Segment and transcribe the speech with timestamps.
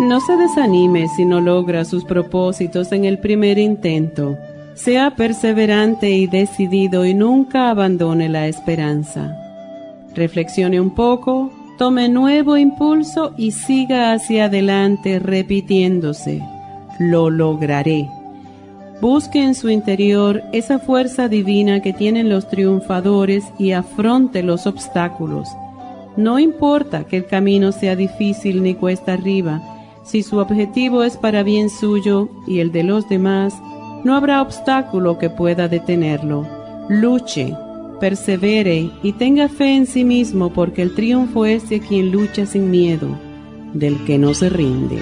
[0.00, 4.38] No se desanime si no logra sus propósitos en el primer intento.
[4.72, 9.36] Sea perseverante y decidido y nunca abandone la esperanza.
[10.14, 16.42] Reflexione un poco, tome nuevo impulso y siga hacia adelante repitiéndose.
[16.98, 18.08] Lo lograré.
[19.02, 25.50] Busque en su interior esa fuerza divina que tienen los triunfadores y afronte los obstáculos.
[26.16, 29.60] No importa que el camino sea difícil ni cuesta arriba,
[30.04, 33.54] si su objetivo es para bien suyo y el de los demás,
[34.04, 36.46] no habrá obstáculo que pueda detenerlo.
[36.88, 37.54] Luche,
[38.00, 42.70] persevere y tenga fe en sí mismo porque el triunfo es de quien lucha sin
[42.70, 43.08] miedo,
[43.74, 44.98] del que no se rinde.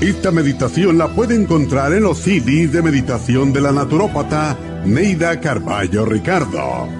[0.00, 4.56] Esta meditación la puede encontrar en los CDs de meditación de la naturópata
[4.86, 6.99] Neida Carballo Ricardo.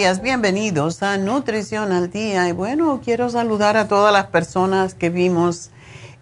[0.00, 2.48] Días, bienvenidos a Nutrición al Día.
[2.48, 5.68] Y bueno, quiero saludar a todas las personas que vimos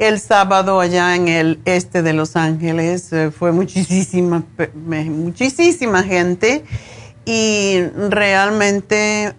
[0.00, 3.12] el sábado allá en el este de Los Ángeles.
[3.12, 4.42] Eh, fue muchísima,
[4.82, 6.64] muchísima gente
[7.24, 9.36] y realmente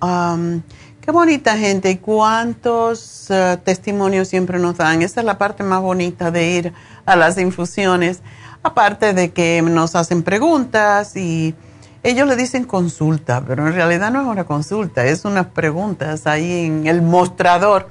[1.02, 5.02] qué bonita gente y cuántos eh, testimonios siempre nos dan.
[5.02, 6.74] Esa es la parte más bonita de ir
[7.06, 8.22] a las infusiones,
[8.64, 11.56] aparte de que nos hacen preguntas y
[12.04, 16.66] ellos le dicen consulta, pero en realidad no es una consulta, es unas preguntas ahí
[16.66, 17.90] en el mostrador.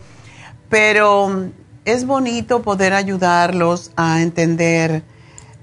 [0.68, 1.50] Pero um,
[1.84, 5.02] es bonito poder ayudarlos a entender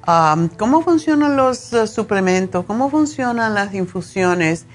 [0.08, 4.66] um, cómo funcionan los uh, suplementos, cómo funcionan las infusiones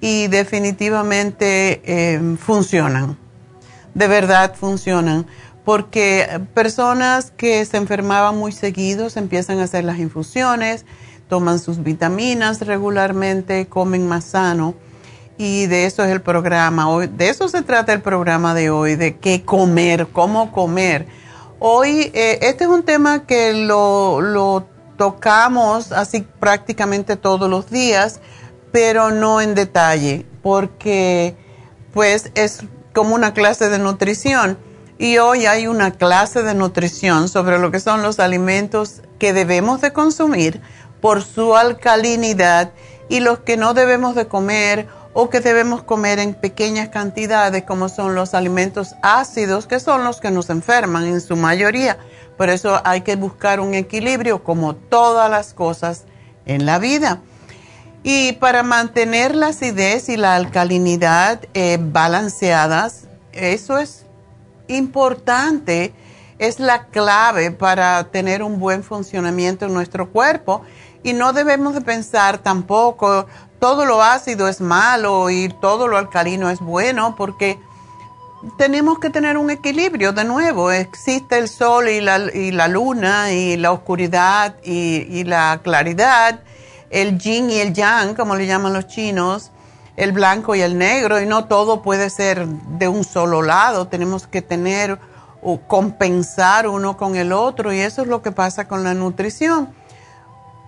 [0.00, 3.16] y definitivamente em, funcionan,
[3.94, 5.26] de verdad funcionan,
[5.64, 10.84] porque personas que se enfermaban muy seguidos empiezan a hacer las infusiones,
[11.32, 14.74] toman sus vitaminas regularmente, comen más sano.
[15.38, 16.90] Y de eso es el programa.
[16.90, 21.06] Hoy, de eso se trata el programa de hoy, de qué comer, cómo comer.
[21.58, 24.66] Hoy, eh, este es un tema que lo, lo
[24.98, 28.20] tocamos así prácticamente todos los días,
[28.70, 31.34] pero no en detalle, porque
[31.94, 32.60] pues es
[32.92, 34.58] como una clase de nutrición.
[34.98, 39.80] Y hoy hay una clase de nutrición sobre lo que son los alimentos que debemos
[39.80, 40.60] de consumir
[41.02, 42.72] por su alcalinidad
[43.10, 47.90] y los que no debemos de comer o que debemos comer en pequeñas cantidades como
[47.90, 51.98] son los alimentos ácidos que son los que nos enferman en su mayoría.
[52.38, 56.04] Por eso hay que buscar un equilibrio como todas las cosas
[56.46, 57.20] en la vida.
[58.04, 64.06] Y para mantener la acidez y la alcalinidad eh, balanceadas, eso es
[64.66, 65.92] importante,
[66.38, 70.62] es la clave para tener un buen funcionamiento en nuestro cuerpo
[71.02, 73.26] y no debemos de pensar tampoco
[73.62, 77.60] todo lo ácido es malo y todo lo alcalino es bueno, porque
[78.58, 80.72] tenemos que tener un equilibrio de nuevo.
[80.72, 86.40] Existe el sol y la, y la luna y la oscuridad y, y, la claridad,
[86.90, 89.52] el yin y el yang, como le llaman los chinos,
[89.96, 93.86] el blanco y el negro, y no todo puede ser de un solo lado.
[93.86, 94.98] Tenemos que tener
[95.40, 99.72] o compensar uno con el otro y eso es lo que pasa con la nutrición.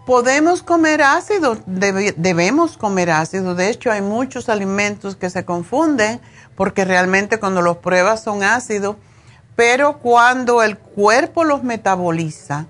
[0.07, 3.55] Podemos comer ácido, debemos comer ácido.
[3.55, 6.21] De hecho, hay muchos alimentos que se confunden
[6.57, 8.97] porque realmente cuando los pruebas son ácidos,
[9.57, 12.67] pero cuando el cuerpo los metaboliza,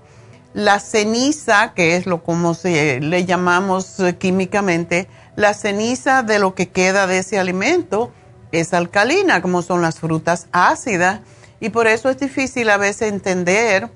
[0.53, 6.55] la ceniza, que es lo como se le llamamos eh, químicamente, la ceniza de lo
[6.55, 8.13] que queda de ese alimento
[8.53, 11.19] es alcalina, como son las frutas ácidas,
[11.59, 13.89] y por eso es difícil a veces entender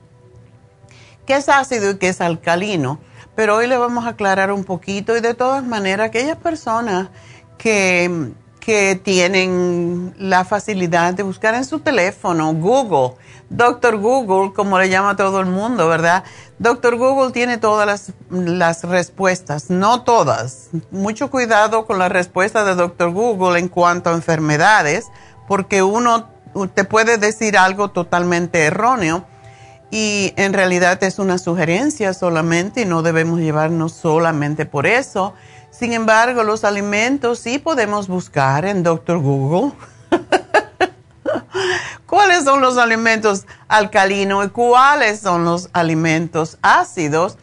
[1.26, 3.00] qué es ácido y qué es alcalino.
[3.40, 7.08] Pero hoy le vamos a aclarar un poquito y de todas maneras aquellas personas
[7.58, 13.16] que que tienen la facilidad de buscar en su teléfono Google,
[13.50, 16.26] Doctor Google, como le llama todo el mundo, ¿verdad?
[16.60, 20.68] Doctor Google tiene todas las, las, respuestas, no todas.
[20.92, 25.06] Mucho cuidado con la respuesta de Doctor Google en cuanto a enfermedades,
[25.48, 26.28] porque uno
[26.74, 29.26] te puede decir algo totalmente erróneo
[29.92, 35.34] y en realidad es una sugerencia solamente y no debemos llevarnos solamente por eso
[35.72, 39.72] sin embargo, los alimentos sí podemos buscar en Doctor Google.
[42.06, 47.38] ¿Cuáles son los alimentos alcalinos y cuáles son los alimentos ácidos?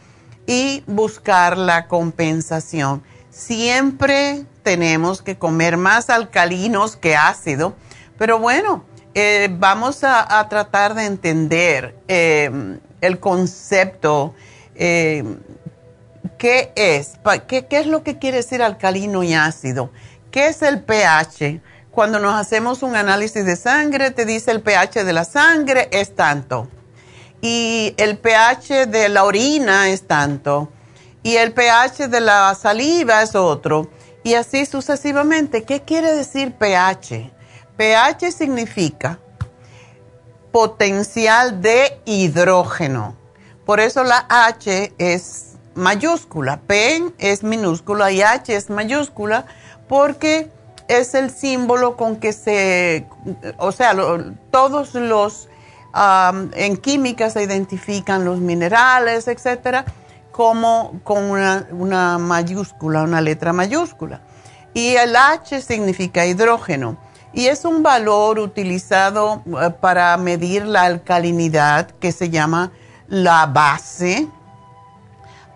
[0.45, 3.01] Y buscar la compensación.
[3.31, 7.73] Siempre tenemos que comer más alcalinos que ácidos,
[8.17, 8.83] pero bueno,
[9.19, 14.35] eh, vamos a, tratar de entender eh, el concepto
[14.75, 15.23] eh,
[16.37, 17.13] ¿Qué es?
[17.47, 19.89] ¿Qué, es lo que quiere decir alcalino y ácido?
[20.29, 21.61] ¿Qué es el pH?
[21.89, 26.15] Cuando nos hacemos un análisis de sangre, te dice el pH de la sangre es
[26.15, 26.67] tanto.
[27.41, 30.71] Y el pH de la orina es tanto.
[31.23, 33.89] Y el pH de la saliva es otro.
[34.23, 35.63] Y así sucesivamente.
[35.63, 37.31] ¿Qué quiere decir pH?
[37.77, 39.19] pH significa
[40.51, 43.15] potencial de hidrógeno.
[43.65, 46.59] Por eso la H es mayúscula.
[46.65, 49.45] P es minúscula y H es mayúscula
[49.87, 50.49] porque
[50.87, 53.07] es el símbolo con que se,
[53.57, 53.95] o sea,
[54.51, 55.49] todos los,
[56.53, 59.85] en química se identifican los minerales, etcétera,
[60.31, 64.21] como con una, una mayúscula, una letra mayúscula.
[64.73, 66.97] Y el H significa hidrógeno.
[67.33, 72.71] Y es un valor utilizado eh, para medir la alcalinidad que se llama
[73.07, 74.27] la base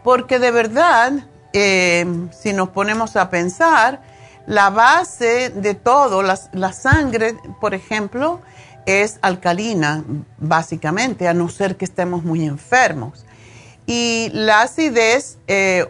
[0.03, 1.13] porque de verdad,
[1.53, 4.01] eh, si nos ponemos a pensar,
[4.47, 8.41] la base de todo, la, sangre, por ejemplo,
[8.85, 10.03] es alcalina,
[10.39, 13.25] básicamente, a no ser que estemos muy enfermos.
[13.85, 15.85] Y la acidez eh,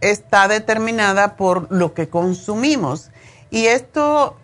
[0.00, 3.10] está determinada por lo que consumimos.
[3.50, 4.36] Y esto,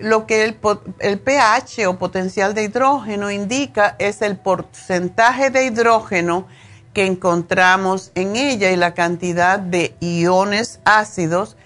[0.00, 0.56] lo que el,
[1.00, 6.46] el, pH o potencial de hidrógeno indica es el porcentaje de hidrógeno
[6.94, 11.56] que encontramos en ella y la cantidad de iones ácidos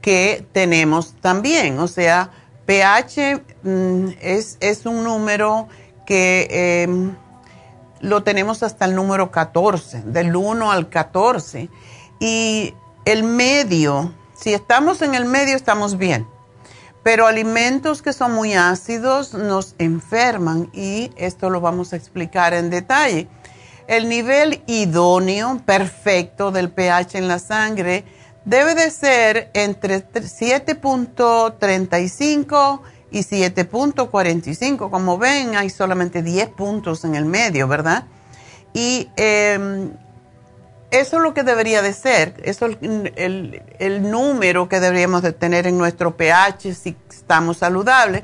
[0.00, 1.78] que tenemos también.
[1.80, 2.30] O sea,
[2.64, 5.68] pH mm, es, es, un número
[6.06, 7.14] que em,
[8.00, 11.68] lo tenemos hasta el número 14, del 1 al 14.
[12.20, 12.72] Y
[13.04, 16.28] el medio, si estamos en el medio estamos bien,
[17.02, 22.70] pero alimentos que son muy ácidos nos enferman y esto lo vamos a explicar en
[22.70, 23.28] detalle.
[23.86, 28.04] El nivel idóneo, perfecto del pH en la sangre
[28.44, 32.80] debe de ser entre 7.35
[33.12, 34.90] y 7.45.
[34.90, 38.06] Como ven, hay solamente 10 puntos en el medio, ¿verdad?
[38.72, 39.92] Y em,
[40.90, 45.32] eso es lo que debería de ser, eso es el, el, número que deberíamos de
[45.32, 48.22] tener en nuestro pH si estamos saludables,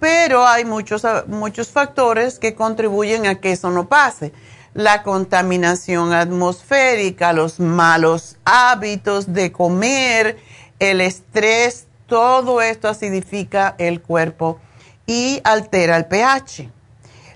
[0.00, 4.32] pero hay muchos, muchos factores que contribuyen a que eso no pase
[4.74, 10.38] la contaminación atmosférica, los malos hábitos de comer,
[10.78, 14.58] el estrés, todo esto acidifica el cuerpo
[15.06, 16.70] y altera el pH.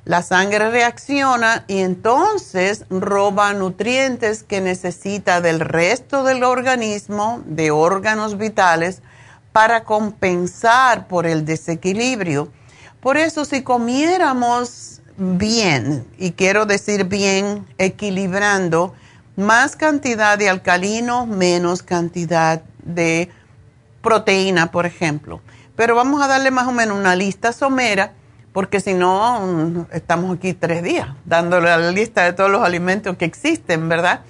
[0.04, 8.36] La sangre reacciona y entonces roba nutrientes que necesita del resto del organismo, de órganos
[8.36, 9.00] vitales,
[9.52, 12.50] para compensar por el desequilibrio.
[13.00, 18.94] Por eso si comiéramos bien, y quiero decir bien, equilibrando
[19.36, 23.30] más cantidad de alcalino, menos cantidad de
[24.02, 25.40] proteína, por ejemplo.
[25.76, 28.12] pero vamos a darle más o menos una lista somera,
[28.54, 33.24] porque si no, estamos aquí tres días dándole la lista de todos los alimentos que
[33.24, 34.20] existen, ¿verdad?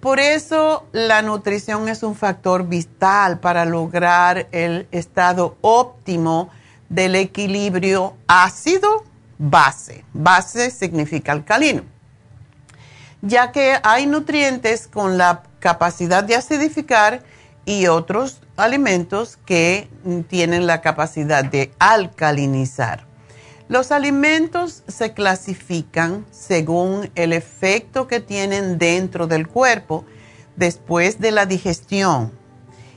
[0.00, 6.50] Por eso la nutrición es un factor vital para lograr el estado óptimo
[6.88, 10.04] del equilibrio ácido-base.
[10.12, 11.82] Base significa alcalino.
[13.22, 17.22] Ya que hay nutrientes con la capacidad de acidificar
[17.64, 19.88] y otros alimentos que
[20.26, 23.07] tienen la capacidad de alcalinizar.
[23.68, 30.06] Los alimentos se clasifican según el efecto que tienen dentro del cuerpo
[30.56, 32.32] después de la digestión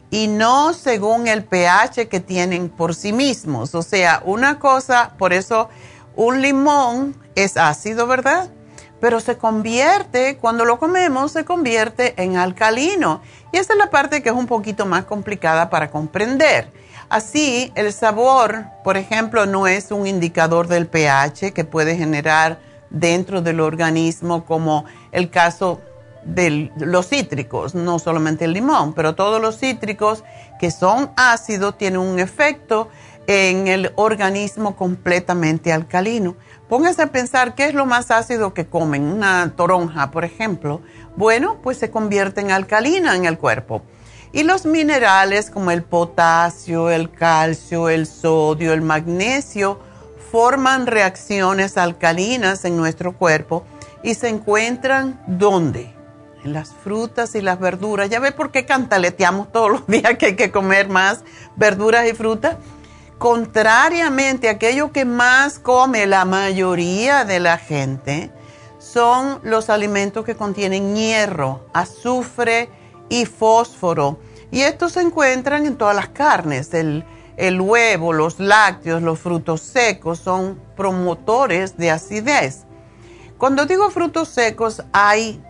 [0.09, 3.75] y no según el pH que tienen por sí mismos.
[3.75, 5.67] O sea, una cosa, por eso
[6.15, 8.49] un limón es ácido, ¿verdad?
[9.01, 13.21] Pero se convierte, cuando lo comemos, se convierte en alcalino.
[13.51, 16.71] Y esa es la parte que es un poquito más complicada para comprender.
[17.11, 23.41] Así, el sabor, por ejemplo, no es un indicador del pH que puede generar dentro
[23.41, 25.81] del organismo, como el caso
[26.23, 30.23] de los cítricos, no solamente el limón, pero todos los cítricos
[30.57, 32.87] que son ácidos tienen un efecto
[33.27, 36.37] en el organismo completamente alcalino.
[36.69, 40.79] Póngase a pensar qué es lo más ácido que comen, una toronja, por ejemplo.
[41.17, 43.81] Bueno, pues se convierte en alcalina en el cuerpo.
[44.33, 49.79] Y los minerales como el potasio, el calcio, el sodio, el magnesio
[50.31, 53.65] forman reacciones alcalinas en nuestro cuerpo
[54.03, 55.93] y se encuentran ¿dónde?
[56.45, 58.09] En las frutas y las verduras.
[58.09, 61.23] ¿Ya ve por qué cantaleteamos todos los días que hay que comer más
[61.57, 62.55] verduras y frutas?
[63.17, 68.31] Contrariamente, aquello que más come la mayoría de la gente
[68.79, 72.69] son los alimentos que contienen hierro, azufre,
[73.11, 74.19] y fósforo.
[74.51, 76.73] Y estos se encuentran en todas las carnes.
[76.73, 77.03] El,
[77.61, 82.63] huevo, los lácteos, los frutos secos son promotores de acidez.
[83.37, 85.43] Cuando digo frutos secos, hay,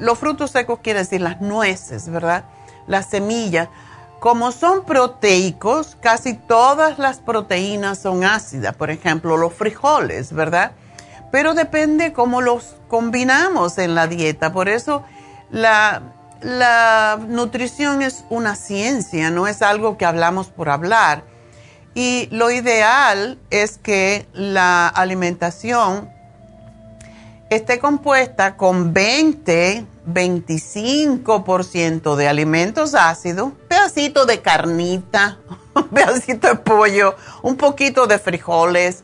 [0.00, 2.44] los frutos secos quiere decir las nueces, ¿verdad?
[2.86, 3.68] Las semillas.
[4.20, 10.72] Como son proteicos, casi todas las proteínas son ácidas, por ejemplo, los frijoles, ¿verdad?
[11.32, 14.52] Pero depende cómo los combinamos en la dieta.
[14.52, 15.02] Por eso
[15.50, 16.02] la,
[16.44, 21.24] la nutrición es una ciencia, no es algo que hablamos por hablar.
[21.94, 26.10] Y lo ideal es que la alimentación
[27.48, 35.38] esté compuesta con 20, 25% de alimentos ácidos, pedacito de carnita,
[35.74, 39.02] un pedacito de pollo, un poquito de frijoles,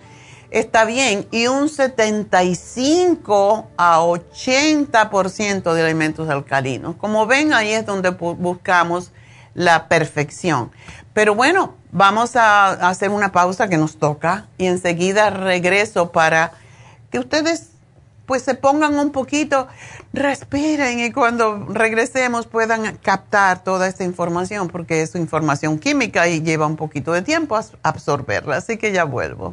[0.51, 1.27] está bien.
[1.31, 6.97] Y un 75 a 80% de alimentos alcalinos.
[6.97, 9.13] Como ven, ahí es donde buscamos
[9.55, 10.71] la perfección.
[11.13, 16.53] Pero bueno, vamos a hacer una pausa que nos toca y enseguida regreso para
[17.11, 17.71] que ustedes
[18.27, 19.67] pues se pongan un poquito,
[20.13, 26.69] respiren y cuando regresemos puedan captar toda esta información porque es información química y lleva
[26.69, 28.59] un poquito de tiempo absorberla.
[28.59, 29.53] Así que ya vuelvo.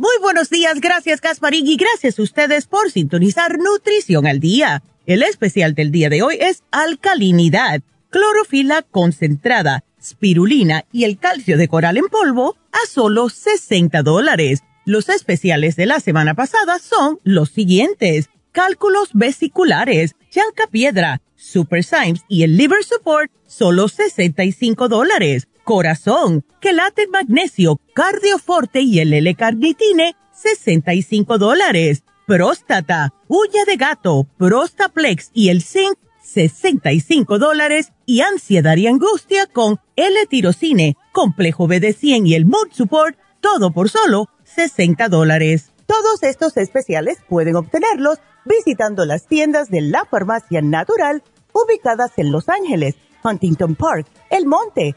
[0.00, 4.82] Muy buenos días, gracias Gasparín y gracias a ustedes por sintonizar Nutrición al Día.
[5.04, 11.68] El especial del día de hoy es alcalinidad, clorofila concentrada, spirulina y el calcio de
[11.68, 14.62] coral en polvo a solo 60 dólares.
[14.86, 18.30] Los especiales de la semana pasada son los siguientes.
[18.52, 27.06] Cálculos vesiculares, chanca piedra, super Symes y el liver support, solo 65 dólares corazón, quelate
[27.06, 32.02] magnesio, cardioforte y el L-carnitine, 65 dólares.
[32.26, 39.78] Próstata, uña de gato, Prostaplex y el zinc, 65 dólares y ansiedad y angustia con
[39.94, 45.70] L-tirocine, complejo BD100 y el Mood Support, todo por solo 60 dólares.
[45.86, 51.22] Todos estos especiales pueden obtenerlos visitando las tiendas de la farmacia natural
[51.52, 54.96] ubicadas en Los Ángeles, Huntington Park, El Monte,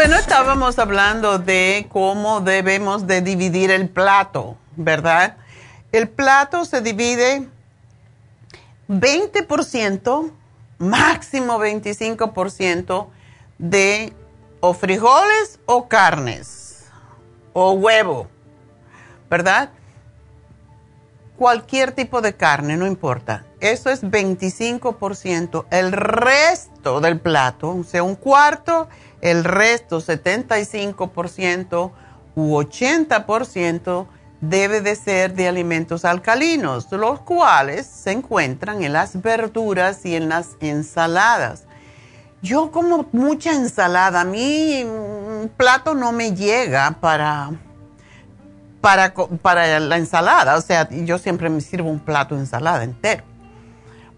[0.00, 5.36] Bueno, estábamos hablando de cómo debemos de dividir el plato, ¿verdad?
[5.92, 7.46] El plato se divide
[8.88, 10.30] 20%,
[10.78, 13.08] máximo 25%
[13.58, 14.14] de
[14.60, 16.86] o frijoles o carnes
[17.52, 18.26] o huevo,
[19.28, 19.68] ¿verdad?
[21.36, 23.44] Cualquier tipo de carne, no importa.
[23.60, 25.66] Eso es 25%.
[25.70, 28.88] El resto del plato, o sea, un cuarto,
[29.20, 31.92] el resto, 75%
[32.34, 34.06] u 80%,
[34.40, 40.28] debe de ser de alimentos alcalinos, los cuales se encuentran en las verduras y en
[40.30, 41.64] las ensaladas.
[42.42, 47.50] Yo como mucha ensalada, a mí un plato no me llega para,
[48.80, 53.24] para, para la ensalada, o sea, yo siempre me sirvo un plato de ensalada entero.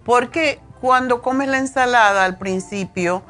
[0.04, 3.22] Porque cuando comes la ensalada al principio,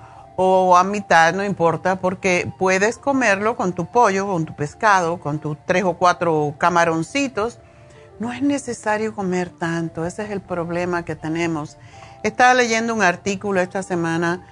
[0.45, 5.39] o a mitad, no importa, porque puedes comerlo con tu pollo, con tu pescado, con
[5.39, 7.61] tus tres o cuatro camaroncitos.
[8.19, 11.77] No es necesario comer tanto, ese es el problema que tenemos.
[12.25, 14.45] Estaba leyendo un artículo esta semana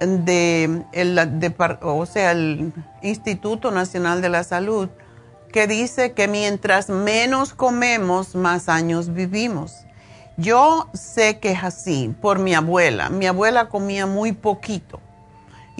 [0.00, 4.88] de, el Instituto Nacional de la Salud
[5.52, 9.84] que dice que mientras menos comemos, más años vivimos.
[10.36, 13.10] Yo sé que es así por mi abuela.
[13.10, 15.00] Mi abuela comía muy poquito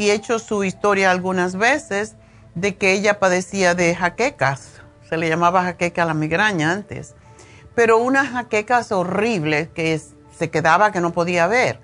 [0.01, 2.17] y he hecho su historia algunas veces
[2.55, 4.81] de que ella padecía de jaquecas.
[5.07, 7.15] Se le llamaba jaqueca a la migraña antes.
[7.75, 10.01] Pero unas jaquecas horribles que
[10.39, 11.81] se quedaba que no podía ver.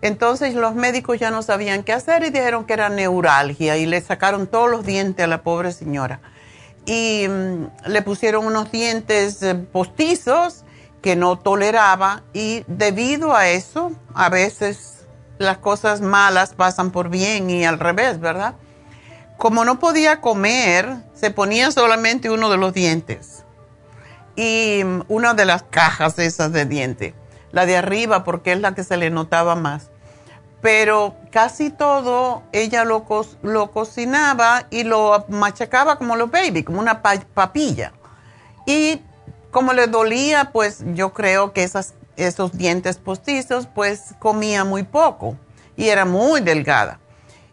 [0.00, 4.00] Entonces los médicos ya no sabían qué hacer y dijeron que era neuralgia y le
[4.00, 6.22] sacaron todos los dientes a la pobre señora.
[6.86, 10.64] Y mm, le pusieron unos dientes eh, postizos
[11.02, 14.99] que no toleraba y debido a eso a veces
[15.40, 18.54] las cosas malas pasan por bien y al revés, ¿verdad?
[19.38, 23.44] Como no podía comer, se ponía solamente uno de los dientes
[24.36, 27.14] y una de las cajas esas de dientes,
[27.52, 29.90] la de arriba porque es la que se le notaba más.
[30.60, 33.06] Pero casi todo ella lo,
[33.42, 37.94] lo cocinaba y lo machacaba como los baby, como una papilla.
[38.66, 39.00] Y
[39.50, 41.94] como le dolía, pues yo creo que esas
[42.26, 45.36] esos dientes postizos, pues comía muy poco
[45.76, 47.00] y era muy delgada.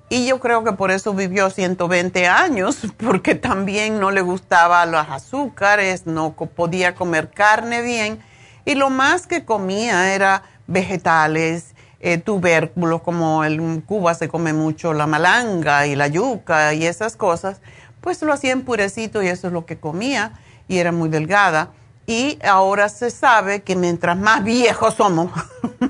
[0.09, 5.07] Y yo creo que por eso vivió 120 años, porque también no le gustaba los
[5.09, 8.19] azúcares, no podía comer carne bien.
[8.65, 14.93] Y lo más que comía era vegetales, eh, tubérculos, como en Cuba se come mucho
[14.93, 17.59] la malanga y la yuca y esas cosas,
[18.01, 20.33] pues lo hacía en purecito y eso es lo que comía
[20.67, 21.71] y era muy delgada.
[22.09, 25.29] Y ahora se sabe que mientras más viejos somos,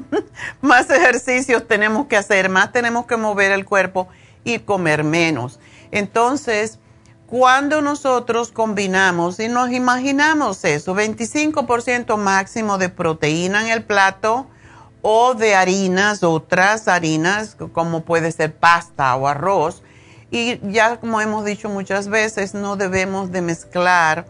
[0.61, 4.07] más ejercicios tenemos que hacer, más tenemos que mover el cuerpo
[4.43, 5.59] y comer menos.
[5.91, 6.79] Entonces,
[7.27, 14.47] cuando nosotros combinamos y nos imaginamos eso, 25% máximo de proteína en el plato
[15.03, 19.83] o de harinas, otras harinas, como puede ser pasta o arroz,
[20.31, 24.25] y ya como hemos dicho muchas veces, no debemos de mezclar.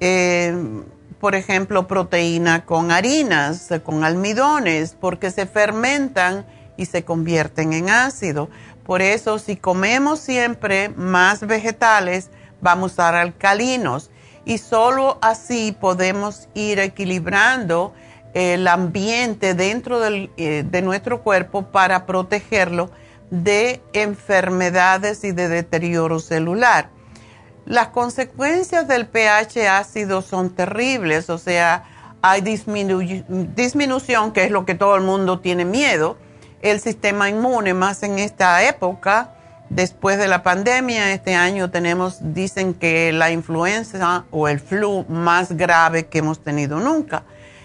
[0.00, 0.56] Eh,
[1.20, 8.48] por ejemplo, proteína con harinas, con almidones, porque se fermentan y se convierten en ácido.
[8.84, 14.10] Por eso, si comemos siempre más vegetales, vamos a estar alcalinos
[14.44, 17.92] y solo así podemos ir equilibrando
[18.32, 22.90] el ambiente dentro eh, de nuestro cuerpo para protegerlo
[23.30, 26.90] de enfermedades y de deterioro celular.
[27.68, 31.84] Las consecuencias del pH ácido son terribles, o sea,
[32.22, 36.16] hay disminución, que es lo que todo el mundo tiene miedo,
[36.62, 39.34] el sistema inmune más en esta época
[39.68, 45.52] después de la pandemia, este año tenemos, dicen que la influenza o el flu más
[45.52, 47.24] grave que hemos tenido nunca.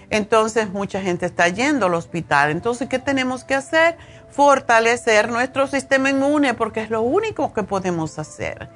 [0.09, 2.51] Entonces mucha gente está yendo al hospital.
[2.51, 3.97] Entonces, ¿qué tenemos que hacer?
[4.29, 8.69] Fortalecer nuestro sistema inmune porque es lo único que podemos hacer.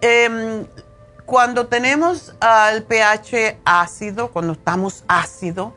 [0.00, 0.66] Em,
[1.26, 2.34] cuando tenemos
[2.72, 5.74] el pH ácido, cuando estamos ácido,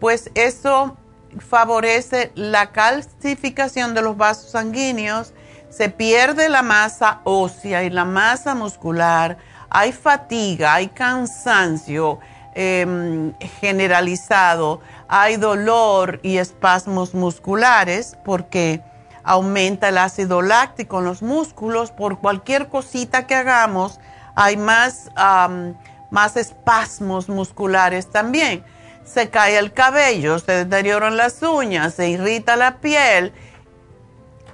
[0.00, 0.96] pues eso
[1.38, 5.32] favorece la calcificación de los vasos sanguíneos,
[5.68, 9.36] se pierde la masa ósea y la masa muscular,
[9.76, 12.20] hay fatiga, hay cansancio
[12.54, 18.16] em, generalizado, hay dolor y espasmos musculares.
[18.24, 18.82] Porque
[19.24, 23.98] aumenta el ácido láctico en los músculos por cualquier cosita que hagamos
[24.34, 25.10] hay más,
[26.10, 28.64] más espasmos musculares también.
[29.04, 33.32] Se cae el cabello, se deterioran las uñas, se irrita la piel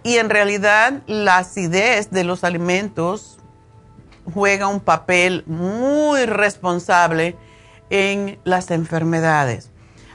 [0.02, 3.38] y en realidad la acidez de los alimentos
[4.32, 7.36] juega un papel muy responsable
[7.90, 9.70] en las enfermedades.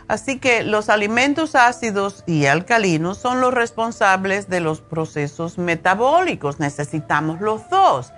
[0.07, 6.59] Así que los alimentos ácidos y alcalinos son los responsables de los procesos metabólicos.
[6.59, 8.11] Necesitamos los dos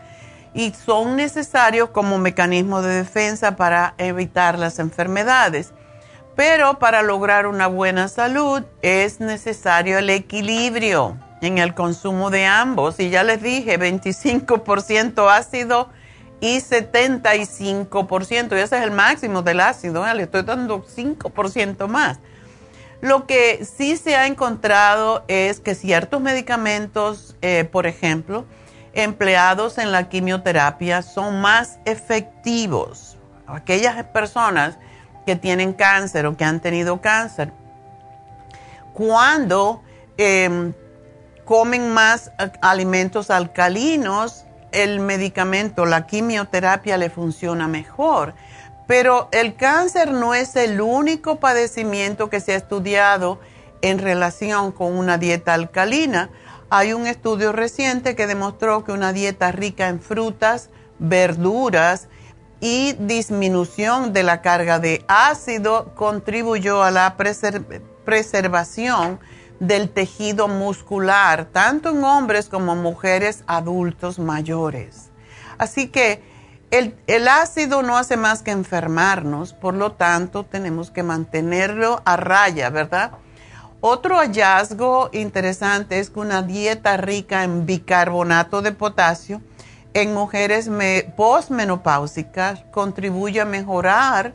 [0.53, 5.71] y son necesarios como mecanismo de defensa para evitar las enfermedades.
[6.35, 12.99] Pero para lograr una buena salud es necesario el equilibrio en el consumo de ambos.
[12.99, 15.89] Y ya les dije, 25% ácido
[16.39, 18.51] y 75%.
[18.51, 20.07] Y ese es el máximo del ácido.
[20.07, 20.13] ¿eh?
[20.13, 22.19] Le estoy dando 5% más.
[23.01, 28.45] Lo que sí se ha encontrado es que ciertos medicamentos, eh, por ejemplo,
[28.93, 33.17] empleados en la quimioterapia son más efectivos.
[33.45, 34.77] Aquellas personas
[35.27, 37.53] que tienen cáncer o que han tenido cáncer,
[38.93, 39.83] cuando
[40.17, 40.73] em,
[41.45, 48.33] comen más alimentos alcalinos, el medicamento, la quimioterapia le funciona mejor.
[48.87, 53.39] Pero el cáncer no es el único padecimiento que se ha estudiado
[53.81, 56.29] en relación con una dieta alcalina.
[56.69, 62.07] Hay un estudio reciente que demostró que una dieta rica en frutas, verduras
[62.59, 67.15] y disminución de la carga de ácido contribuyó a la
[68.05, 69.19] preservación
[69.59, 75.09] del tejido muscular, tanto en hombres como mujeres adultos mayores.
[75.57, 76.21] Así que
[76.69, 82.17] el, el, ácido no hace más que enfermarnos, por lo tanto tenemos que mantenerlo a
[82.17, 83.11] raya, ¿verdad?
[83.79, 89.41] Otro hallazgo interesante es que una dieta rica en bicarbonato de potasio
[89.93, 90.69] en mujeres
[91.15, 94.33] postmenopáusicas contribuye a mejorar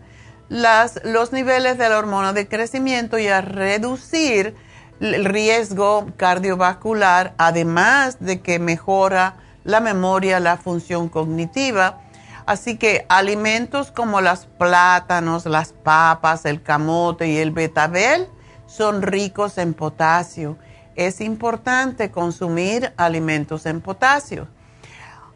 [0.48, 4.54] los niveles de la hormona de crecimiento y a reducir
[5.02, 9.34] el riesgo cardiovascular, además de que mejora
[9.64, 12.00] la memoria, la función cognitiva.
[12.46, 18.28] Así que alimentos como los plátanos, las papas, el camote y el betabel
[18.66, 20.56] son ricos en potasio.
[20.94, 24.46] Es importante consumir alimentos en potasio.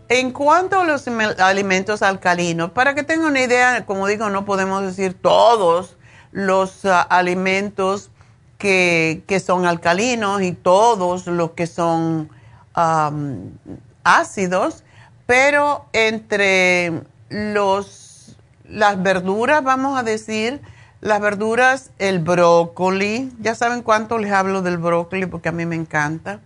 [0.08, 4.82] En cuanto a los alimentos alcalinos, para que tengan una idea, como digo, no podemos
[4.82, 5.96] decir todos
[6.30, 8.10] los ah, alimentos
[8.58, 12.30] que, son alcalinos y todos los que son
[14.04, 14.84] ácidos,
[15.26, 18.36] pero entre los,
[18.68, 20.60] las verduras, vamos a decir,
[21.00, 25.76] las verduras, el brócoli, ya saben cuánto les hablo del brócoli porque a mí me
[25.76, 26.40] encanta.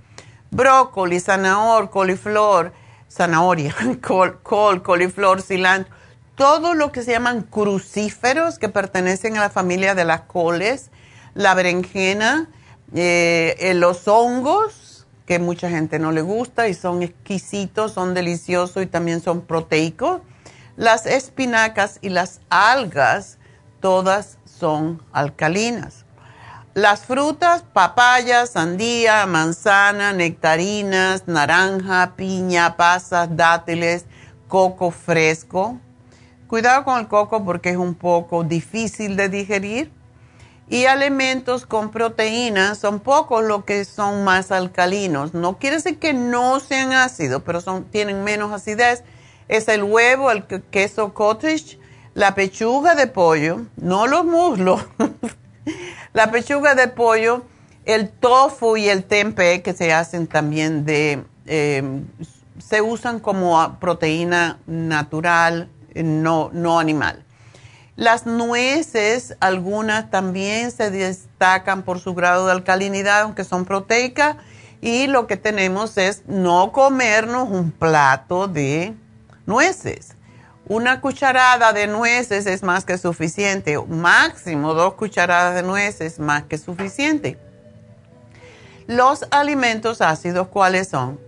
[0.50, 2.72] Brócoli, zanahoria, coliflor,
[3.10, 3.74] zanahoria,
[4.06, 5.94] col, col, coliflor, cilantro,
[6.34, 10.90] todo lo que se llaman crucíferos que pertenecen a la familia de las coles,
[11.34, 12.48] la berenjena,
[12.94, 18.82] eh, eh, los hongos, que mucha gente no le gusta y son exquisitos, son deliciosos
[18.82, 20.22] y también son proteicos,
[20.76, 23.38] las espinacas y las algas,
[23.80, 26.04] todas son alcalinas.
[26.74, 34.06] Las frutas, papaya, sandía, manzana, nectarinas, naranja, piña, pasas, dátiles,
[34.46, 35.78] coco fresco.
[36.46, 39.92] Cuidado con el coco porque es un poco difícil de digerir.
[40.70, 45.34] Y alimentos con proteínas son pocos los que son más alcalinos.
[45.34, 49.02] No quiere decir que no sean ácidos, pero son, tienen menos acidez.
[49.48, 51.80] Es el huevo, el queso cottage,
[52.14, 54.86] la pechuga de pollo, no los muslos,
[56.12, 57.42] la pechuga de pollo,
[57.84, 62.06] el tofu y el tempe que se hacen también de, em,
[62.58, 67.24] se usan como proteína natural, no, no animal.
[67.96, 74.36] Las nueces, algunas también se destacan por su grado de alcalinidad, aunque son proteicas,
[74.82, 78.94] Y lo que tenemos es no comernos un plato de
[79.44, 80.14] nueces.
[80.66, 83.76] Una cucharada de nueces es más que suficiente.
[83.78, 87.36] Máximo dos cucharadas de nueces más que suficiente.
[88.86, 91.18] Los alimentos ácidos, ¿cuáles son?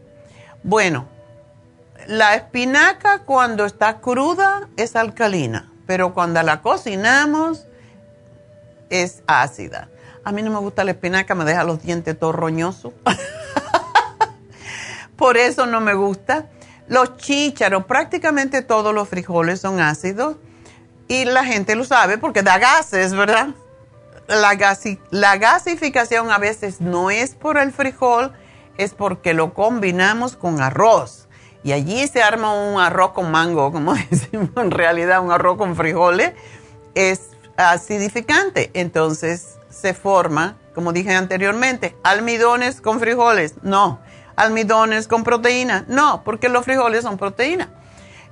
[0.63, 1.09] Bueno,
[2.07, 7.67] la espinaca cuando está cruda es alcalina, pero cuando la cocinamos
[8.91, 9.89] es ácida.
[10.25, 12.93] A mí no me gusta la espinaca, me deja los dientes roñosos.
[15.17, 16.47] Por eso no me gusta.
[16.89, 20.37] Los chícharos, prácticamente todos los frijoles son ácidos
[21.09, 23.49] y la gente lo sabe porque da gases, ¿verdad?
[24.29, 24.57] La,
[25.11, 28.33] la gasificación a veces no es por el frijol,
[28.79, 31.22] es porque lo combinamos con arroz.
[31.65, 35.77] Y allí se arma un arroz con mango, como decimos en realidad, un arroz con
[35.77, 36.33] frijoles.
[36.95, 38.71] Es acidificante.
[38.75, 43.55] Entonces se forma, como dije anteriormente, almidones con frijoles.
[43.63, 44.01] No.
[44.37, 45.85] Almidones con proteína.
[45.89, 47.69] No, porque los frijoles son proteína.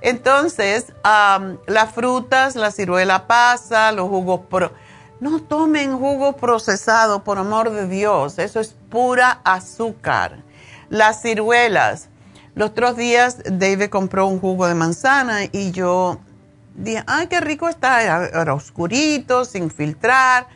[0.01, 4.41] Entonces, las frutas, la ciruela pasa, los jugos...
[4.49, 4.71] Pro
[5.21, 8.39] no tomen jugo procesado, por amor de Dios.
[8.39, 10.39] Eso es pura azúcar.
[10.89, 12.09] Las ciruelas.
[12.53, 16.19] Los otros días David compró un jugo de manzana y yo
[16.75, 18.03] dije, ay, qué rico está.
[18.03, 20.47] Era, oscurito, sin filtrar.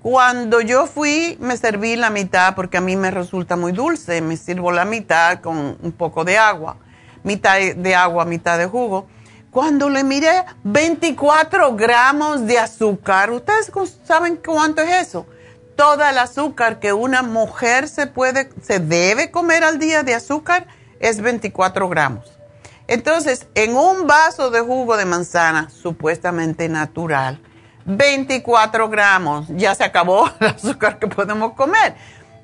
[0.00, 4.22] Cuando yo fui, me serví la mitad porque a mí me resulta muy dulce.
[4.22, 6.76] Me sirvo la mitad con un poco de agua.
[7.22, 9.06] Mitad de agua, mitad de jugo.
[9.50, 13.70] Cuando le miré 24 gramos de azúcar, ¿ustedes
[14.04, 15.26] saben cuánto es eso?
[15.76, 20.66] Toda el azúcar que una mujer se puede, se debe comer al día de azúcar
[21.00, 22.32] es 24 gramos.
[22.86, 27.40] Entonces, en un vaso de jugo de manzana, supuestamente natural,
[27.86, 31.94] 24 gramos, ya se acabó el azúcar que podemos comer.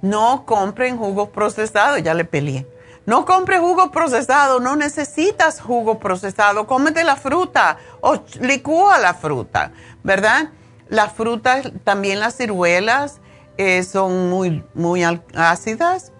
[0.02, 2.66] No compren jugos procesados, ya le peleé.
[3.06, 9.72] No compre jugo procesado, no necesitas jugo procesado, cómete la fruta o licúa la fruta,
[10.02, 10.50] ¿verdad?
[10.88, 13.20] Las frutas, también las ciruelas,
[13.56, 15.02] eh, son muy, muy
[15.34, 16.12] ácidas.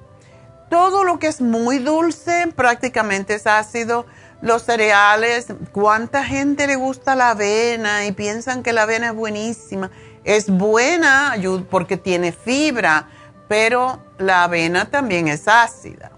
[0.71, 4.07] Todo lo que es muy dulce prácticamente es ácido.
[4.41, 9.91] Los cereales, ¿cuánta gente le gusta la avena y piensan que la avena es buenísima?
[10.23, 11.35] Es buena
[11.69, 13.09] porque tiene fibra,
[13.49, 16.13] pero la avena también es ácida.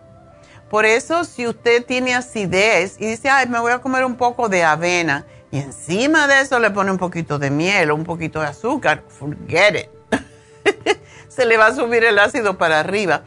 [0.69, 4.51] Por eso, si usted tiene acidez y dice, ay, me voy a comer un poco
[4.51, 8.41] de avena, y encima de eso le pone un poquito de miel o un poquito
[8.41, 9.91] de azúcar, forget it.
[11.29, 13.23] Se le va a subir el ácido para arriba.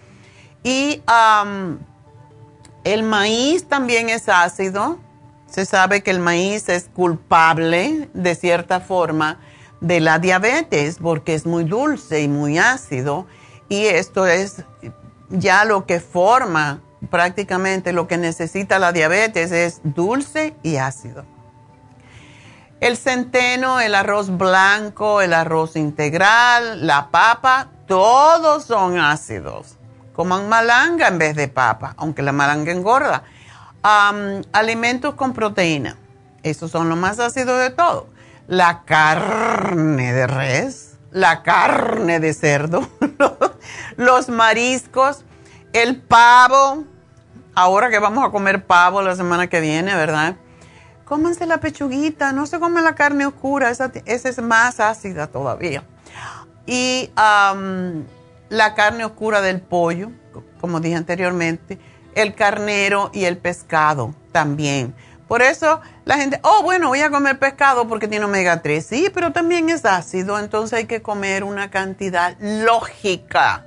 [0.65, 1.03] Y
[2.83, 4.97] el maíz también es ácido.
[5.45, 9.37] Se sabe que el maíz es culpable, de cierta forma,
[9.79, 13.27] de la diabetes porque es muy dulce y muy ácido.
[13.69, 14.63] Y esto es
[15.29, 21.25] ya lo que forma prácticamente lo que necesita la diabetes es dulce y ácido.
[22.79, 29.77] El centeno, el arroz blanco, el arroz integral, la papa, todos son ácidos.
[30.15, 33.23] Coman malanga en vez de papa, aunque la malanga engorda.
[34.53, 35.97] alimentos con proteína,
[36.43, 38.07] esos son los más ácidos de todo.
[38.47, 42.87] La carne de res, la carne de cerdo,
[43.97, 45.25] los mariscos,
[45.73, 46.83] el pavo,
[47.55, 50.35] ahora que vamos a comer pavo la semana que viene, ¿verdad?
[51.05, 55.83] Cómanse la pechuguita, no se come la carne oscura, esa, es más ácida todavía.
[56.65, 57.11] Y
[58.55, 60.11] la carne oscura del pollo,
[60.61, 61.77] como dije anteriormente,
[62.15, 64.95] el carnero y el pescado también.
[65.27, 68.85] Por eso la gente, oh, bueno, voy a comer pescado porque tiene omega 3.
[68.85, 73.65] Sí, pero también es ácido, entonces hay que comer una cantidad lógica.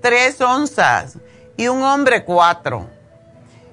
[0.00, 1.18] Tres onzas
[1.56, 2.88] y un hombre cuatro.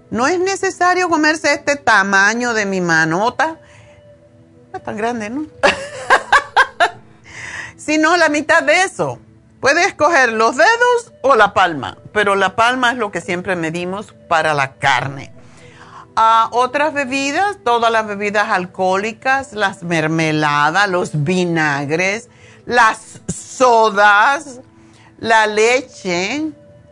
[0.10, 3.60] No es necesario comerse este tamaño de mi manota.
[4.72, 5.46] No es tan grande, ¿no?
[7.78, 9.20] Sino la mitad de eso.
[9.66, 14.14] Puedes escoger los dedos o la palma, pero la palma es lo que siempre medimos
[14.30, 15.34] para la carne.
[16.16, 22.30] Ah, otras bebidas, todas las bebidas alcohólicas, las mermeladas, los vinagres,
[22.68, 24.62] las sodas,
[25.18, 26.52] la leche,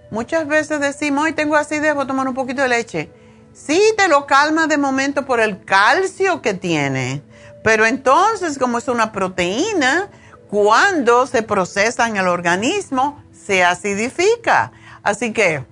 [0.10, 3.12] Muchas veces decimos, hoy tengo acidez, voy a tomar un poquito de leche.
[3.54, 7.22] Sí, te lo calma de momento por el calcio que tiene,
[7.64, 10.10] pero entonces como es una proteína,
[10.54, 14.72] cuando se procesa en el organismo, se acidifica.
[15.02, 15.66] Así que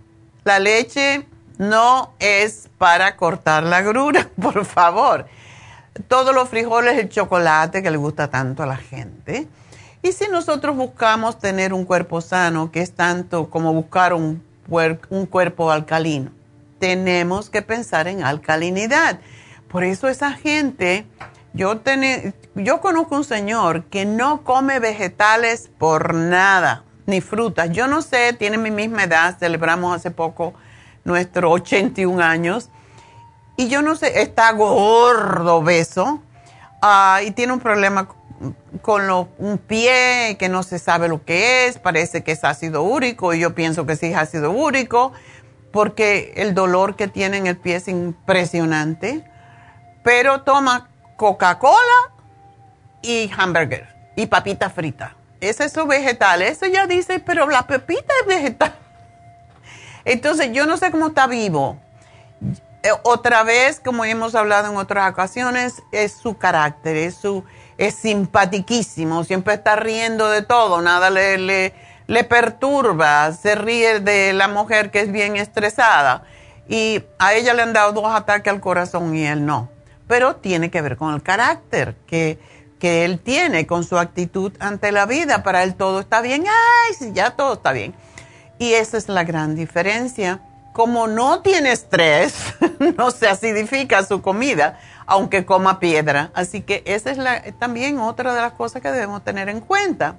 [0.44, 1.28] la leche
[1.60, 5.28] no es para cortar la grura, por favor.
[6.08, 9.48] Todos los frijoles, el chocolate que le gusta tanto a la gente
[10.02, 14.42] y si nosotros buscamos tener un cuerpo sano, que es tanto como buscar un
[15.10, 16.32] un cuerpo alcalino.
[16.80, 19.20] Tenemos que pensar en alcalinidad.
[19.68, 21.06] Por eso esa gente,
[21.54, 21.82] yo,
[22.56, 27.70] yo conozco un señor que no come vegetales por nada, ni frutas.
[27.72, 30.54] Yo no sé, tiene mi misma edad, celebramos hace poco
[31.04, 32.70] nuestros 81 años.
[33.58, 36.22] Y yo no sé, está gordo, beso,
[36.82, 38.08] ah, y tiene un problema
[38.82, 39.04] con
[39.38, 43.40] un pie que no se sabe lo que es, parece que es ácido úrico, y
[43.40, 45.12] yo pienso que sí es ácido úrico,
[45.72, 49.24] porque el dolor que tiene en el pie es impresionante,
[50.04, 50.91] pero toma
[51.22, 52.10] Coca-Cola
[53.04, 55.16] y hamburger y papita frita.
[55.40, 56.42] Ese es su vegetal.
[56.42, 58.74] Eso ya dice, pero la pepita es vegetal.
[60.04, 61.78] Entonces, yo no sé cómo está vivo.
[62.82, 67.44] Eh, otra vez, como hemos hablado en otras ocasiones, es su carácter, es su
[67.78, 71.74] es simpatiquísimo, siempre está riendo de todo, nada le, le,
[72.08, 76.24] le perturba, se ríe de la mujer que es bien estresada
[76.68, 79.71] y a ella le han dado dos ataques al corazón y él no.
[80.12, 82.38] Pero tiene que ver con el carácter que,
[82.80, 85.42] que él tiene, con su actitud ante la vida.
[85.42, 87.94] Para él todo está bien, ay, ya todo está bien.
[88.60, 90.42] Y esa es la gran diferencia.
[90.74, 92.36] Como no tiene estrés,
[92.98, 96.30] no se acidifica su comida, aunque coma piedra.
[96.34, 100.16] Así que esa es también otra de las cosas que debemos tener en cuenta.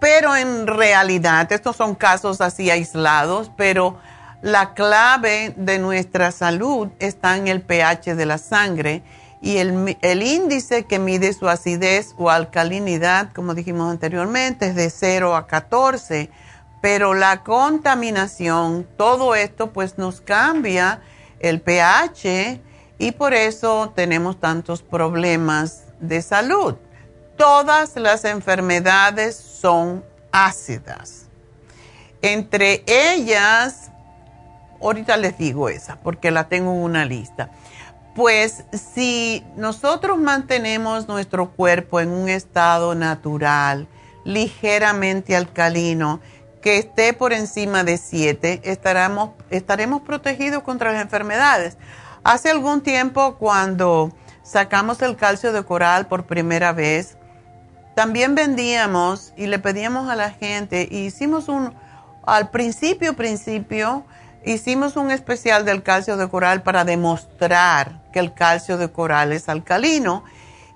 [0.00, 3.98] pero en realidad, estos son casos así aislados, pero
[4.44, 9.02] la clave de nuestra salud está en el pH de la sangre
[9.40, 14.90] y el, el, índice que mide su acidez o alcalinidad, como dijimos anteriormente, es de
[14.90, 16.28] 0 a 14,
[16.82, 21.00] pero la contaminación, todo esto pues nos cambia
[21.40, 22.60] el pH
[22.98, 26.74] y por eso tenemos tantos problemas de salud.
[27.38, 31.28] Todas las enfermedades son ácidas.
[32.20, 33.83] Entre ellas,
[34.84, 37.50] ahorita les digo esa porque la tengo en una lista.
[38.14, 43.88] Pues si nosotros mantenemos nuestro cuerpo en un estado natural,
[44.24, 46.20] ligeramente alcalino,
[46.62, 51.76] que esté por encima de 7, estaremos, estaremos protegidos contra las enfermedades.
[52.22, 57.18] Hace algún tiempo cuando sacamos el calcio de coral por primera vez,
[57.94, 61.74] también vendíamos y le pedíamos a la gente, y hicimos un,
[62.24, 64.04] al principio, principio,
[64.44, 69.48] hicimos un especial del calcio de coral para demostrar que el calcio de coral es
[69.48, 70.24] alcalino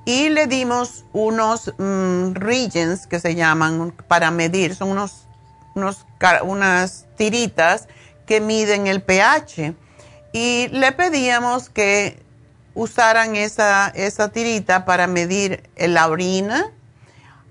[0.05, 5.27] y le dimos unos mm, regions que se llaman para medir, son unos,
[5.75, 6.07] unos,
[6.43, 7.89] unas tiritas
[8.27, 9.75] que miden el pH.
[10.33, 12.23] Y le pedíamos que
[12.75, 16.71] usaran esa, esa tirita para medir la orina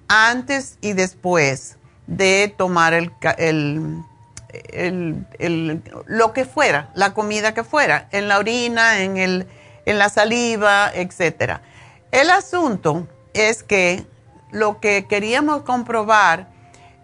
[0.08, 1.78] antes y después
[2.08, 4.02] de tomar el, el,
[6.08, 9.48] lo que fuera, la comida que fuera, en la orina, en, el,
[9.86, 11.60] en la saliva, etc.
[12.12, 14.06] El asunto es que
[14.52, 16.48] lo que queríamos comprobar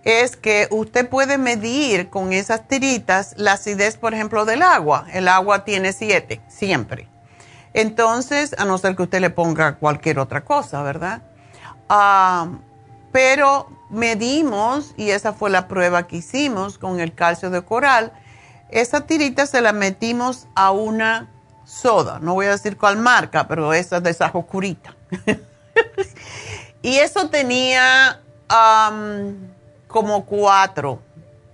[0.03, 5.07] es que usted puede medir con esas tiritas la acidez, por ejemplo, del agua.
[5.13, 7.07] El agua tiene siete, siempre.
[7.73, 11.21] Entonces, a no ser que usted le ponga cualquier otra cosa, ¿verdad?
[11.89, 12.49] Ah,
[13.13, 18.11] pero medimos, y esa fue la prueba que hicimos con el calcio de coral,
[18.69, 21.29] esa tirita se la metimos a una
[21.63, 24.95] soda, no voy a decir cuál marca, pero esa de esa oscurita.
[26.81, 28.19] y eso tenía
[29.87, 30.99] como cuatro,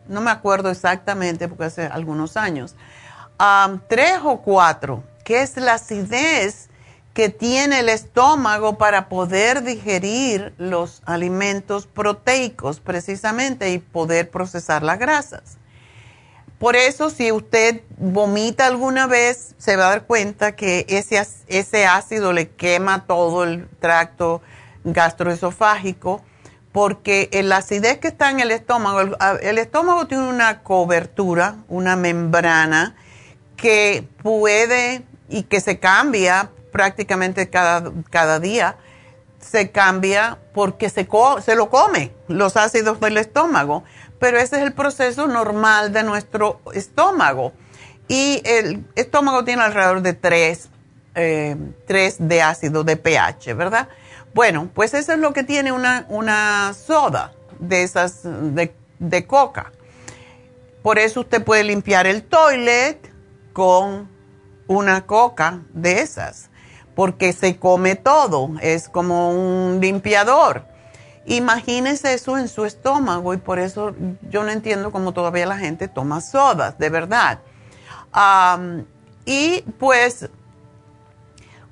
[0.08, 2.76] no me acuerdo exactamente porque hace algunos años,
[3.89, 6.68] tres o cuatro, que es la acidez
[7.13, 15.00] que tiene el estómago para poder digerir los alimentos proteicos precisamente y poder procesar las
[15.00, 15.58] grasas.
[16.60, 21.86] Por eso si usted vomita alguna vez, se va a dar cuenta que ese, ese
[21.86, 24.41] ácido le quema todo el tracto
[24.84, 26.22] gastroesofágico
[26.72, 32.95] porque la acidez que está en el estómago, el, estómago tiene una cobertura, una membrana
[33.56, 38.78] que puede y que se cambia prácticamente cada, cada día,
[39.39, 41.07] se cambia porque se,
[41.41, 43.84] se lo come, los ácidos del estómago,
[44.20, 47.53] pero ese es el proceso normal de nuestro estómago.
[48.07, 50.70] Y el estómago tiene alrededor de 3,
[51.15, 51.55] eh,
[52.17, 53.88] de ácido de pH, ¿verdad?
[54.34, 59.72] Bueno, pues eso es lo que tiene una, soda de esas de, coca.
[60.84, 63.11] Por eso usted puede limpiar el toilet
[63.53, 64.09] con
[64.67, 66.49] una coca de esas,
[67.00, 70.66] porque se come todo, es como un limpiador.
[71.26, 73.95] Imagínese eso en su estómago y por eso
[74.30, 77.39] yo no entiendo cómo todavía la gente toma sodas, de verdad.
[79.24, 80.30] y pues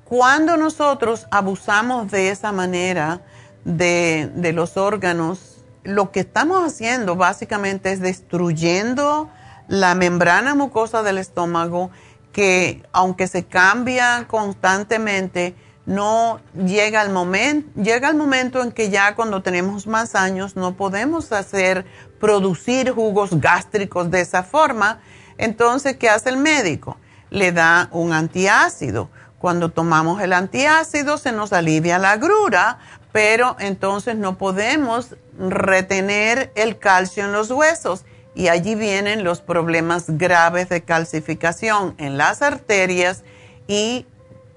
[0.04, 3.20] cuando nosotros abusamos de esa manera
[3.66, 9.28] de, de los órganos, lo que estamos haciendo básicamente es destruyendo
[9.68, 11.90] la membrana mucosa del estómago
[12.38, 19.42] que aunque se cambia constantemente, no llega el momento, llega momento en que ya cuando
[19.42, 21.84] tenemos más años no podemos hacer,
[22.20, 25.00] producir jugos gástricos de esa forma.
[25.36, 26.96] Entonces, ¿qué hace el médico?
[27.30, 29.10] Le da un antiácido.
[29.40, 32.78] Cuando tomamos el antiácido se nos alivia la grura,
[33.10, 38.04] pero entonces no podemos retener el calcio en los huesos
[38.38, 43.24] y allí vienen los problemas graves de calcificación en las arterias
[43.66, 44.06] y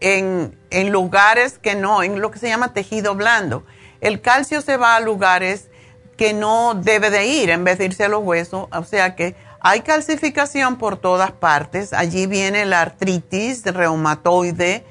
[0.01, 0.55] en,
[0.91, 3.65] lugares que no, en lo que se llama tejido blando.
[3.99, 5.69] El calcio se va a lugares
[6.15, 9.35] que no debe de ir en vez de irse a los huesos, o sea que
[9.59, 11.91] hay calcificación por todas partes.
[11.91, 14.85] Allí viene la artritis reumatoide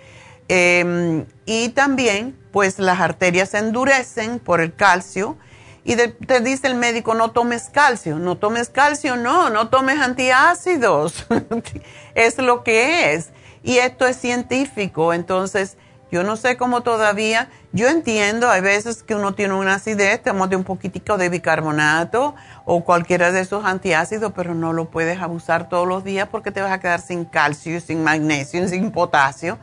[0.49, 5.39] em, y también pues las arterias se endurecen por el calcio
[5.85, 11.27] y te dice el médico no tomes calcio, no tomes calcio, no, no tomes antiácidos,
[12.15, 13.31] es lo que es.
[13.63, 15.77] Y esto es científico, entonces
[16.11, 20.57] yo no sé cómo todavía, yo entiendo, hay veces que uno tiene una acidez, de
[20.57, 25.87] un poquitico de bicarbonato o cualquiera de esos antiácidos, pero no lo puedes abusar todos
[25.87, 29.59] los días porque te vas a quedar sin calcio, sin magnesio, sin potasio.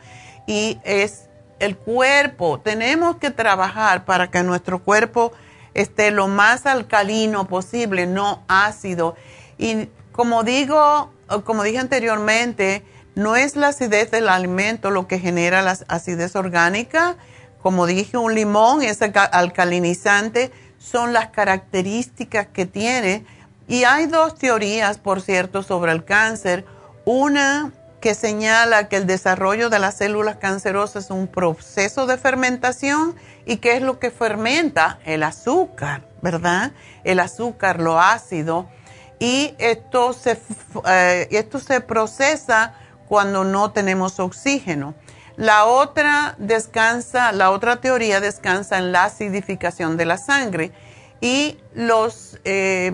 [0.46, 1.28] Y es
[1.60, 5.34] el cuerpo, tenemos que trabajar para que nuestro cuerpo
[5.78, 9.16] esté lo más alcalino posible, no ácido.
[9.58, 11.12] Y como digo,
[11.46, 12.84] como dije anteriormente,
[13.16, 17.16] no es la acidez del alimento lo que genera la acidez orgánica.
[17.62, 23.26] Como dije, un limón es alcalinizante, son las características que tiene.
[23.68, 26.66] Y hay dos teorías, por cierto, sobre el cáncer.
[27.06, 27.72] Una
[28.02, 33.16] que señala que el desarrollo de las células cancerosas es un proceso de fermentación
[33.48, 36.74] y qué es lo que fermenta el azúcar, ¿verdad?
[37.06, 38.68] El azúcar, lo ácido.
[39.20, 40.38] Y esto se,
[40.86, 42.74] eh, esto se procesa
[43.08, 44.96] cuando no tenemos oxígeno.
[45.38, 50.74] La otra descansa, la otra teoría descansa en la acidificación de la sangre
[51.22, 52.92] y los, eh,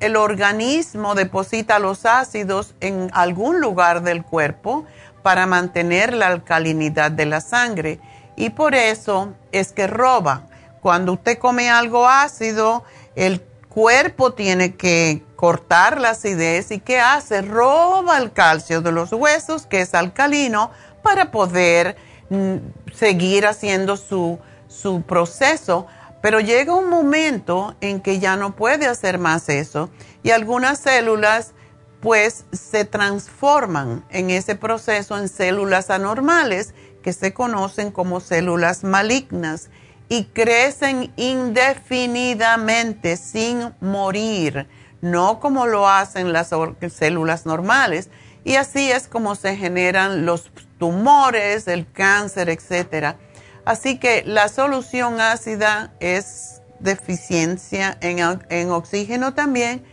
[0.00, 4.86] el organismo deposita los ácidos en algún lugar del cuerpo
[5.22, 8.00] para mantener la alcalinidad de la sangre
[8.36, 10.46] y por eso es que roba.
[10.80, 17.42] Cuando usted come algo ácido, el cuerpo tiene que cortar la acidez y ¿qué hace?
[17.42, 20.70] Roba el calcio de los huesos, que es alcalino,
[21.02, 21.96] para poder
[22.28, 22.56] mm,
[22.94, 25.86] seguir haciendo su, su proceso.
[26.20, 29.88] Pero llega un momento en que ya no puede hacer más eso
[30.22, 31.52] y algunas células
[32.00, 39.70] pues se transforman en ese proceso en células anormales que se conocen como células malignas
[40.08, 44.68] y crecen indefinidamente sin morir,
[45.00, 46.50] no como lo hacen las
[46.90, 48.10] células normales.
[48.42, 53.16] Y así es como se generan los tumores, el cáncer, etc.
[53.64, 59.84] Así que la solución ácida es deficiencia en, en oxígeno también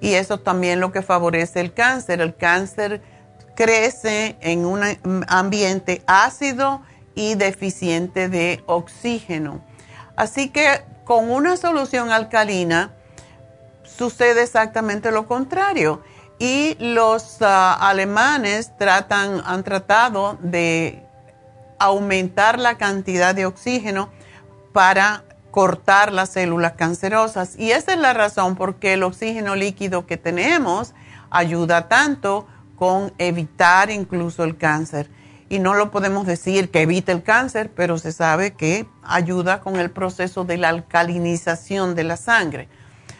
[0.00, 2.20] y eso también lo que favorece el cáncer.
[2.20, 3.02] El cáncer
[3.56, 4.82] crece en un
[5.26, 6.82] ambiente ácido
[7.16, 9.60] y deficiente de oxígeno.
[10.14, 12.92] Así que con una solución alcalina
[13.82, 16.02] sucede exactamente lo contrario.
[16.38, 21.02] Y los ah, alemanes tratan, han tratado de
[21.78, 24.10] aumentar la cantidad de oxígeno
[24.72, 27.56] para cortar las células cancerosas.
[27.56, 30.92] Y esa es la razón por qué el oxígeno líquido que tenemos
[31.30, 32.46] ayuda tanto
[32.76, 35.10] con evitar incluso el cáncer.
[35.48, 39.76] Y no lo podemos decir que evite el cáncer, pero se sabe que ayuda con
[39.76, 42.68] el proceso de la alcalinización de la sangre.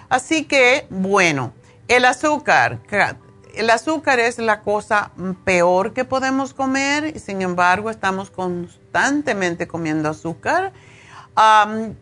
[0.09, 1.53] Así que, bueno,
[1.89, 2.81] el azúcar.
[3.55, 5.13] El azúcar es la cosa
[5.45, 10.73] peor que podemos comer, sin embargo estamos constantemente comiendo azúcar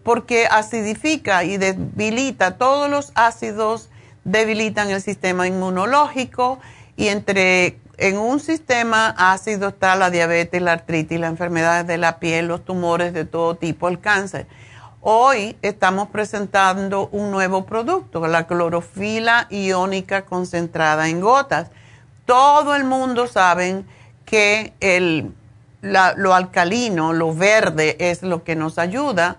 [0.03, 3.89] porque acidifica y debilita todos los ácidos,
[4.25, 6.61] debilitan el sistema inmunológico
[6.97, 12.19] y entre en un sistema ácido está la diabetes, la artritis, las enfermedades de la
[12.19, 14.47] piel, los tumores de todo tipo, el cáncer.
[15.01, 21.71] Hoy estamos presentando un nuevo producto, la clorofila iónica concentrada en gotas.
[22.25, 23.85] Todo el mundo sabe
[24.25, 25.33] que el,
[25.83, 29.37] lo alcalino, lo verde es lo que nos ayuda.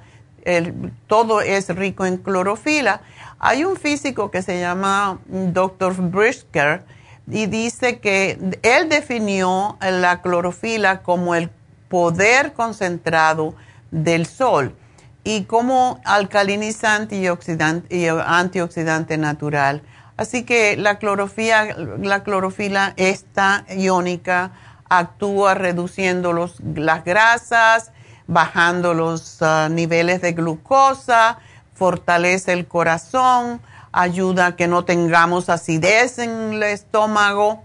[1.08, 3.02] todo es rico en clorofila.
[3.40, 5.96] Hay un físico que se llama Dr.
[5.96, 6.84] Brisker
[7.28, 11.50] y dice que él definió la clorofila como el
[11.90, 13.56] poder concentrado
[13.92, 14.76] del sol
[15.24, 19.82] y como alcalinizante y, antioxidante natural.
[20.18, 24.52] Así que la clorofila, la clorofila esta iónica
[24.88, 27.92] actúa reduciendo los, las grasas,
[28.28, 31.40] bajando los ah, niveles de glucosa,
[31.74, 33.62] fortalece el corazón,
[33.96, 37.64] ayuda a que no tengamos acidez en el estómago,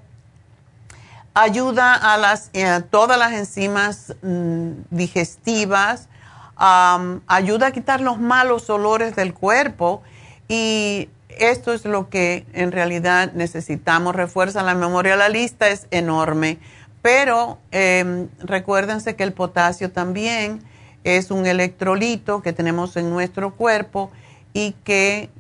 [1.35, 6.09] ayuda a las, eh, todas las enzimas mm, digestivas,
[6.57, 10.03] ayuda a quitar los malos olores del cuerpo.
[10.47, 14.15] Y esto es lo que en realidad necesitamos.
[14.15, 16.59] Refuerza la memoria, la lista es enorme,
[17.03, 20.63] pero em, recuérdense que el potasio también
[21.03, 24.13] es un electrolito que tenemos en nuestro cuerpo
[24.53, 25.31] y que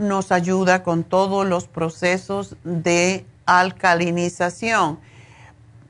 [0.00, 4.98] nos ayuda con todos los procesos de alcalinización.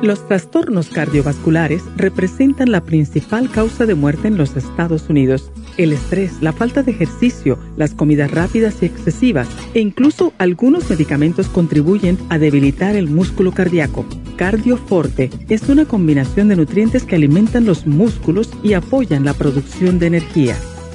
[0.00, 5.50] Los trastornos cardiovasculares representan la principal causa de muerte en los Estados Unidos.
[5.78, 11.46] El estrés, la falta de ejercicio, las comidas rápidas y excesivas e incluso algunos medicamentos
[11.46, 14.04] contribuyen a debilitar el músculo cardíaco.
[14.36, 20.08] Cardioforte es una combinación de nutrientes que alimentan los músculos y apoyan la producción de
[20.08, 20.56] energía.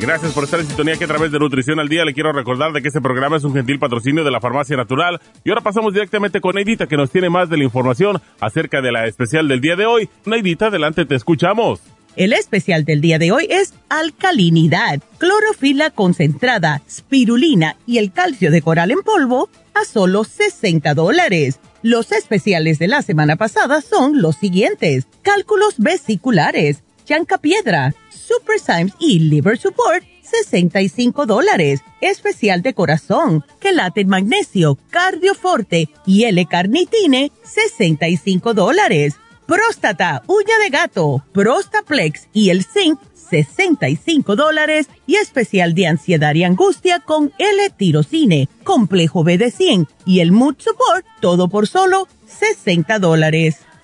[0.00, 2.72] Gracias por estar en sintonía que a través de Nutrición al Día le quiero recordar
[2.72, 5.20] de que este programa es un gentil patrocinio de la Farmacia Natural.
[5.42, 8.92] Y ahora pasamos directamente con Neidita que nos tiene más de la información acerca de
[8.92, 10.10] la especial del día de hoy.
[10.26, 11.80] Neidita, adelante, te escuchamos.
[12.14, 18.62] El especial del día de hoy es alcalinidad, clorofila concentrada, spirulina y el calcio de
[18.62, 21.58] coral en polvo a solo 60 dólares.
[21.82, 25.06] Los especiales de la semana pasada son los siguientes.
[25.22, 27.94] Cálculos vesiculares, chanca piedra,
[28.26, 31.80] Super Symes y Liver Support, 65 dólares.
[32.00, 39.14] Especial de corazón, quelate magnesio, cardioforte y L-carnitine, 65 dólares.
[39.46, 44.88] Próstata, uña de gato, Prostaplex y el zinc, 65 dólares.
[45.06, 50.56] Y especial de ansiedad y angustia con L-tirocine, complejo B de 100 y el Mood
[50.58, 53.65] Support, todo por solo 60 dólares.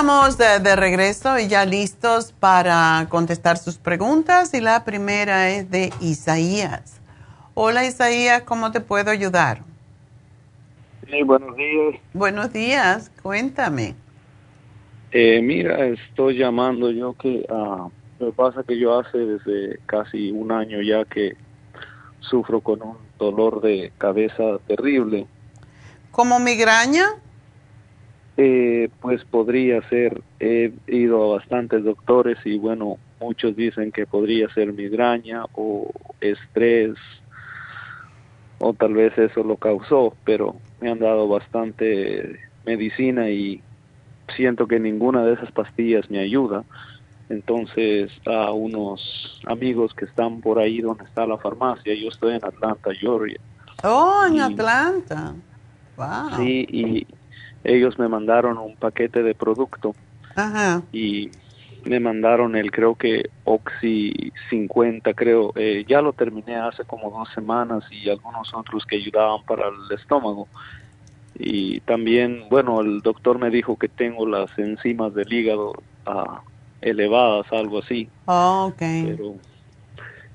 [0.00, 5.92] Estamos de, regreso y ya listos para contestar sus preguntas y la primera es de
[6.00, 7.02] Isaías.
[7.52, 9.60] Hola Isaías, ¿cómo te puedo ayudar?
[11.06, 11.96] Sí, buenos días.
[12.14, 13.94] Buenos días, cuéntame.
[15.12, 17.90] Eh, mira, estoy llamando yo que uh,
[18.24, 21.36] me pasa que yo hace desde casi un año ya que
[22.20, 25.26] sufro con un dolor de cabeza terrible.
[26.10, 27.04] ¿Como migraña?
[28.42, 30.22] Eh, pues podría ser.
[30.38, 35.90] He ido a bastantes doctores y bueno, muchos dicen que podría ser migraña o
[36.22, 36.94] estrés
[38.58, 43.60] o tal vez eso lo causó, pero me han dado bastante medicina y
[44.34, 46.64] siento que ninguna de esas pastillas me ayuda.
[47.28, 52.44] Entonces a unos amigos que están por ahí donde está la farmacia, yo estoy en
[52.46, 53.38] Atlanta, Georgia.
[53.84, 55.34] Oh, en Atlanta.
[55.98, 56.38] Wow.
[56.38, 57.06] Sí, y
[57.64, 59.94] ellos me mandaron un paquete de producto.
[60.34, 60.82] Ajá.
[60.92, 61.30] Y
[61.84, 67.28] me mandaron el creo que Oxy 50 creo eh, ya lo terminé hace como dos
[67.34, 70.48] semanas y algunos otros que ayudaban para el estómago
[71.34, 75.72] y también bueno el doctor me dijo que tengo las enzimas del hígado
[76.04, 76.42] ah,
[76.82, 79.06] elevadas algo así oh, okay.
[79.06, 79.36] pero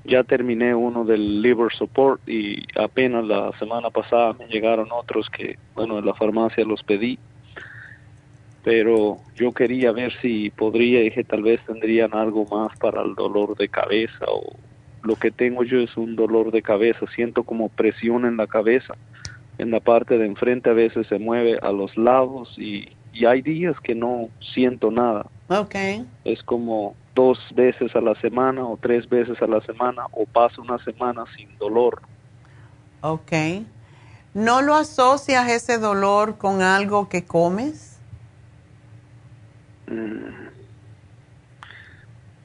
[0.05, 5.57] ya terminé uno del liver support y apenas la semana pasada me llegaron otros que
[5.73, 7.17] bueno en la farmacia los pedí
[8.65, 13.55] pero yo quería ver si podría, dije, tal vez tendrían algo más para el dolor
[13.55, 14.55] de cabeza o
[15.03, 18.95] lo que tengo yo es un dolor de cabeza, siento como presión en la cabeza,
[19.59, 23.43] en la parte de enfrente a veces se mueve a los lados y, y hay
[23.43, 25.27] días que no siento nada.
[25.47, 26.03] Okay.
[26.23, 30.61] Es como dos veces a la semana o tres veces a la semana o paso
[30.61, 32.01] una semana sin dolor.
[33.01, 33.31] Ok.
[34.33, 37.99] ¿No lo asocias ese dolor con algo que comes?
[39.87, 40.49] Mm.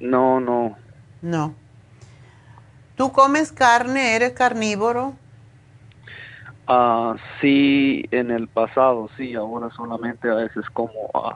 [0.00, 0.78] No, no.
[1.20, 1.54] No.
[2.96, 4.14] ¿Tú comes carne?
[4.14, 5.14] ¿Eres carnívoro?
[6.66, 11.34] Ah, sí, en el pasado, sí, ahora solamente a veces como ah,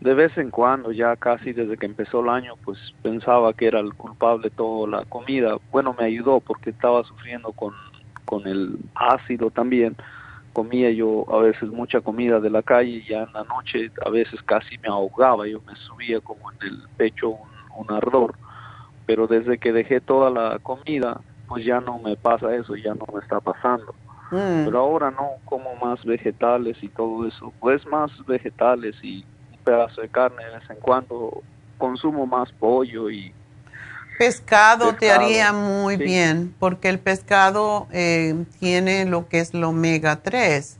[0.00, 3.80] de vez en cuando, ya casi desde que empezó el año, pues pensaba que era
[3.80, 5.56] el culpable toda la comida.
[5.70, 7.72] Bueno, me ayudó porque estaba sufriendo con,
[8.24, 9.96] con el ácido también
[10.56, 14.08] comía yo a veces mucha comida de la calle y ya en la noche a
[14.08, 17.36] veces casi me ahogaba, yo me subía como en el pecho
[17.76, 18.34] un, ardor,
[19.04, 23.04] pero desde que dejé toda la comida, pues ya no me pasa eso, ya no
[23.12, 23.94] me está pasando.
[24.30, 24.64] Mm.
[24.64, 29.35] Pero ahora no como más vegetales y todo eso, pues más vegetales y un
[29.66, 31.42] pedazo de carne de vez en cuando,
[31.76, 33.34] consumo más pollo y
[34.18, 40.22] Pescado, te haría muy bien, porque el pescado eh, tiene lo que es el omega
[40.22, 40.78] 3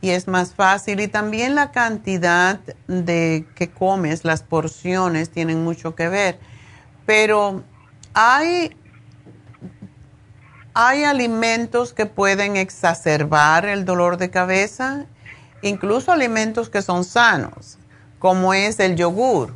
[0.00, 0.98] y es más fácil.
[0.98, 2.58] Y también la cantidad
[2.88, 6.40] de que comes, las porciones tienen mucho que ver.
[7.06, 7.62] Pero
[8.12, 8.76] hay,
[10.74, 15.06] hay alimentos que pueden exacerbar el dolor de cabeza,
[15.62, 17.78] incluso alimentos que son sanos,
[18.24, 19.54] como es el yogur.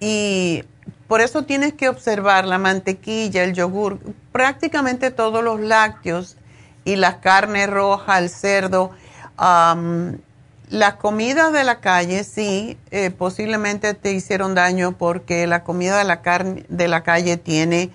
[0.00, 0.64] Y
[1.08, 4.00] por eso tienes que observar la mantequilla, el yogur,
[4.32, 6.36] prácticamente todos los lácteos
[6.84, 8.90] y la carne roja, el cerdo.
[10.68, 16.04] las comidas de la calle sí, eh, posiblemente te hicieron daño porque la comida de
[16.04, 17.92] la, carne, de la calle tiene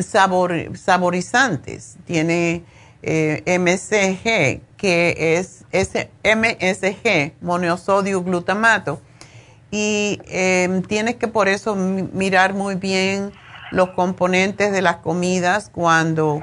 [0.00, 2.62] sabor, saborizantes, tiene
[3.02, 5.64] eh, MSG, que es
[6.24, 9.00] MSG, monosodio glutamato
[9.70, 13.32] y eh, tienes que por eso mirar muy bien
[13.70, 16.42] los componentes de las comidas cuando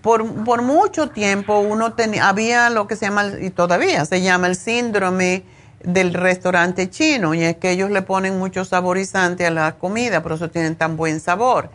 [0.00, 4.48] por, por mucho tiempo uno tenía, había lo que se llama, y todavía se llama
[4.48, 5.44] el síndrome
[5.84, 10.32] del restaurante chino, y es que ellos le ponen mucho saborizante a la comida, por
[10.32, 11.70] eso tienen tan buen sabor.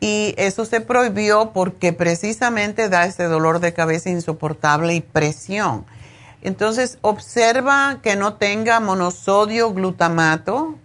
[0.00, 5.84] Y eso se prohibió porque precisamente da ese dolor de cabeza insoportable y presión.
[6.40, 10.76] Entonces, observa que no tenga monosodio glutamato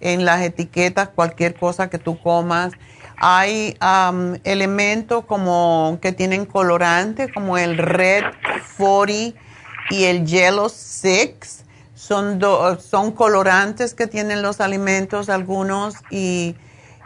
[0.00, 2.72] en las etiquetas, cualquier cosa que tú comas.
[3.16, 3.76] Hay
[4.44, 8.24] elementos como que tienen colorante, como el Red
[8.76, 9.38] 40
[9.90, 11.64] y el Yellow 6.
[11.94, 12.40] Son,
[12.80, 16.56] son colorantes que tienen los alimentos algunos y,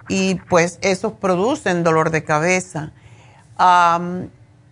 [0.08, 2.92] y pues esos producen dolor de cabeza.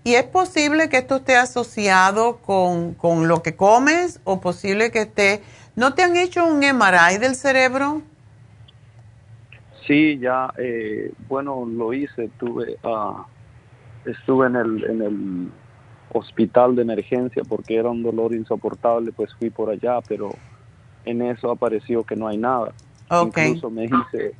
[0.05, 5.43] Y es posible que esto esté asociado con, lo que comes o posible que esté...
[5.77, 8.03] ¿No te han hecho un MRI del cerebro?
[9.87, 13.25] Sí, ya, eh, bueno, lo hice, tuve, uh,
[14.09, 15.53] estuve en el, en el
[16.13, 20.31] hospital de emergencia porque era un dolor insoportable, pues fui por allá, pero
[21.05, 22.73] en eso apareció que no hay nada.
[23.11, 23.49] Okay.
[23.49, 24.35] Incluso me hice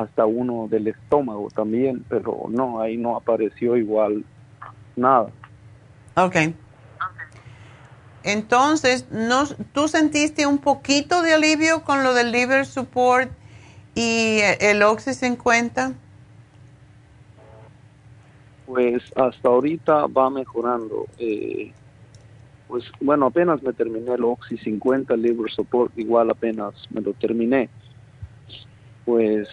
[0.00, 4.24] hasta uno del estómago también, pero no, ahí no apareció igual
[4.96, 5.28] nada.
[6.16, 6.36] Ok.
[8.22, 13.30] Entonces, ¿no, ¿tú sentiste un poquito de alivio con lo del liver support
[13.94, 15.92] y el Oxy 50?
[18.66, 21.06] Pues hasta ahorita va mejorando.
[21.18, 21.72] Eh,
[22.68, 27.12] pues bueno, apenas me terminé el Oxy 50, el liver support, igual apenas me lo
[27.14, 27.68] terminé.
[29.04, 29.48] Pues,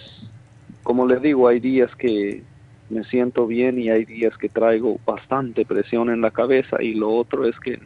[0.88, 2.42] como les digo, hay días que
[2.90, 7.14] me siento bien y hay días que traigo bastante presión en la cabeza y lo
[7.14, 7.78] otro es que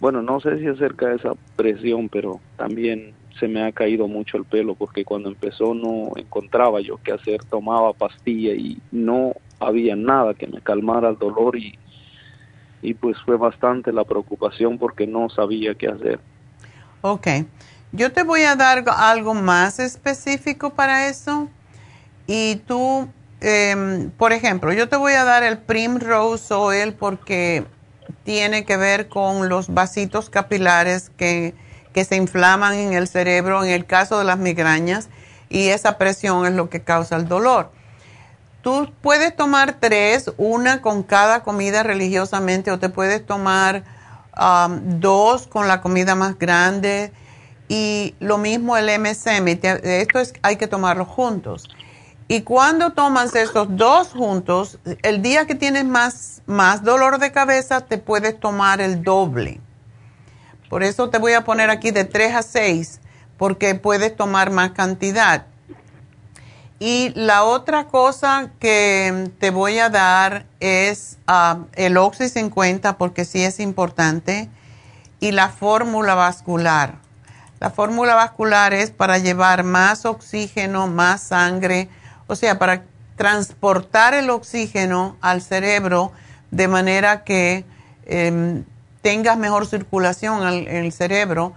[0.00, 4.38] bueno, no sé si acerca de esa presión, pero también se me ha caído mucho
[4.38, 9.94] el pelo porque cuando empezó no encontraba yo qué hacer, tomaba pastilla y no había
[9.94, 11.78] nada que me calmara el dolor y,
[12.82, 16.18] y pues fue bastante la preocupación porque no sabía qué hacer.
[17.02, 17.28] Ok,
[17.92, 21.48] yo te voy a dar algo más específico para eso
[22.26, 23.08] y tú,
[23.40, 27.64] eh, por ejemplo, yo te voy a dar el Primrose Oil porque
[28.24, 31.54] tiene que ver con los vasitos capilares que,
[31.92, 35.08] que se inflaman en el cerebro en el caso de las migrañas
[35.48, 37.70] y esa presión es lo que causa el dolor.
[38.62, 43.84] Tú puedes tomar tres, una con cada comida religiosamente o te puedes tomar
[44.98, 47.12] dos con la comida más grande
[47.68, 49.46] y lo mismo el MSM.
[49.62, 51.68] Esto es, hay que tomarlo juntos.
[52.28, 57.82] Y cuando tomas esos dos juntos, el día que tienes más, más dolor de cabeza,
[57.82, 59.60] te puedes tomar el doble.
[60.68, 63.00] Por eso te voy a poner aquí de 3 a 6,
[63.38, 65.46] porque puedes tomar más cantidad.
[66.80, 73.24] Y la otra cosa que te voy a dar es ah, el Oxy 50, porque
[73.24, 74.50] sí es importante,
[75.20, 76.96] y la fórmula vascular.
[77.60, 81.88] La fórmula vascular es para llevar más oxígeno, más sangre,
[82.26, 82.84] o sea, para
[83.16, 86.12] transportar el oxígeno al cerebro
[86.50, 87.64] de manera que
[88.06, 88.64] em,
[89.02, 91.54] tengas mejor circulación en el cerebro.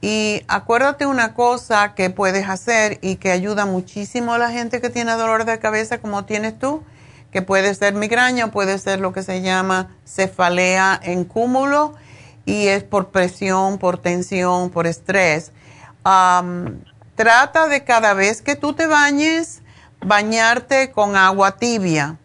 [0.00, 4.90] Y acuérdate una cosa que puedes hacer y que ayuda muchísimo a la gente que
[4.90, 6.82] tiene dolor de cabeza como tienes tú,
[7.30, 11.94] que puede ser migraña, puede ser lo que se llama cefalea en cúmulo
[12.44, 15.52] y es por presión, por tensión, por estrés.
[16.02, 19.61] trata de cada vez que tú te bañes,
[20.02, 22.16] bañarte con agua tibia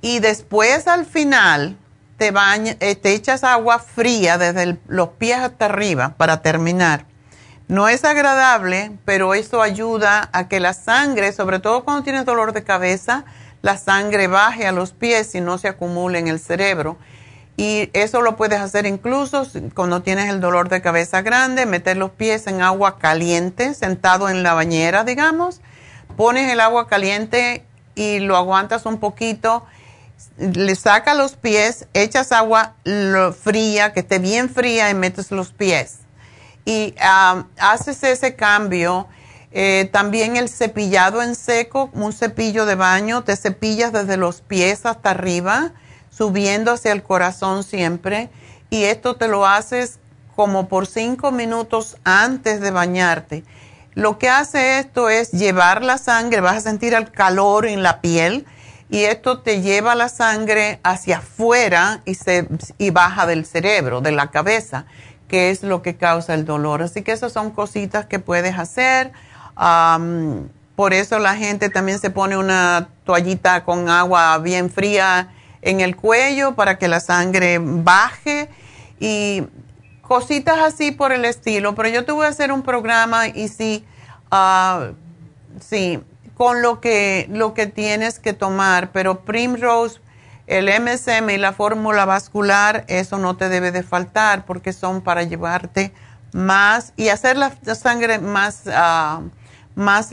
[0.00, 1.76] y después al final
[2.16, 2.32] te,
[2.80, 7.06] eh, te echas agua fría desde los pies hasta arriba para terminar.
[7.68, 12.52] No es agradable, pero eso ayuda a que la sangre, sobre todo cuando tienes dolor
[12.52, 13.24] de cabeza,
[13.62, 16.98] la sangre baje a los pies y no se acumule en el cerebro.
[17.56, 22.10] Y eso lo puedes hacer incluso cuando tienes el dolor de cabeza grande, meter los
[22.10, 25.60] pies en agua caliente, sentado en la bañera, digamos,
[26.20, 27.64] pones el agua caliente
[27.94, 29.64] y lo aguantas un poquito,
[30.36, 32.74] le sacas los pies, echas agua
[33.42, 36.00] fría, que esté bien fría y metes los pies.
[36.66, 39.08] Y haces ese cambio.
[39.50, 44.84] Eh, también el cepillado en seco, un cepillo de baño, te cepillas desde los pies
[44.84, 45.72] hasta arriba,
[46.10, 48.28] subiendo hacia el corazón siempre.
[48.68, 50.00] Y esto te lo haces
[50.36, 53.42] como por cinco minutos antes de bañarte
[53.94, 58.00] lo que hace esto es llevar la sangre, vas a sentir el calor en la
[58.00, 58.46] piel
[58.88, 64.12] y esto te lleva la sangre hacia afuera y, se, y baja del cerebro, de
[64.12, 64.84] la cabeza,
[65.28, 66.82] que es lo que causa el dolor.
[66.82, 69.12] Así que esas son cositas que puedes hacer.
[70.74, 75.28] por eso la gente también se pone una toallita con agua bien fría
[75.62, 78.48] en el cuello para que la sangre baje
[78.98, 79.44] y
[80.10, 83.86] cositas así por el estilo, pero yo te voy a hacer un programa y sí,
[84.32, 84.92] uh,
[85.60, 86.00] sí,
[86.34, 90.00] con lo que, lo que tienes que tomar, pero Primrose,
[90.48, 95.22] el MSM y la fórmula vascular, eso no te debe de faltar porque son para
[95.22, 95.92] llevarte
[96.32, 99.30] más y hacer la sangre más, uh,
[99.76, 100.10] más,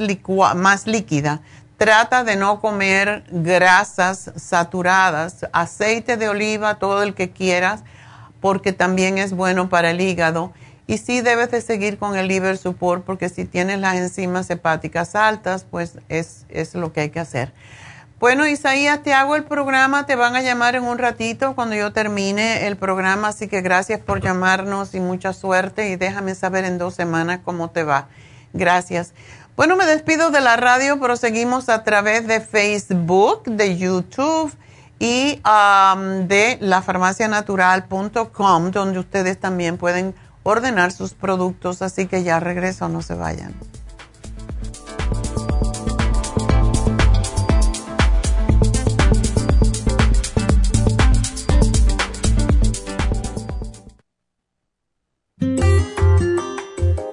[0.55, 1.41] más líquida.
[1.77, 7.83] Trata de no comer grasas saturadas, aceite de oliva, todo el que quieras
[8.41, 10.53] porque también es bueno para el hígado.
[10.87, 15.15] Y sí debes de seguir con el liver support porque si tienes las enzimas hepáticas
[15.15, 17.51] altas, pues es, es lo que hay que hacer.
[18.19, 21.93] Bueno, Isaías, te hago el programa, te van a llamar en un ratito cuando yo
[21.93, 26.79] termine el programa, así que gracias por llamarnos y mucha suerte y déjame saber en
[26.79, 28.07] dos semanas cómo te va.
[28.53, 29.13] Gracias.
[29.55, 34.51] Bueno, me despido de la radio, pero seguimos a través de Facebook, de YouTube
[34.99, 42.89] y um, de lafarmacianatural.com, donde ustedes también pueden ordenar sus productos, así que ya regreso,
[42.89, 43.55] no se vayan.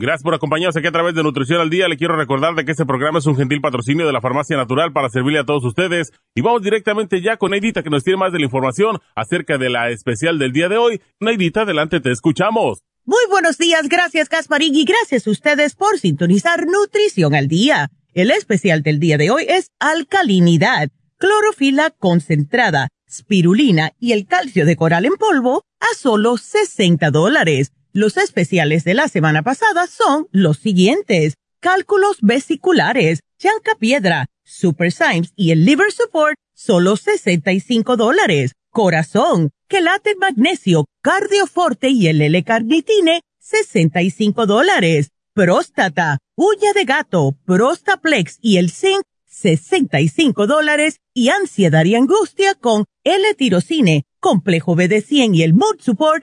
[0.00, 1.86] Gracias por acompañarnos aquí a través de Nutrición al Día.
[1.86, 4.94] Le quiero recordar de que este programa es un gentil patrocinio de la Farmacia Natural
[4.94, 6.10] para servirle a todos ustedes.
[6.34, 9.68] Y vamos directamente ya con Neidita que nos tiene más de la información acerca de
[9.68, 11.02] la especial del día de hoy.
[11.20, 12.82] Neidita, adelante, te escuchamos.
[13.04, 17.90] Muy buenos días, gracias Gasparín y gracias a ustedes por sintonizar Nutrición al Día.
[18.14, 20.88] El especial del día de hoy es alcalinidad,
[21.18, 27.72] clorofila concentrada, spirulina y el calcio de coral en polvo a solo 60 dólares.
[27.92, 31.34] Los especiales de la semana pasada son los siguientes.
[31.58, 38.52] Cálculos vesiculares, chanca piedra, super Symes y el liver support, solo 65 dólares.
[38.70, 45.10] Corazón, quelate magnesio, cardioforte y el L-carnitine, 65 dólares.
[45.34, 50.98] Próstata, uña de gato, prostaplex y el zinc, 65 dólares.
[51.12, 56.22] Y ansiedad y angustia con L-tirocine, complejo BD100 y el mood support,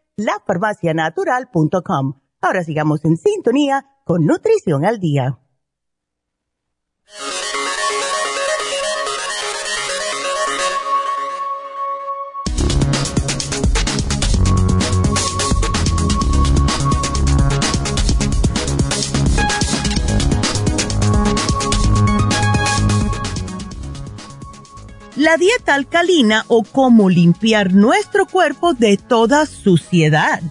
[0.25, 2.13] lafarmacianatural.com.
[2.41, 5.40] Ahora sigamos en sintonía con Nutrición al Día.
[25.15, 30.41] La dieta alcalina o cómo limpiar nuestro cuerpo de toda suciedad.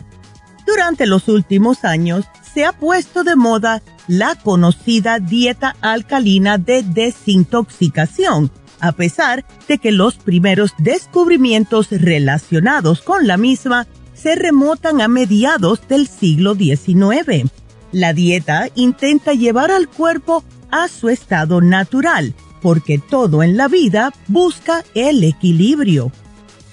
[0.66, 8.50] Durante los últimos años se ha puesto de moda la conocida dieta alcalina de desintoxicación,
[8.80, 15.86] a pesar de que los primeros descubrimientos relacionados con la misma se remotan a mediados
[15.88, 17.50] del siglo XIX.
[17.92, 24.12] La dieta intenta llevar al cuerpo a su estado natural, porque todo en la vida
[24.28, 26.12] busca el equilibrio.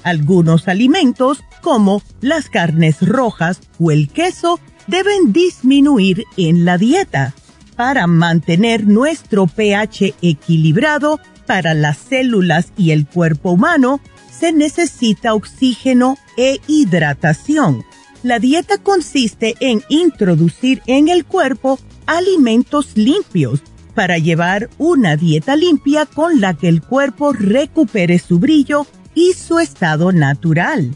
[0.03, 7.33] Algunos alimentos, como las carnes rojas o el queso, deben disminuir en la dieta.
[7.75, 13.99] Para mantener nuestro pH equilibrado para las células y el cuerpo humano,
[14.31, 17.83] se necesita oxígeno e hidratación.
[18.23, 23.61] La dieta consiste en introducir en el cuerpo alimentos limpios
[23.97, 28.85] para llevar una dieta limpia con la que el cuerpo recupere su brillo
[29.15, 30.95] y su estado natural.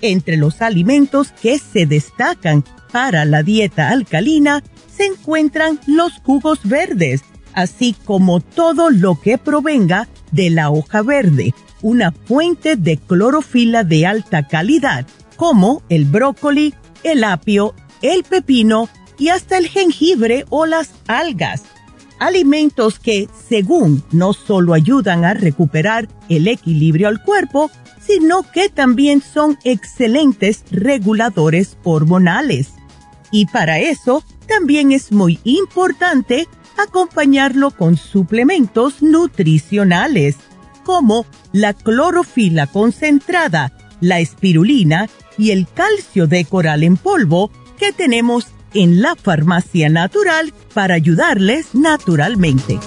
[0.00, 7.22] Entre los alimentos que se destacan para la dieta alcalina se encuentran los jugos verdes,
[7.52, 14.04] así como todo lo que provenga de la hoja verde, una fuente de clorofila de
[14.04, 16.74] alta calidad, como el brócoli,
[17.04, 21.62] el apio, el pepino y hasta el jengibre o las algas.
[22.22, 27.68] Alimentos que, según, no solo ayudan a recuperar el equilibrio al cuerpo,
[28.00, 32.74] sino que también son excelentes reguladores hormonales.
[33.32, 36.46] Y para eso también es muy importante
[36.78, 40.36] acompañarlo con suplementos nutricionales,
[40.84, 48.46] como la clorofila concentrada, la espirulina y el calcio de coral en polvo que tenemos
[48.74, 52.78] en la farmacia natural para ayudarles naturalmente.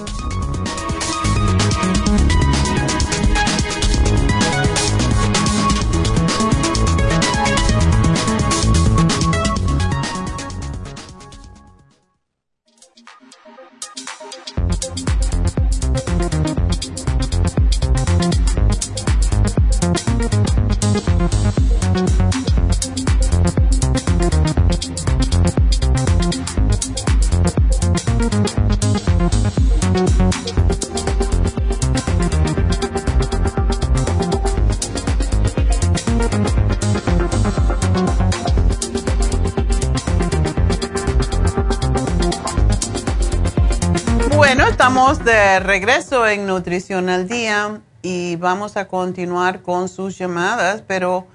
[45.06, 51.28] De regreso en Nutrición al Día y vamos a continuar con sus llamadas, pero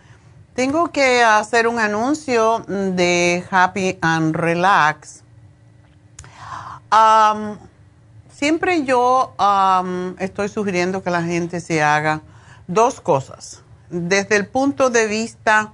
[0.55, 5.23] tengo que hacer un anuncio de Happy and Relax.
[8.29, 9.33] siempre yo
[10.19, 12.19] estoy sugiriendo que la gente se haga
[12.67, 13.63] dos cosas.
[13.89, 15.71] Desde el punto de vista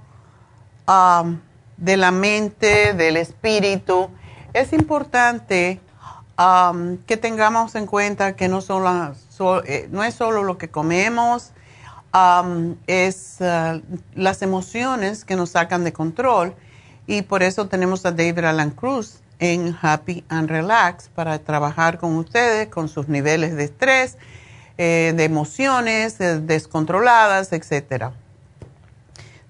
[1.76, 4.08] de la mente, del espíritu,
[4.52, 5.80] es importante
[7.06, 8.60] que tengamos en cuenta que no,
[9.66, 11.52] eh, no es solo lo que comemos,
[12.86, 13.80] es uh,
[14.14, 16.54] las emociones que nos sacan de control
[17.06, 22.16] y por eso tenemos a David Alan Cruz en Happy and Relax para trabajar con
[22.16, 24.16] ustedes, con sus niveles de estrés,
[24.78, 28.10] eh, de emociones eh, descontroladas, etc.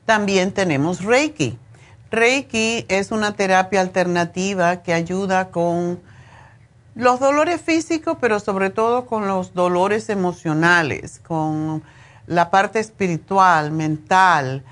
[0.05, 1.59] También tenemos Reiki.
[2.11, 6.01] Reiki es una terapia alternativa que ayuda con
[6.99, 11.84] los dolores físicos, pero sobre todo con los dolores emocionales, con
[12.26, 14.64] la parte espiritual, mental,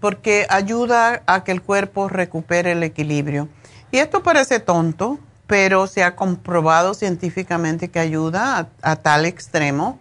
[0.00, 3.48] porque ayuda a que el cuerpo recupere el equilibrio.
[3.92, 10.00] Y esto parece tonto, pero se ha comprobado científicamente que ayuda a, tal extremo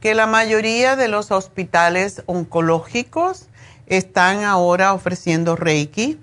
[0.00, 3.46] que la mayoría de los hospitales oncológicos
[3.86, 6.20] están ahora ofreciendo Reiki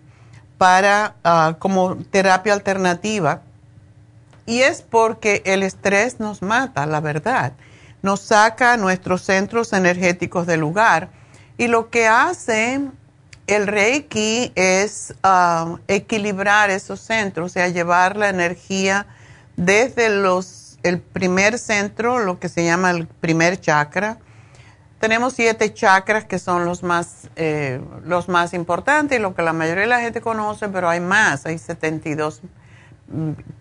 [0.58, 3.43] para ah, como terapia alternativa
[4.52, 7.54] y es porque el estrés nos mata, la verdad.
[8.02, 11.08] Nos saca nuestros centros energéticos del lugar.
[11.58, 12.82] Y lo que hace
[13.47, 19.08] el Reiki es ah, equilibrar esos centros, o sea, llevar la energía
[19.56, 24.18] desde los, el primer centro, lo que se llama el primer chakra.
[24.99, 29.54] Tenemos siete chakras que son los más, eh, los más importantes y lo que la
[29.54, 32.41] mayoría de la gente conoce, pero hay más, hay 72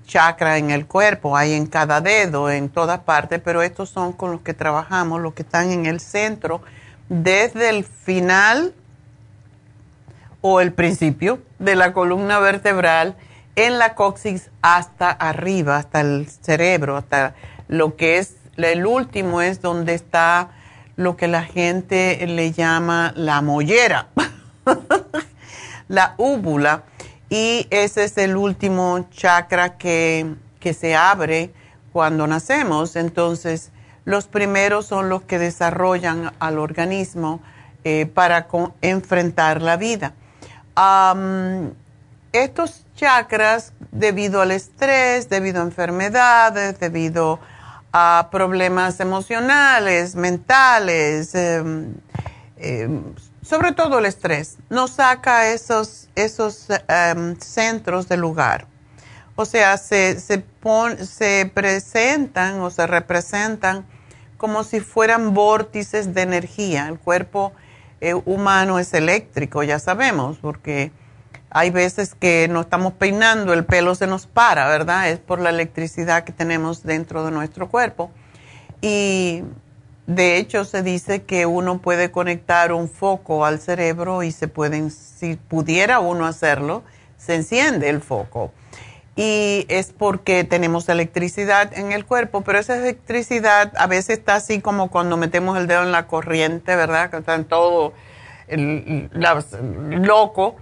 [0.06, 4.32] chakra en el cuerpo, hay en cada dedo, en todas partes, pero estos son con
[4.32, 6.62] los que trabajamos, los que están en el centro,
[7.08, 8.74] desde el final
[10.40, 13.16] o el principio de la columna vertebral,
[13.56, 17.34] en la coxis hasta arriba, hasta el cerebro, hasta
[17.68, 20.50] lo que es, el último es donde está
[20.96, 24.08] lo que la gente le llama la mollera,
[25.88, 26.84] la úvula
[27.30, 31.52] y ese es el último chakra que, se abre
[31.92, 32.96] cuando nacemos.
[32.96, 33.70] Entonces,
[34.04, 37.40] los primeros son los que desarrollan al organismo
[37.84, 38.48] eh, para
[38.82, 40.12] enfrentar la vida.
[42.32, 47.40] estos chakras, debido al estrés, debido a enfermedades, debido
[47.92, 51.94] a problemas emocionales, mentales, em,
[52.56, 53.02] em,
[53.50, 58.68] sobre todo el estrés, nos saca esos, esos em, centros del lugar.
[59.34, 60.44] O sea, se, se,
[61.04, 63.84] se presentan o se representan
[64.36, 66.86] como si fueran vórtices de energía.
[66.86, 67.52] El cuerpo
[68.00, 70.92] eh, humano es eléctrico, ya sabemos, porque
[71.50, 75.10] hay veces que no estamos peinando, el pelo se nos para, ¿verdad?
[75.10, 78.12] Es por la electricidad que tenemos dentro de nuestro cuerpo.
[78.80, 79.42] Y
[80.06, 84.90] de hecho se dice que uno puede conectar un foco al cerebro y se pueden,
[84.90, 86.82] si pudiera uno hacerlo,
[87.16, 88.52] se enciende el foco.
[89.16, 94.60] Y es porque tenemos electricidad en el cuerpo, pero esa electricidad a veces está así
[94.60, 97.10] como cuando metemos el dedo en la corriente, ¿verdad?
[97.10, 97.92] Que está en todo
[98.48, 100.56] loco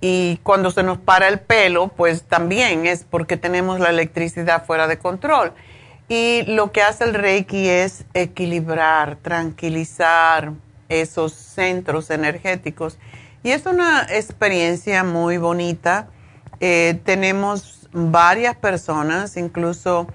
[0.00, 4.88] y cuando se nos para el pelo, pues también es porque tenemos la electricidad fuera
[4.88, 5.52] de control.
[6.08, 10.52] Y lo que hace el Reiki es equilibrar, tranquilizar
[10.88, 12.98] esos centros energéticos.
[13.42, 16.08] Y es una experiencia muy bonita.
[16.60, 20.06] Eh, tenemos varias personas, incluso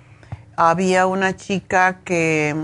[0.56, 2.56] había una chica que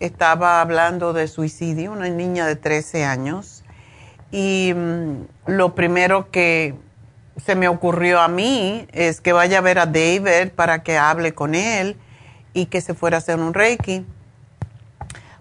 [0.00, 3.62] estaba hablando de suicidio, una niña de 13 años
[4.32, 6.74] y mm, lo primero que
[7.44, 11.34] se me ocurrió a mí es que vaya a ver a David para que hable
[11.34, 11.96] con él
[12.54, 14.04] y que se fuera a hacer un Reiki.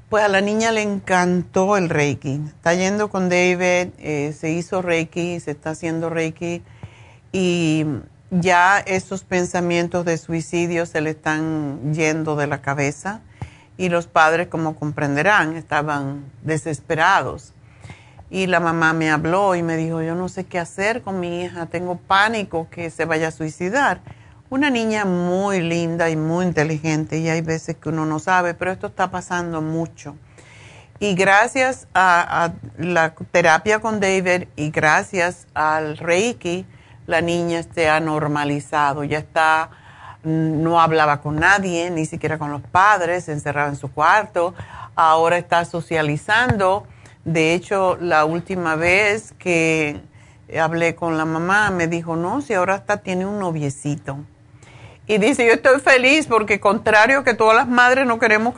[0.09, 2.41] Pues a la niña le encantó el Reiki.
[2.47, 6.62] Está yendo con David, eh, se hizo Reiki, se está haciendo Reiki
[7.32, 7.86] y
[8.30, 13.22] ya esos pensamientos de suicidio se le están yendo de la cabeza
[13.78, 17.53] y los padres, como comprenderán, estaban desesperados
[18.32, 21.43] y la mamá me habló y me dijo, yo no sé qué hacer con mi
[21.43, 23.99] hija, tengo pánico que se vaya a suicidar.
[24.52, 28.72] Una niña muy linda y muy inteligente y hay veces que uno no sabe, pero
[28.72, 30.16] esto está pasando mucho.
[30.99, 36.68] Y gracias a, la terapia con David y gracias al Reiki,
[37.08, 39.70] la niña se ha normalizado, ya está,
[40.24, 44.54] no hablaba con nadie, ni siquiera con los padres, se encerraba en su cuarto,
[44.95, 46.86] ahora está socializando
[47.24, 50.02] de hecho, la última vez que
[50.60, 54.18] hablé con la mamá, me dijo, no, si ahora hasta tiene un noviecito.
[55.12, 58.55] Y dice, yo estoy feliz porque contrario que todas las madres no queremos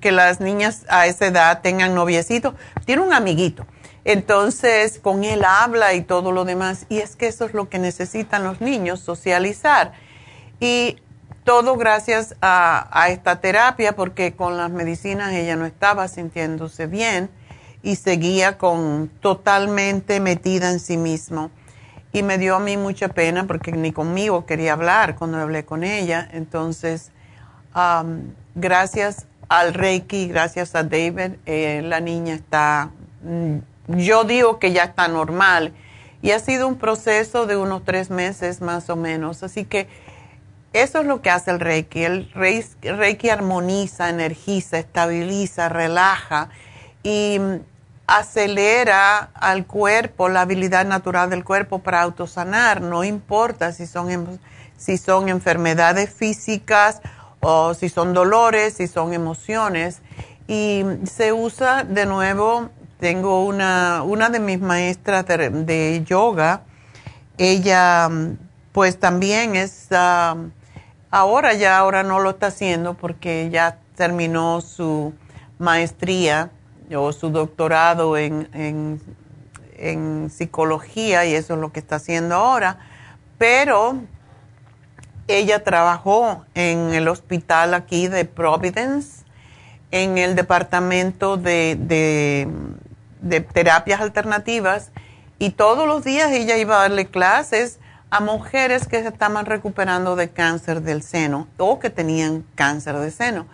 [0.00, 2.54] que, las niñas a esa edad tengan noviecito,
[2.86, 3.66] tiene un amiguito.
[4.06, 6.86] Entonces, con él habla y todo lo demás.
[6.88, 9.92] Y es que eso es lo que necesitan los niños, socializar.
[10.58, 10.96] Y
[11.44, 17.28] todo gracias a, a esta terapia, porque con las medicinas ella no estaba sintiéndose bien
[17.82, 21.50] y seguía con totalmente metida en sí mismo.
[22.12, 25.84] Y me dio a mí mucha pena porque ni conmigo quería hablar cuando hablé con
[25.84, 26.28] ella.
[26.32, 27.12] Entonces,
[28.54, 32.90] gracias al Reiki, gracias a David, eh, la niña está,
[33.22, 33.56] mm,
[33.98, 35.72] yo digo que ya está normal.
[36.22, 39.42] Y ha sido un proceso de unos tres meses más o menos.
[39.42, 39.88] Así que
[40.72, 42.04] eso es lo que hace el Reiki.
[42.04, 46.50] El Reiki armoniza, energiza, estabiliza, relaja
[47.02, 47.40] y
[48.10, 54.40] acelera al cuerpo, la habilidad natural del cuerpo para autosanar, no importa si son,
[54.76, 57.02] si son enfermedades físicas
[57.38, 60.02] o si son dolores, si son emociones.
[60.48, 66.62] Y se usa de nuevo, tengo una, una de mis maestras de, yoga,
[67.38, 68.10] ella
[68.72, 70.50] pues también es, um,
[71.12, 75.14] ahora ya ahora no lo está haciendo porque ya terminó su
[75.60, 76.50] maestría
[76.96, 82.78] o su doctorado en, en, psicología y eso es lo que está haciendo ahora,
[83.38, 84.00] pero
[85.26, 89.24] ella trabajó en el hospital aquí de Providence,
[89.90, 92.48] en el departamento de, de,
[93.22, 94.90] de, terapias alternativas
[95.38, 97.78] y todos los días ella iba a darle clases
[98.10, 103.10] a mujeres que se estaban recuperando de cáncer del seno o que tenían cáncer de
[103.10, 103.46] seno.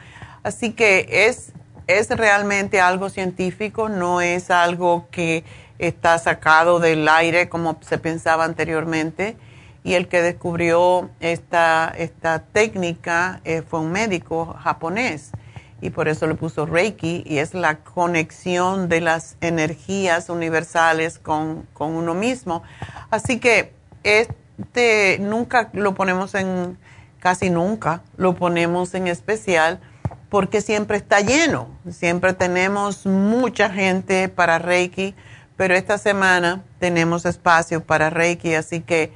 [0.42, 1.52] Así que es
[1.86, 5.44] es realmente algo científico, no es algo que
[5.78, 9.36] está sacado del aire como se pensaba anteriormente.
[9.84, 15.30] Y el que descubrió esta, esta técnica eh, fue un médico japonés
[15.80, 21.66] y por eso le puso Reiki y es la conexión de las energías universales con,
[21.72, 22.62] con uno mismo.
[23.10, 23.72] Así que
[24.02, 26.78] este nunca lo ponemos en,
[27.20, 29.80] casi nunca lo ponemos en especial
[30.28, 31.68] porque siempre está lleno.
[31.90, 35.14] Siempre tenemos mucha gente para Reiki,
[35.56, 39.12] pero esta semana tenemos espacio para Reiki, así que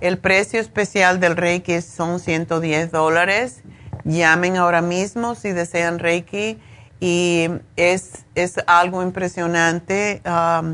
[0.00, 3.62] el precio especial del Reiki son 110 dólares.
[4.04, 6.58] Llamen ahora mismo si desean Reiki
[6.98, 10.22] y es, es algo impresionante.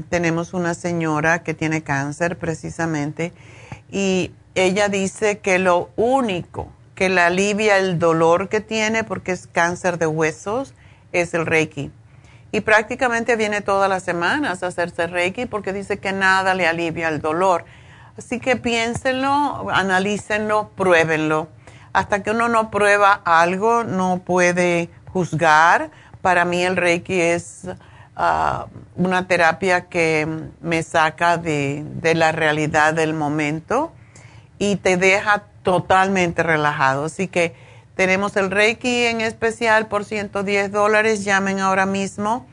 [0.08, 3.32] Tenemos una señora que tiene cáncer precisamente
[3.90, 6.68] y ella dice que lo único
[6.98, 10.74] que le alivia el dolor que tiene porque es cáncer de huesos,
[11.12, 11.92] es el Reiki.
[12.50, 17.06] y prácticamente viene todas las semanas a hacerse Reiki porque dice que nada le alivia
[17.08, 17.64] el dolor.
[18.18, 21.46] Así que piénsenlo, analícenlo, pruébenlo.
[21.92, 25.92] Hasta que uno no prueba algo, no puede juzgar.
[26.20, 27.68] Para mí el Reiki es
[28.16, 28.66] ah,
[28.96, 30.26] una terapia que
[30.60, 33.92] me saca de, de la realidad del momento
[34.58, 37.04] y te deja totalmente relajado.
[37.04, 37.54] Así que
[37.94, 41.26] tenemos el Reiki en especial por 110 dólares.
[41.26, 42.46] Llamen ahora mismo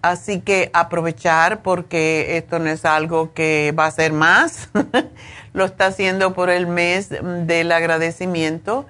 [0.00, 4.68] Así que aprovechar porque esto no es algo que va a ser más.
[5.54, 8.86] Lo está haciendo por el mes del agradecimiento.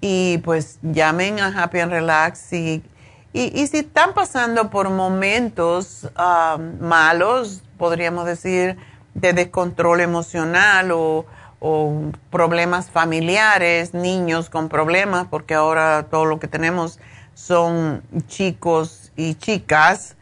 [0.00, 2.82] Y pues llamen a Happy and Relax y,
[3.32, 8.76] y, si están pasando por momentos ah, malos, podríamos decir,
[9.14, 11.26] de descontrol emocional o,
[12.30, 17.00] problemas familiares, niños con problemas, porque ahora todo lo que tenemos
[17.34, 20.14] son chicos y chicas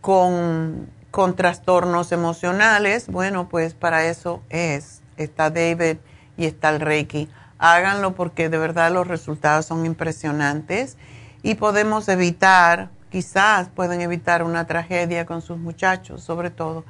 [0.00, 3.08] con, con trastornos emocionales.
[3.08, 5.96] Bueno, pues para eso es, está David
[6.36, 7.28] y está el Reiki.
[7.58, 10.96] Háganlo porque de verdad los resultados son impresionantes
[11.42, 16.84] y podemos evitar, quizás pueden evitar una tragedia con sus muchachos, sobre todo.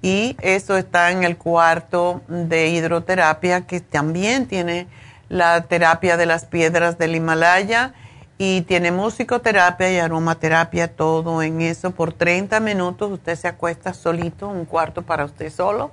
[0.01, 4.87] Y eso está en el cuarto de hidroterapia, que también tiene
[5.29, 7.93] la terapia de las piedras del Himalaya
[8.37, 11.91] y tiene musicoterapia y aromaterapia, todo en eso.
[11.91, 15.91] Por 30 minutos usted se acuesta solito, un cuarto para usted solo,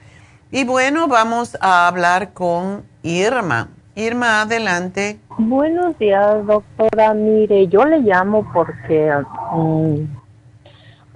[0.51, 3.69] Y bueno, vamos a hablar con Irma.
[3.95, 5.19] Irma, adelante.
[5.37, 7.13] Buenos días, doctora.
[7.13, 9.13] Mire, yo le llamo porque,
[9.53, 9.99] mm,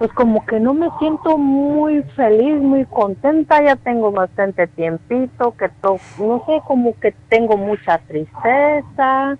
[0.00, 3.62] pues como que no me siento muy feliz, muy contenta.
[3.62, 9.36] Ya tengo bastante tiempito, que no sé, como que tengo mucha tristeza.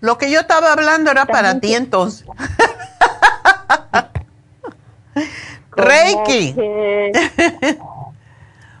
[0.00, 2.26] Lo que yo estaba hablando era para ti entonces.
[5.76, 6.56] Reiki.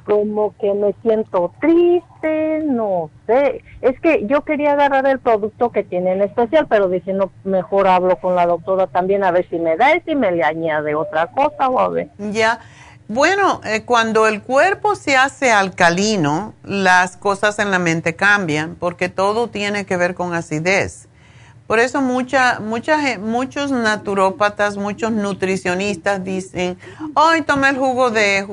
[0.04, 3.62] Como que me siento triste, no sé.
[3.80, 7.88] Es que yo quería agarrar el producto que tiene en especial, pero dije, no, mejor
[7.88, 11.28] hablo con la doctora también a ver si me da y me le añade otra
[11.28, 12.08] cosa o a ver.
[12.18, 12.60] Ya.
[13.08, 19.08] Bueno, eh, cuando el cuerpo se hace alcalino, las cosas en la mente cambian, porque
[19.08, 21.08] todo tiene que ver con acidez.
[21.66, 26.76] Por eso mucha, mucha, muchos naturópatas, muchos nutricionistas dicen,
[27.14, 28.46] hoy toma el jugo de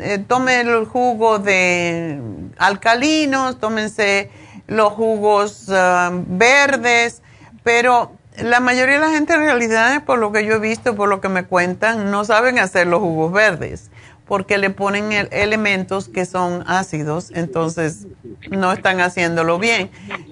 [0.00, 2.20] eh, tome el jugo de
[2.58, 4.30] alcalinos, tómense
[4.66, 7.22] los jugos ah, verdes,
[7.62, 11.08] pero la mayoría de la gente en realidad, por lo que yo he visto, por
[11.08, 13.90] lo que me cuentan, no saben hacer los jugos verdes
[14.26, 18.06] porque le ponen elementos que son ácidos, entonces
[18.50, 19.90] no están haciéndolo bien.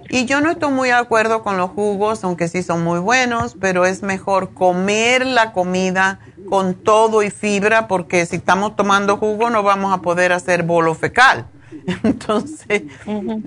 [0.08, 3.54] Y yo no estoy muy de acuerdo con los jugos, aunque sí son muy buenos,
[3.60, 9.50] pero es mejor comer la comida con todo y fibra, porque si estamos tomando jugo
[9.50, 11.46] no vamos a poder hacer bolo fecal.
[12.02, 12.82] Entonces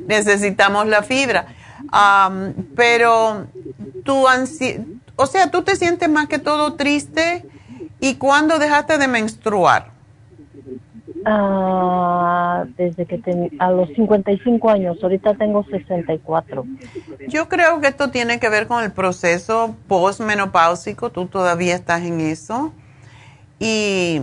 [0.07, 1.47] necesitamos la fibra.
[2.76, 3.47] pero
[4.03, 4.26] tú,
[5.15, 7.45] o sea, tú te sientes más que todo triste
[7.99, 9.94] y cuando dejaste de menstruar.
[11.27, 13.19] Ah, desde que
[13.57, 16.65] a los 55 años, ahorita tengo 64.
[17.27, 22.22] Yo creo que esto tiene que ver con el proceso postmenopáusico, tú todavía estás en
[22.22, 22.73] eso.
[23.60, 24.22] Y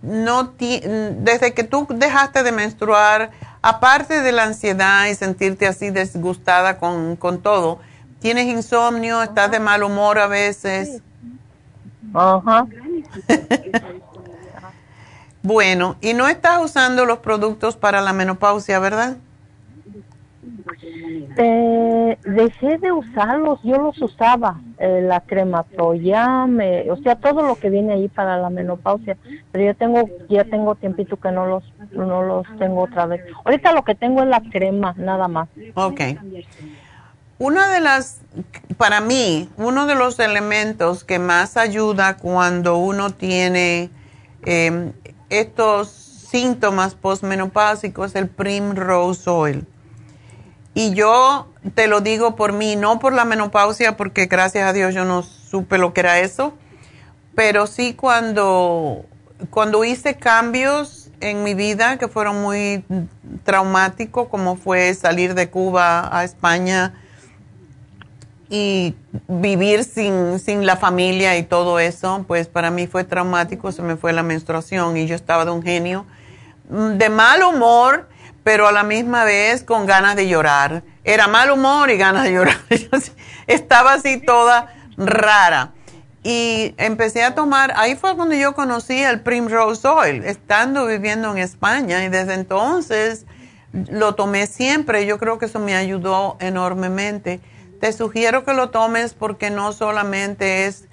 [0.00, 6.78] no desde que tú dejaste de menstruar, aparte de la ansiedad y sentirte así disgustada
[6.78, 7.80] con, con todo,
[8.20, 9.24] ¿tienes insomnio?
[9.24, 11.02] ¿Estás de mal humor a veces?
[12.12, 12.68] Ajá.
[15.44, 19.18] Bueno, y no estás usando los productos para la menopausia, ¿verdad?
[21.36, 25.66] Eh, dejé de usarlos, yo los usaba, eh, la crema
[26.48, 29.18] me, o sea, todo lo que viene ahí para la menopausia,
[29.52, 33.20] pero yo tengo, ya tengo tiempito que no los, no los tengo otra vez.
[33.44, 35.50] Ahorita lo que tengo es la crema, nada más.
[35.74, 36.00] Ok.
[37.38, 38.22] Una de las,
[38.78, 43.90] para mí, uno de los elementos que más ayuda cuando uno tiene
[44.46, 44.92] em,
[45.40, 49.66] estos síntomas postmenopáusicos es el Primrose Oil.
[50.74, 54.94] Y yo te lo digo por mí, no por la menopausia, porque gracias a Dios
[54.94, 56.52] yo no supe lo que era eso,
[57.36, 59.04] pero sí cuando,
[59.50, 62.84] cuando hice cambios en mi vida que fueron muy
[63.44, 66.94] traumáticos, como fue salir de Cuba a España,
[68.48, 68.94] y
[69.28, 73.96] vivir sin, sin la familia y todo eso, pues para mí fue traumático, se me
[73.96, 76.06] fue la menstruación y yo estaba de un genio,
[76.68, 78.08] mm, de mal humor,
[78.42, 80.82] pero a la misma vez con ganas de llorar.
[81.02, 82.58] Era mal humor y ganas de llorar.
[83.46, 85.72] estaba así toda rara.
[86.22, 91.38] Y empecé a tomar, ahí fue cuando yo conocí el Primrose Oil, estando viviendo en
[91.38, 93.26] España y desde entonces
[93.72, 95.04] lo tomé siempre.
[95.04, 97.40] Yo creo que eso me ayudó enormemente.
[97.80, 100.88] Te sugiero que lo tomes porque no solamente es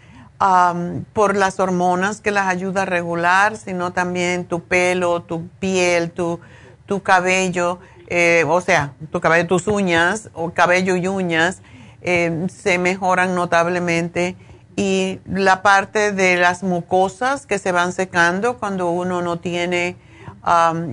[1.14, 6.40] por las hormonas que las ayuda a regular, sino también tu pelo, tu piel, tu,
[6.88, 7.78] tu cabello,
[8.08, 11.62] eh, o sea, tu cabello, tus uñas, o cabello y uñas,
[12.02, 14.36] eh, se mejoran notablemente.
[14.76, 19.96] Y la parte de las mucosas que se van secando cuando uno no tiene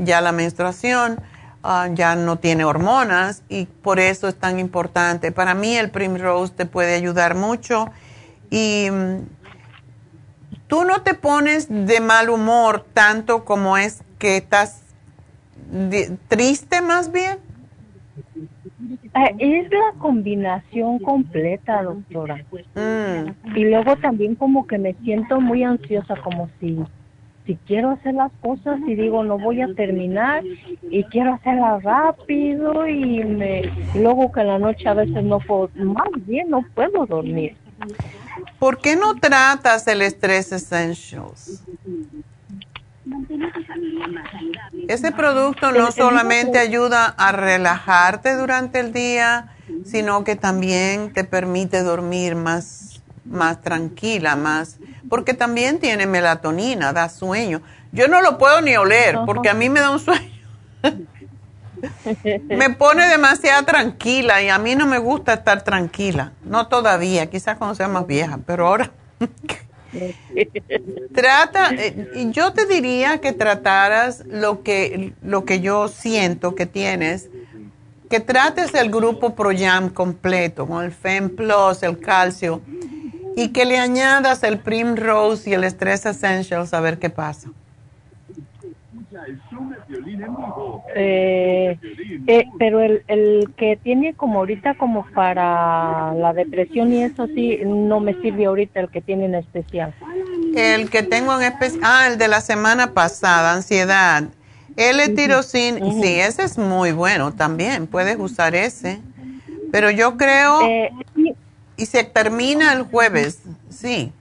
[0.04, 1.22] ya la menstruación
[1.62, 5.32] Ah, ya no tiene hormonas y por eso es tan importante.
[5.32, 7.86] Para mí el Primrose te puede ayudar mucho
[8.48, 9.26] y mm,
[10.68, 14.82] tú no te pones de mal humor tanto como es que estás
[16.28, 17.38] triste más bien.
[19.14, 22.36] Ah, es la combinación completa, doctora.
[22.74, 23.56] Mm.
[23.56, 26.78] Y luego también como que me siento muy ansiosa, como si
[27.48, 30.44] si quiero hacer las cosas y digo no voy a terminar
[30.90, 33.62] y quiero hacerlas rápido y me
[33.94, 37.56] luego que en la noche a veces no puedo, más bien no puedo dormir.
[38.58, 41.62] ¿Por qué no tratas el Stress Essentials?
[44.86, 49.54] Ese producto no solamente ayuda a relajarte durante el día,
[49.86, 52.87] sino que también te permite dormir más,
[53.28, 54.78] más tranquila, más
[55.08, 57.62] porque también tiene melatonina, da sueño.
[57.92, 60.38] Yo no lo puedo ni oler porque a mí me da un sueño.
[62.48, 66.32] me pone demasiado tranquila y a mí no me gusta estar tranquila.
[66.44, 68.90] No todavía, quizás cuando sea más vieja, pero ahora.
[71.14, 77.30] Trata, eh, yo te diría que trataras lo que, lo que yo siento que tienes,
[78.10, 82.60] que trates el grupo ProYam completo, con el FEM Plus, el calcio
[83.38, 87.48] y que le añadas el Primrose y el Stress Essentials a ver qué pasa.
[90.96, 91.78] Eh,
[92.26, 97.60] eh, pero el, el que tiene como ahorita como para la depresión y eso sí,
[97.64, 99.94] no me sirve ahorita el que tiene en especial.
[100.56, 104.24] El que tengo en especial, ah, el de la semana pasada, ansiedad.
[104.76, 109.00] El tirosina, sí, ese es muy bueno también, puedes usar ese.
[109.70, 110.62] Pero yo creo...
[110.62, 110.90] Eh,
[111.78, 113.40] y se termina el jueves,
[113.70, 114.12] sí.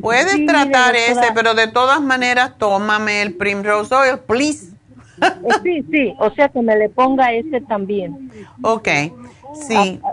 [0.00, 4.68] Puedes tratar ese, pero de todas maneras tómame el Primrose Oil, please.
[5.20, 5.32] Eh,
[5.64, 8.30] sí, sí, o sea que me le ponga ese también.
[8.62, 8.88] Ok,
[9.66, 10.00] sí.
[10.04, 10.12] Ah, ah,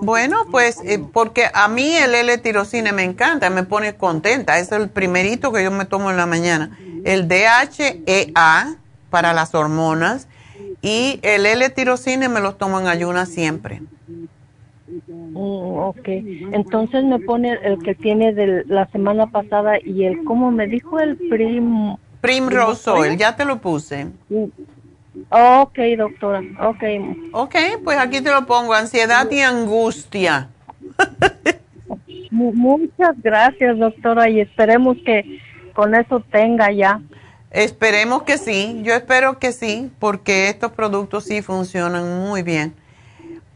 [0.00, 4.58] bueno, pues eh, porque a mí el L-tirocine me encanta, me pone contenta.
[4.58, 6.76] Es el primerito que yo me tomo en la mañana.
[7.04, 8.76] El DHEA
[9.10, 10.26] para las hormonas
[10.82, 13.82] y el L-tirocine me lo tomo en ayunas siempre.
[15.06, 16.08] Mm, ok,
[16.52, 20.98] entonces me pone el que tiene de la semana pasada y el, ¿cómo me dijo?
[20.98, 21.96] El prim...
[22.20, 24.06] Primrose Oil, ya te lo puse.
[25.30, 26.82] Ok, doctora, ok.
[27.32, 30.48] Ok, pues aquí te lo pongo, ansiedad y angustia.
[32.30, 35.40] Muchas gracias, doctora, y esperemos que
[35.74, 37.00] con eso tenga ya.
[37.50, 42.74] Esperemos que sí, yo espero que sí, porque estos productos sí funcionan muy bien.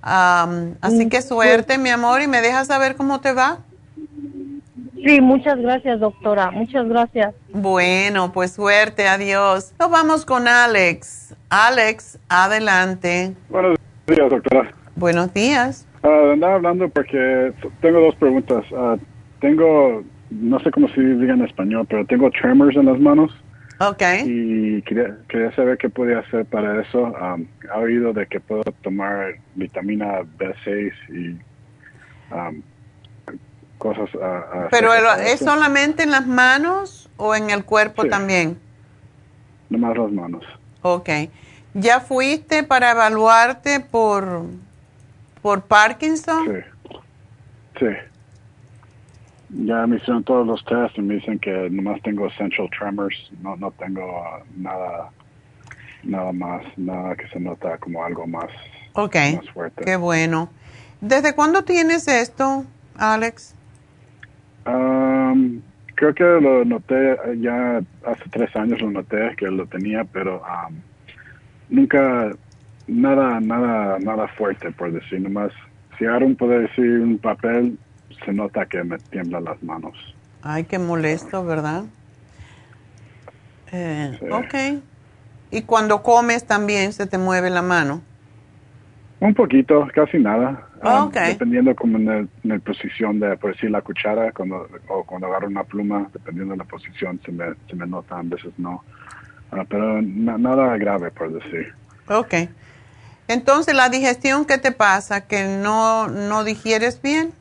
[0.02, 3.58] así que suerte, mi amor, y me dejas saber cómo te va.
[5.04, 6.50] Sí, muchas gracias, doctora.
[6.52, 7.34] Muchas gracias.
[7.52, 9.74] Bueno, pues suerte, adiós.
[9.78, 11.34] Nos vamos con Alex.
[11.50, 13.34] Alex, adelante.
[13.50, 14.72] Buenos días, doctora.
[14.94, 15.86] Buenos días.
[16.04, 18.64] Uh, andaba hablando porque tengo dos preguntas.
[18.76, 18.96] Ah,
[19.40, 23.32] tengo, no sé cómo se diga en español, pero tengo tremors en las manos.
[23.88, 24.02] Ok.
[24.24, 27.02] Y quería, quería saber qué podía hacer para eso.
[27.02, 31.30] Um, he oído de que puedo tomar vitamina B6 y
[32.34, 32.62] um,
[33.78, 34.08] cosas.
[34.22, 35.44] a- a- ¿Pero acerca el- de es eso.
[35.50, 38.08] solamente en las manos o en el cuerpo Sí.
[38.08, 38.56] también?
[39.70, 40.44] Nomás las manos.
[40.82, 41.08] Ok.
[41.74, 44.42] ¿Ya fuiste para evaluarte por,
[45.40, 46.44] por Parkinson?
[46.46, 47.00] Sí.
[47.80, 47.86] Sí.
[49.54, 53.54] Ya me hicieron todos los tests y me dicen que nomás tengo essential tremors, no
[53.56, 55.10] no tengo uh, nada
[56.04, 58.50] nada más, nada que se nota como algo más,
[58.94, 59.14] Ok.
[59.36, 59.84] más fuerte.
[59.84, 60.48] Qué bueno.
[61.00, 62.64] ¿Desde cuándo tienes esto,
[62.96, 63.54] Alex?
[64.66, 65.60] Um,
[65.96, 70.74] creo que lo noté ya hace tres años lo noté que lo tenía, pero um,
[71.68, 72.32] nunca
[72.86, 75.52] nada nada nada fuerte por decir nomás.
[75.98, 77.78] Si Aaron puede decir un papel,
[78.24, 79.94] se nota que me tiemblan las manos.
[80.42, 81.84] Ay, qué molesto, ¿verdad?
[83.72, 84.26] Eh, Sí.
[84.30, 84.82] Ok.
[85.50, 88.00] ¿Y cuando comes también se te mueve la mano?
[89.20, 90.66] Un poquito, casi nada.
[90.82, 91.14] Ah, Um, ok.
[91.14, 95.28] Dependiendo como en el, en el posición de, por decir, la cuchara, cuando, o cuando
[95.28, 98.82] agarro una pluma, dependiendo de la posición, se me, se me nota, a veces no.
[99.52, 101.72] Ah, pero na- nada grave, por decir.
[102.08, 102.34] Ok.
[103.28, 105.20] Entonces, ¿la digestión qué te pasa?
[105.26, 107.32] ¿Que no, no digieres bien?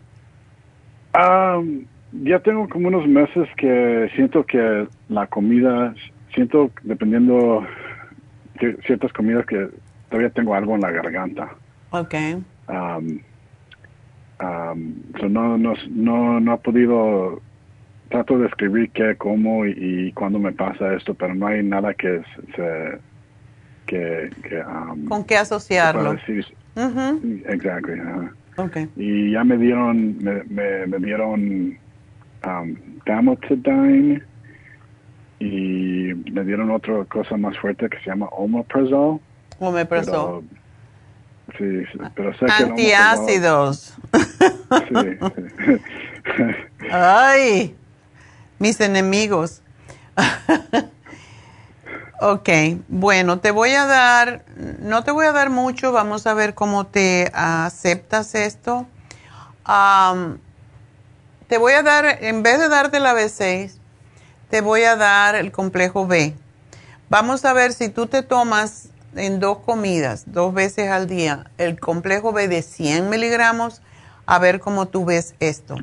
[1.14, 1.86] Um,
[2.24, 5.94] ya tengo como unos meses que siento que la comida,
[6.34, 7.66] siento dependiendo
[8.60, 9.70] de ciertas comidas que
[10.10, 11.50] todavía tengo algo en la garganta.
[11.92, 12.16] Ok.
[12.68, 13.20] Um,
[14.40, 17.42] um, so no, no, no, no ha podido,
[18.10, 21.94] trato de escribir qué, cómo y, y cuándo me pasa esto, pero no hay nada
[21.94, 22.22] que
[22.56, 23.00] se,
[23.86, 26.14] que, que um, ¿Con qué asociarlo?
[27.48, 28.34] Exactly, ajá.
[28.58, 28.78] Ok.
[28.96, 31.78] Y ya me dieron, me, me, me dieron
[32.46, 32.76] um,
[33.06, 34.22] Damotidine
[35.40, 39.20] y me dieron otra cosa más fuerte que se llama Omeprazole.
[39.60, 40.44] Omeprazol.
[41.58, 43.96] Pero, sí, sí, pero sé que Omeprazole- Antiácidos.
[44.88, 44.96] Sí,
[46.38, 46.88] sí.
[46.92, 47.76] Ay,
[48.60, 49.62] mis enemigos.
[52.22, 52.50] ok,
[52.88, 54.46] bueno, te voy a dar,
[54.80, 58.86] no te voy a dar mucho, vamos a ver cómo te aceptas esto.
[59.64, 60.38] Am,
[61.48, 63.72] te voy a dar, en vez de darte la B6,
[64.52, 66.36] te voy a dar el complejo B.
[67.10, 71.80] Vamos a ver si tú te tomas en dos comidas, dos veces al día, el
[71.80, 73.82] complejo B de 100 miligramos,
[74.28, 75.76] a ver cómo tú ves esto.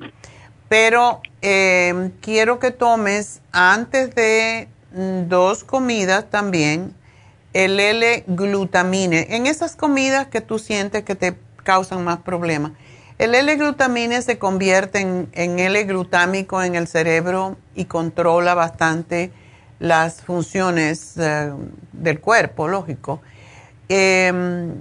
[0.68, 6.94] Pero eh, quiero que tomes antes de dos comidas también
[7.52, 9.26] el L-glutamine.
[9.30, 12.72] En esas comidas que tú sientes que te causan más problemas.
[13.18, 19.32] El L-glutamine se convierte en, en L-glutámico en el cerebro y controla bastante
[19.78, 21.52] las funciones eh,
[21.92, 23.20] del cuerpo, lógico.
[23.88, 24.80] Em,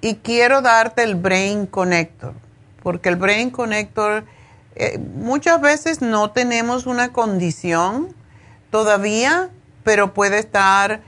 [0.00, 2.34] y quiero darte el Brain Connector,
[2.82, 4.24] porque el Brain Connector,
[4.74, 8.14] eh, muchas veces no tenemos una condición
[8.72, 9.50] todavía,
[9.84, 11.02] pero puede estar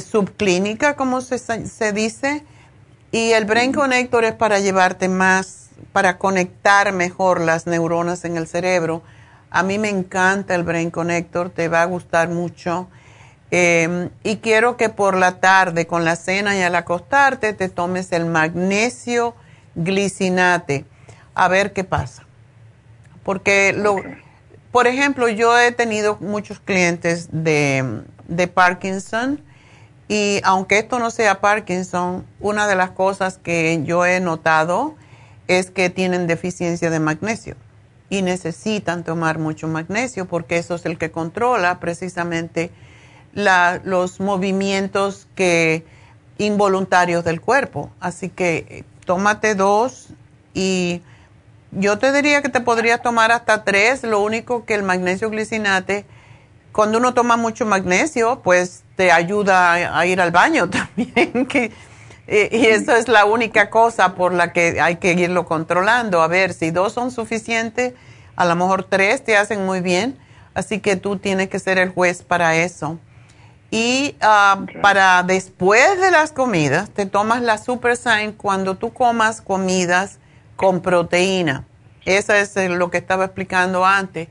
[0.00, 2.44] subclínica, como se, dice,
[3.10, 8.46] y el Brain Connector es para llevarte más, para conectar mejor las neuronas en el
[8.46, 9.02] cerebro.
[9.50, 12.88] A mí me encanta el Brain Connector, te va a gustar mucho.
[13.50, 18.12] Eh, y quiero que por la tarde, con la cena y al acostarte, te tomes
[18.12, 19.34] el magnesio
[19.74, 20.84] glicinate.
[21.34, 22.26] A ver qué pasa.
[23.24, 23.96] Porque, lo,
[24.72, 28.02] por ejemplo, yo he tenido muchos clientes de,
[28.52, 29.40] Parkinson
[30.08, 34.94] y aunque esto no sea Parkinson, una de las cosas que yo he notado
[35.46, 37.56] es que tienen deficiencia de magnesio
[38.10, 42.70] y necesitan tomar mucho magnesio porque eso es el que controla precisamente
[43.32, 45.84] los movimientos que
[46.38, 47.90] involuntarios del cuerpo.
[48.00, 50.08] Así que eh, tómate dos
[50.54, 51.02] y
[51.70, 54.02] yo te diría que te podrías tomar hasta tres.
[54.02, 56.06] Lo único que el magnesio glicinate,
[56.72, 61.46] cuando uno toma mucho magnesio, pues te ayuda a, ir al baño también.
[61.46, 61.72] Que,
[62.26, 66.22] eh, y eso es la única cosa por la que hay que irlo controlando.
[66.22, 67.94] A ver, si dos son suficientes,
[68.36, 70.18] a lo mejor tres te hacen muy bien.
[70.54, 72.98] Así que tú tienes que ser el juez para eso.
[73.70, 79.42] Y ah, para después de las comidas, te tomas la Super Sign cuando tú comas
[79.42, 80.17] comidas
[80.58, 81.64] con proteína.
[82.04, 84.28] Eso es eh, lo que estaba explicando antes.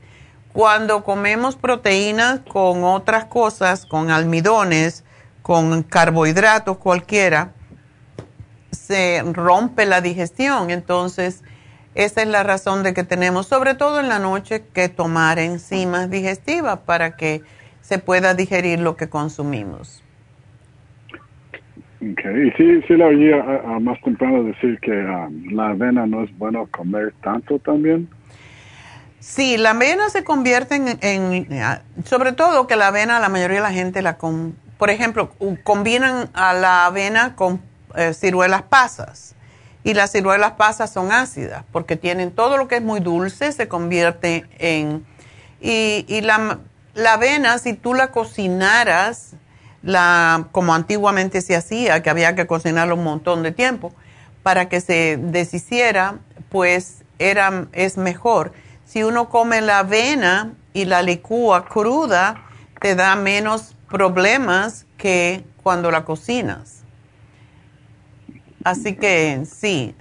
[0.52, 5.04] Cuando comemos proteínas con otras cosas, con almidones,
[5.40, 7.54] con carbohidratos cualquiera,
[8.70, 10.68] se rompe la digestión.
[10.68, 11.42] Entonces,
[11.94, 16.10] esa es la razón de que tenemos, sobre todo en la noche, que tomar enzimas
[16.10, 17.42] digestivas para que
[17.80, 20.02] se pueda digerir lo que consumimos.
[22.00, 22.46] Okay.
[22.46, 26.38] Y sí, sí la oí a, más temprano decir que um, la avena no es
[26.38, 28.08] bueno comer tanto también.
[29.18, 31.48] Sí, la avena se convierte en, en,
[32.04, 35.32] sobre todo que la avena la mayoría de la gente la, con, por ejemplo,
[35.64, 37.60] combinan a la avena con
[37.96, 39.34] eh, ciruelas pasas
[39.82, 43.66] y las ciruelas pasas son ácidas porque tienen todo lo que es muy dulce se
[43.66, 45.04] convierte en
[45.60, 46.60] y, y la,
[46.94, 49.34] la avena si tú la cocinaras
[49.82, 53.92] la, como antiguamente se hacía, que había que cocinarlo un montón de tiempo
[54.42, 56.18] para que se deshiciera,
[56.48, 58.52] pues era, es mejor.
[58.84, 62.42] Si uno come la avena y la licúa cruda,
[62.80, 66.82] te da menos problemas que cuando la cocinas.
[68.64, 69.94] Así que sí,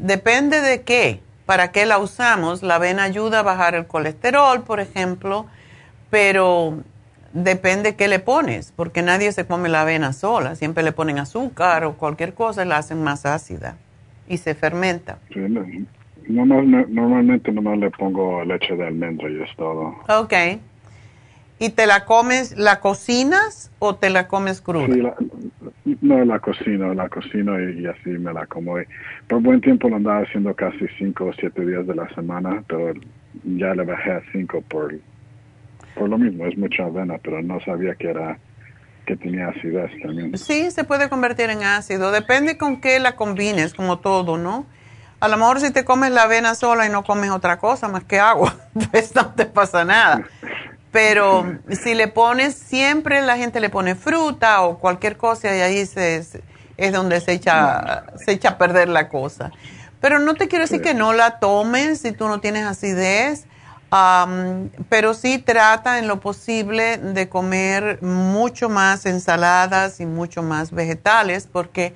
[0.00, 2.62] depende de qué, para qué la usamos.
[2.62, 5.46] La avena ayuda a bajar el colesterol, por ejemplo,
[6.10, 6.82] pero
[7.34, 11.84] depende qué le pones, porque nadie se come la avena sola, siempre le ponen azúcar
[11.84, 13.76] o cualquier cosa y la hacen más ácida
[14.26, 15.18] y se fermenta.
[16.26, 19.96] normalmente nomás le pongo leche de almendra y es todo.
[20.08, 20.32] Ok.
[21.58, 25.14] ¿Y te la comes, la cocinas o te la comes cruda?
[26.00, 28.76] no, la cocino, la cocino y, así me la como.
[29.28, 32.92] por buen tiempo lo andaba haciendo casi cinco o siete días de la semana, pero
[33.44, 34.94] ya le bajé a cinco por
[35.94, 38.38] por lo mismo, es mucha avena, pero no sabía que era
[39.06, 40.36] que tenía acidez también.
[40.38, 42.10] Sí, se puede convertir en ácido.
[42.10, 44.66] Depende con qué la combines, como todo, ¿no?
[45.20, 48.04] A lo mejor si te comes la avena sola y no comes otra cosa más
[48.04, 48.54] que agua,
[48.90, 50.24] pues no te pasa nada.
[50.90, 55.86] Pero si le pones, siempre la gente le pone fruta o cualquier cosa y ahí
[55.86, 56.22] se,
[56.76, 59.50] es donde se echa, se echa a perder la cosa.
[60.00, 63.46] Pero no te quiero decir que no la tomes si tú no tienes acidez
[64.88, 71.48] pero sí trata en lo posible de comer mucho más ensaladas y mucho más vegetales
[71.50, 71.94] porque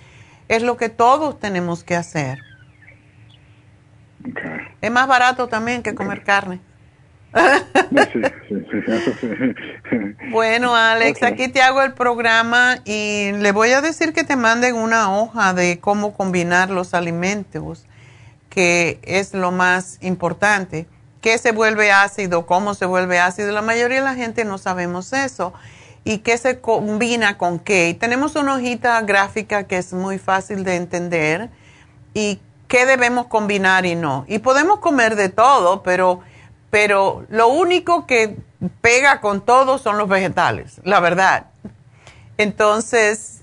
[0.49, 2.39] es lo que todos tenemos que hacer.
[4.81, 6.61] Es más barato también que comer carne.
[10.31, 14.77] bueno, Alex, aquí te hago el programa y le voy a decir que te manden
[14.77, 17.87] una hoja de cómo combinar los alimentos,
[18.49, 20.87] que es lo más importante
[21.21, 23.53] qué se vuelve ácido, cómo se vuelve ácido.
[23.53, 25.53] La mayoría de la gente no sabemos eso.
[26.05, 27.91] Y qué se combina con qué.
[27.91, 31.51] Y tenemos una hojita gráfica que es muy fácil de entender
[32.15, 34.25] y qué debemos combinar y no.
[34.29, 36.21] Y podemos comer de todo, pero,
[36.71, 38.37] pero lo único que
[38.81, 41.47] pega con todo son los vegetales, la verdad.
[42.37, 43.43] Entonces,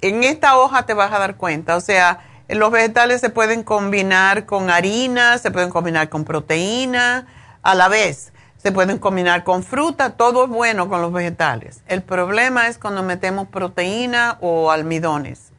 [0.00, 1.76] en esta hoja te vas a dar cuenta.
[1.76, 7.26] O sea, los vegetales se pueden combinar con harina, se pueden combinar con proteína
[7.62, 8.32] a la vez.
[8.58, 11.82] Se pueden combinar con fruta, todo es bueno con los vegetales.
[11.86, 15.52] El problema es cuando metemos proteína o almidones.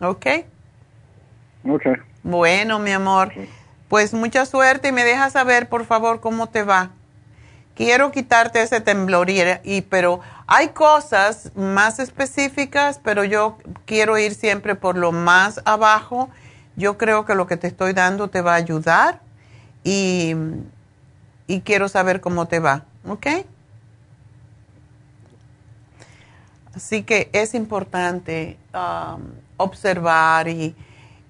[0.00, 0.26] ¿Ok?
[1.66, 1.86] Ok.
[2.22, 3.32] Bueno, mi amor.
[3.88, 6.90] Pues mucha suerte y me dejas saber, por favor, cómo te va.
[7.80, 14.74] Quiero quitarte ese temblor, y, pero hay cosas más específicas, pero yo quiero ir siempre
[14.74, 16.28] por lo más abajo.
[16.76, 19.22] Yo creo que lo que te estoy dando te va a ayudar
[19.82, 20.34] y,
[21.64, 23.26] quiero saber cómo te va, ¿ok?
[26.76, 29.22] Así que es importante um,
[29.56, 30.76] observar y,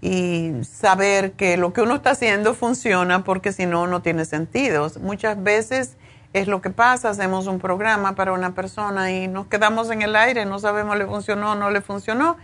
[0.01, 4.91] y saber que lo que uno está haciendo funciona porque si no, no tiene sentido.
[5.01, 5.97] Muchas veces
[6.33, 10.15] es lo que pasa, hacemos un programa para una persona y nos quedamos en el
[10.15, 12.37] aire, no sabemos le funcionó o no le funcionó.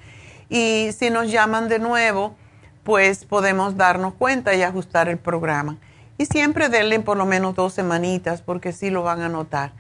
[0.49, 2.35] Y si nos llaman de nuevo,
[2.83, 5.77] pues podemos darnos cuenta y ajustar el programa.
[6.19, 9.73] Y siempre denle por lo menos dos semanitas porque sí lo van a notar.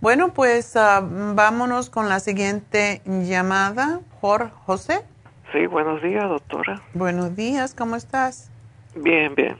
[0.00, 4.00] Bueno, pues ah, vámonos con la siguiente llamada.
[4.20, 5.04] Jorge José.
[5.52, 6.82] Sí, buenos días, doctora.
[6.94, 8.50] Buenos días, ¿cómo estás?
[8.94, 9.56] Bien, bien.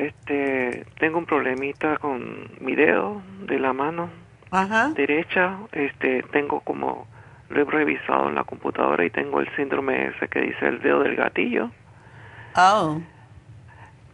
[0.00, 4.08] Este, tengo un problemita con mi dedo de la mano
[4.94, 5.58] derecha.
[5.72, 7.06] Este, tengo como
[7.50, 11.02] lo he revisado en la computadora y tengo el síndrome ese que dice el dedo
[11.02, 11.70] del gatillo.
[12.56, 12.98] Oh.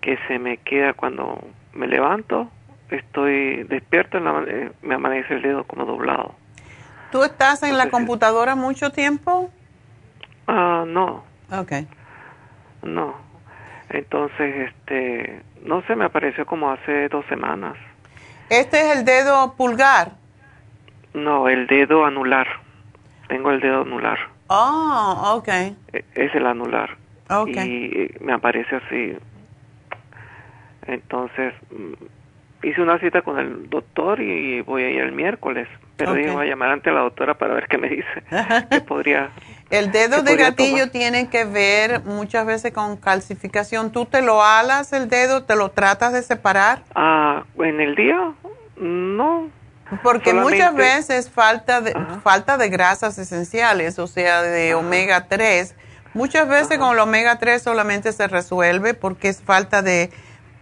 [0.01, 1.39] Que se me queda cuando
[1.73, 2.51] me levanto,
[2.91, 6.35] estoy despierto, eh, me amanece el dedo como doblado.
[7.13, 9.53] ¿Tú estás en la computadora mucho tiempo?
[10.49, 11.23] Ah, no.
[11.49, 11.87] Okay.
[12.83, 13.15] No.
[13.89, 17.77] Entonces, este, no sé, me apareció como hace dos semanas.
[18.49, 20.13] ¿Este es el dedo pulgar?
[21.15, 22.47] No, el dedo anular.
[23.29, 24.19] Tengo el dedo anular.
[24.49, 25.49] Oh, ok.
[25.49, 26.97] E, es el anular.
[27.29, 28.11] Okay.
[28.21, 29.17] Y me aparece así.
[30.87, 35.67] Entonces, mm, hice una cita con el doctor y voy a ir el miércoles.
[35.97, 36.31] Pero okay.
[36.31, 38.23] voy a llamar ante la doctora para ver qué me dice.
[38.71, 39.31] que podría.
[39.71, 43.91] El dedo de gatillo tiene que ver muchas veces con calcificación.
[43.91, 46.83] ¿Tú te lo alas el dedo, te lo tratas de separar?
[46.95, 48.33] Ah, en el día,
[48.77, 49.51] no.
[50.03, 55.75] Porque muchas veces falta de, falta de grasas esenciales, o sea, de omega 3.
[56.15, 60.11] Muchas veces con el omega 3 solamente se resuelve porque es falta de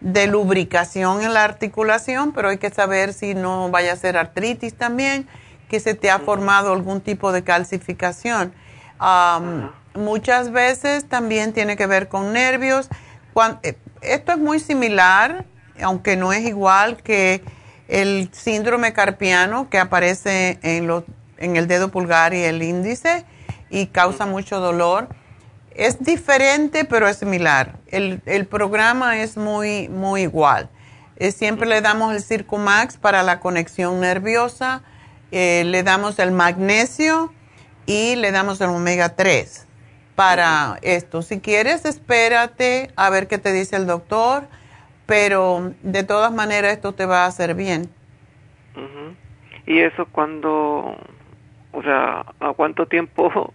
[0.05, 4.75] de lubricación en la articulación, pero hay que saber si no vaya a ser artritis
[4.75, 5.27] también,
[5.71, 8.53] que se te ha formado algún tipo de calcificación.
[9.95, 12.89] Muchas veces también tiene que ver con nervios.
[13.63, 15.45] Eh, esto es muy similar,
[15.83, 17.43] aunque no es igual que
[17.89, 20.91] el síndrome carpiano que aparece en,
[21.39, 23.25] en el dedo pulgar y el índice
[23.71, 25.09] y causa mucho dolor
[25.75, 27.79] es diferente, pero es similar.
[27.89, 30.71] El, programa es muy, muy igual.
[31.17, 34.83] Eh, siempre le damos el Circumax para la conexión nerviosa,
[35.31, 37.33] eh, le damos el magnesio
[37.87, 39.67] y le damos el omega 3
[40.15, 41.23] para esto.
[41.23, 44.45] Si quieres, espérate a ver qué te dice el doctor,
[45.07, 47.91] pero de todas maneras esto te va a hacer bien.
[49.67, 50.97] ¿Y eso cuando,
[51.73, 53.53] o sea, a cuánto tiempo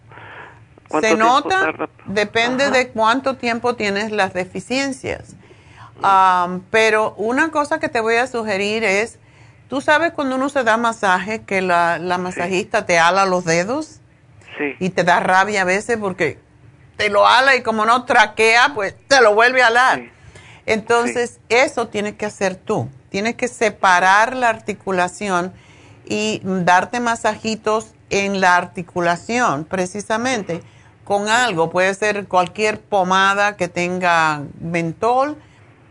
[1.02, 1.74] se nota,
[2.06, 5.36] depende de cuánto tiempo tienes las deficiencias.
[6.72, 9.20] pero una cosa que te voy a sugerir es,
[9.68, 14.02] tú sabes cuando uno se da masaje que la, masajista te ala los dedos
[14.60, 14.76] sí.
[14.80, 16.38] y te da rabia a veces porque
[16.98, 20.02] te lo ala y como no traquea, pues te lo vuelve a alar.
[20.68, 22.90] Entonces, eso tienes que hacer tú.
[23.10, 25.52] Tienes que separar la articulación
[26.06, 30.62] y darte masajitos en la articulación, precisamente
[31.10, 35.38] con algo, puede ser cualquier pomada que tenga mentol,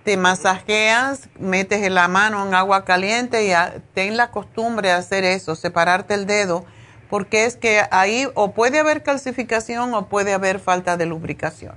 [0.05, 3.53] te masajeas, metes la mano en agua caliente y
[3.95, 6.65] ten la costumbre de hacer eso, separarte el dedo,
[7.09, 11.75] porque es que ahí o puede haber calcificación o puede haber falta de lubricación.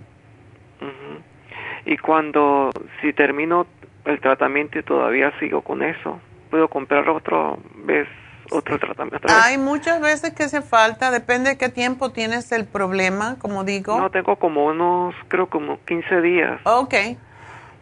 [1.86, 2.70] Y cuando,
[3.02, 3.66] si termino
[4.06, 8.08] el tratamiento y todavía sigo con eso, ¿puedo comprar otra vez
[8.52, 9.28] otro tratamiento.
[9.30, 13.98] Hay muchas veces que se falta, depende de qué tiempo tienes el problema, como digo.
[13.98, 16.60] No, tengo como unos, creo como 15 días.
[16.64, 16.94] Ok.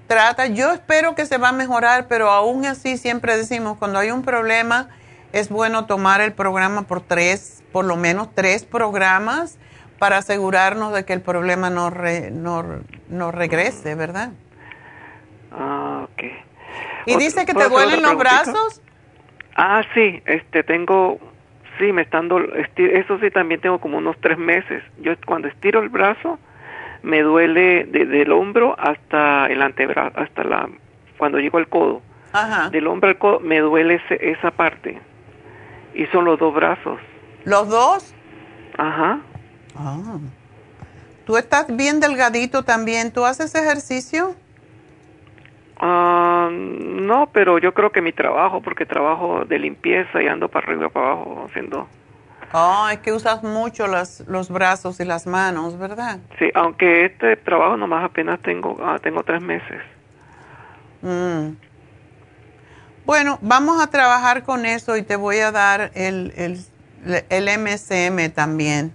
[0.08, 4.12] Trata, yo espero que se va a mejorar, pero aún así siempre decimos, cuando hay
[4.12, 4.90] un problema,
[5.34, 9.60] es bueno tomar el programa por tres, por lo menos tres programas,
[10.00, 14.32] para asegurarnos de que el problema no, no, regrese, ¿verdad?
[15.52, 16.24] Ah, ok.
[17.06, 18.82] ¿Y dice que te duelen los brazos?
[19.56, 21.20] Ah, sí, este, tengo,
[21.78, 22.30] sí, me están,
[22.78, 24.84] eso sí, también tengo como unos tres meses.
[25.00, 26.40] Yo cuando estiro el brazo,
[27.04, 30.70] me duele desde el hombro hasta el antebrazo, hasta la,
[31.18, 32.02] cuando llego al codo.
[32.32, 32.70] Ajá.
[32.70, 35.00] Del hombro al codo me duele esa parte.
[36.00, 36.98] Y son los dos brazos.
[37.44, 38.16] ¿Los dos?
[38.78, 39.20] Ajá.
[39.76, 40.18] Ah.
[41.26, 43.12] ¿Tú estás bien delgadito también?
[43.12, 44.34] ¿Tú haces ejercicio?
[45.78, 50.68] Ah, no, pero yo creo que mi trabajo, porque trabajo de limpieza y ando para
[50.68, 51.86] arriba, para abajo haciendo...
[52.54, 56.20] Oh, es que usas mucho las, los brazos y las manos, ¿verdad?
[56.40, 59.82] Sí, aunque este trabajo nomás apenas tengo, ah, tengo tres meses.
[61.02, 61.69] Mm.
[63.10, 66.60] Bueno, vamos a trabajar con eso y te voy a dar el, el,
[67.27, 68.94] el MSM también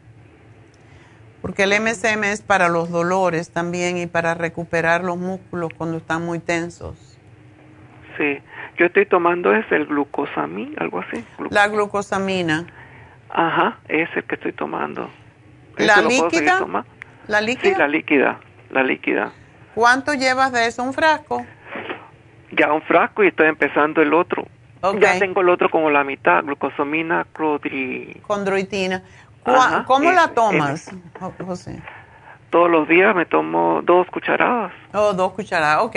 [1.42, 6.24] porque el MSM es para los dolores también y para recuperar los músculos cuando están
[6.24, 7.18] muy tensos.
[8.16, 8.38] Sí,
[8.78, 11.24] yo estoy tomando es el glucosamina, algo así.
[11.50, 12.68] La glucosamina.
[13.30, 15.10] Ajá, es el que estoy tomando.
[15.76, 16.64] ¿La líquida?
[17.26, 17.72] ¿La líquida?
[17.72, 19.32] Sí, la líquida, la líquida.
[19.74, 20.84] ¿Cuánto llevas de eso?
[20.84, 21.44] ¿Un frasco?
[22.56, 24.47] Ya un frasco y estoy empezando el otro.
[25.01, 28.20] Ya tengo el otro como la mitad, glucosamina, clodri...
[28.26, 29.02] Condroitina.
[29.86, 30.90] ¿Cómo la tomas,
[31.44, 31.82] José?
[32.51, 34.72] Todos los días me tomo dos cucharadas.
[34.93, 35.97] Oh, dos cucharadas, ok.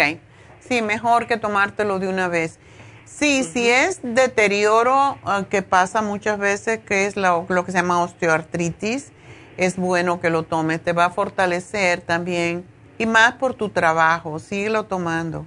[0.60, 2.60] Sí, mejor que tomártelo de una vez.
[3.06, 8.02] Sí, si es deterioro ah, que pasa muchas veces, que es lo, que se llama
[8.02, 9.12] osteoartritis,
[9.56, 12.66] es bueno que lo tomes, te va a fortalecer también.
[12.98, 15.46] Y más por tu trabajo, síguelo tomando.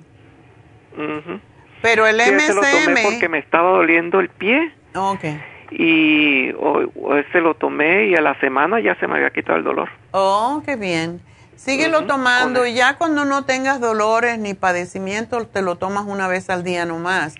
[1.82, 2.54] Pero el MSM...
[2.54, 4.72] Lo tomé porque me estaba doliendo el pie.
[4.94, 5.24] Ok
[5.70, 9.64] y o, ese lo tomé y a la semana ya se me había quitado el
[9.64, 9.88] dolor.
[10.10, 11.20] Oh, qué bien.
[11.56, 16.48] Síguelo tomando y ya cuando no tengas dolores ni padecimientos te lo tomas una vez
[16.50, 17.34] al día nomás.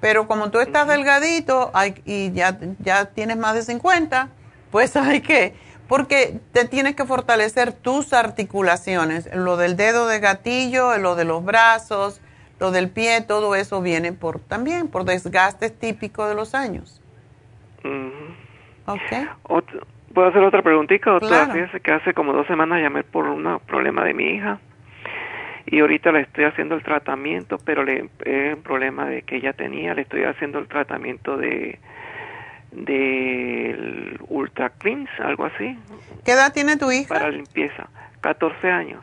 [0.00, 4.30] Pero como tú estás delgadito hay, y ya, ya tienes más de 50,
[4.70, 5.54] pues hay que,
[5.86, 11.44] porque te tienes que fortalecer tus articulaciones, lo del dedo de gatillo, lo de los
[11.44, 12.22] brazos,
[12.60, 17.00] lo del pie, todo eso viene por también por desgastes típicos de los años.
[20.14, 21.52] ¿Puedo hacer otra preguntita, doctora?
[21.52, 24.58] Fíjese que hace como dos semanas llamé por un problema de mi hija
[25.66, 29.52] y ahorita le estoy haciendo el tratamiento, pero le, es un problema de que ella
[29.52, 31.78] tenía, le estoy haciendo el tratamiento de
[32.70, 35.78] del Ultra Cleans, algo así.
[36.24, 37.14] ¿Qué edad tiene tu hija?
[37.14, 37.88] Para limpieza,
[38.20, 39.02] 14 años.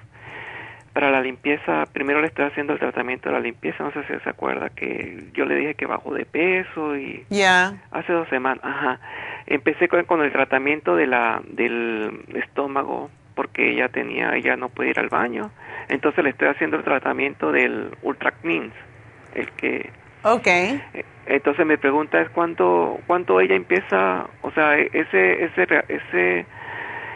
[0.95, 4.17] Para la limpieza, primero le estoy haciendo el tratamiento de la limpieza, no sé si
[4.17, 8.63] se acuerda que yo le dije que bajó de peso y ya hace dos semanas,
[8.63, 9.01] ajá.
[9.45, 14.91] Empecé con, con el tratamiento de la del estómago porque ella tenía, ella no puede
[14.91, 15.51] ir al baño,
[15.89, 18.73] entonces le estoy haciendo el tratamiento del Ultra Cleans,
[19.33, 19.89] el que
[20.23, 20.81] Okay.
[21.25, 26.45] Entonces mi pregunta es cuánto cuánto ella empieza, o sea, ese ese ese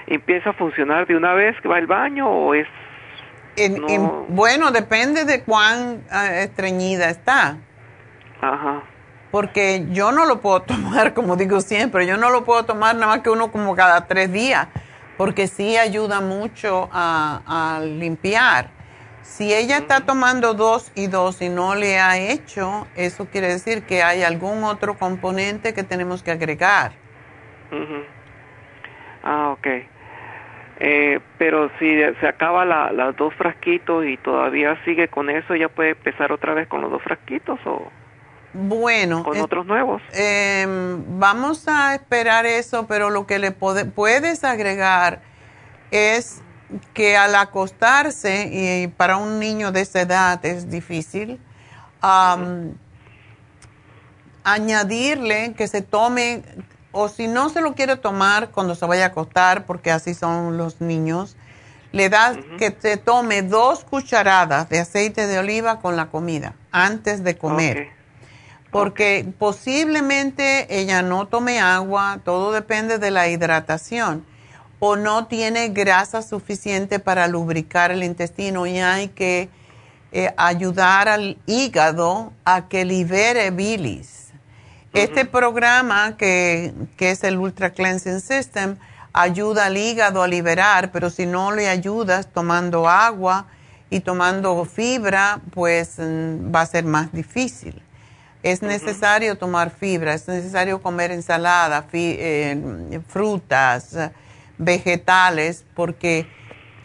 [0.08, 2.68] empieza a funcionar de una vez que va al baño o es
[4.30, 7.58] bueno, depende de cuán ah, estreñida está.
[8.42, 8.84] Ajá.
[9.32, 13.08] Porque yo no lo puedo tomar, como digo siempre, yo no lo puedo tomar nada
[13.08, 14.68] más que uno como cada tres días,
[15.18, 17.42] porque sí ayuda mucho a,
[17.76, 18.72] a limpiar.
[19.22, 23.84] Si ella está tomando dos y dos y no le ha hecho, eso quiere decir
[23.84, 26.94] que hay algún otro componente que tenemos que agregar.
[29.24, 29.68] Ah, ok.
[30.80, 31.90] Eh, pero si
[32.22, 36.54] se acaba la, las dos frasquitos y todavía sigue con eso, ¿ya puede empezar otra
[36.54, 37.92] vez con los dos frasquitos o...?
[38.54, 39.24] Bueno.
[39.24, 40.02] ¿Con otros nuevos?
[40.14, 45.22] Em, vamos a esperar eso, pero lo que le puedes agregar
[45.92, 46.42] es
[46.94, 51.40] que al acostarse, y para un niño de esa edad es difícil,
[54.44, 56.42] añadirle que se tome,
[56.92, 60.58] o si no se lo quiere tomar cuando se vaya a acostar, porque así son
[60.58, 61.36] los niños,
[61.92, 67.24] le das que se tome dos cucharadas de aceite de oliva con la comida antes
[67.24, 67.90] de comer.
[68.72, 74.24] Porque posiblemente ella no tome agua, todo depende de la hidratación
[74.78, 79.50] o no tiene grasa suficiente para lubricar el intestino y hay que
[80.12, 84.19] eh, ayudar al hígado a que libere bilis.
[84.94, 88.78] Este programa que, que, es el Ultra Cleansing System
[89.14, 93.46] ayuda al hígado a liberar, pero si no le ayudas tomando agua
[93.90, 97.82] y tomando fibra, pues mm, va a ser más difícil.
[98.42, 103.96] Es necesario tomar fibra, es necesario comer ensalada, eh, frutas,
[104.58, 106.26] vegetales, porque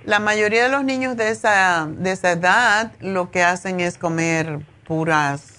[0.05, 4.61] la mayoría de los niños de esa, de esa edad lo que hacen es comer
[4.85, 5.54] puras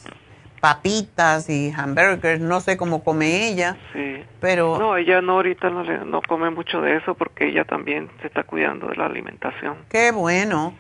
[0.66, 4.24] papitas y hamburgers, no sé cómo come ella, sí.
[4.42, 4.80] pero...
[4.80, 8.42] No, ella no ahorita no, no come mucho de eso porque ella también se está
[8.42, 9.76] cuidando de la alimentación.
[9.90, 10.74] Qué bueno.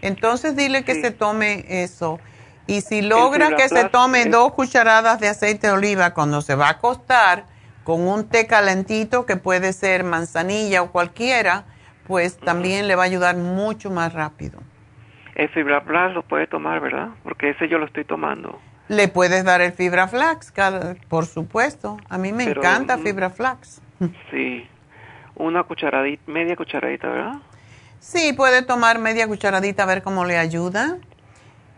[0.00, 2.18] Entonces dile que se tome eso.
[2.66, 6.68] Y si logra que se tome dos cucharadas de aceite de oliva cuando se va
[6.68, 7.44] a acostar,
[7.84, 11.66] con un té calentito que puede ser manzanilla o cualquiera,
[12.06, 14.60] pues también le va a ayudar mucho más rápido.
[15.34, 17.10] El Fibra lo puede tomar, ¿verdad?
[17.22, 18.58] Porque ese yo lo estoy tomando.
[18.88, 20.52] Le puedes dar el Fibra Flax,
[21.08, 21.98] por supuesto.
[22.08, 23.82] A mí me encanta Fibra Flax.
[24.30, 24.68] Sí,
[25.36, 27.36] una cucharadita, media cucharadita, ¿verdad?
[27.98, 30.98] Sí, puede tomar media cucharadita a ver cómo le ayuda.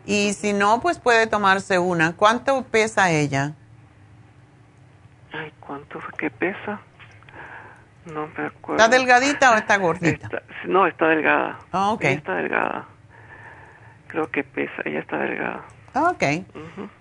[0.04, 2.16] Y si no, pues puede tomarse una.
[2.16, 3.52] ¿Cuánto pesa ella?
[5.32, 6.80] Ay, ¿cuánto qué pesa?
[8.06, 8.82] No me acuerdo.
[8.82, 10.28] ¿Está delgadita o está gordita?
[10.64, 11.58] no, está delgada.
[11.72, 12.04] Ah, ok.
[12.04, 12.86] está delgada.
[14.08, 15.64] Creo que pesa, ella está delgada.
[15.98, 16.44] Ah, ok.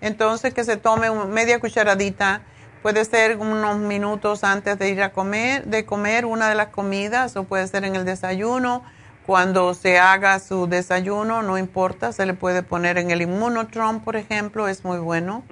[0.01, 2.41] Entonces que se tome media cucharadita,
[2.81, 7.35] puede ser unos minutos antes de ir a comer, de comer una de las comidas
[7.35, 8.83] o puede ser en el desayuno.
[9.27, 14.15] Cuando se haga su desayuno, no importa, se le puede poner en el Immunotron, por
[14.15, 15.43] ejemplo, es muy bueno.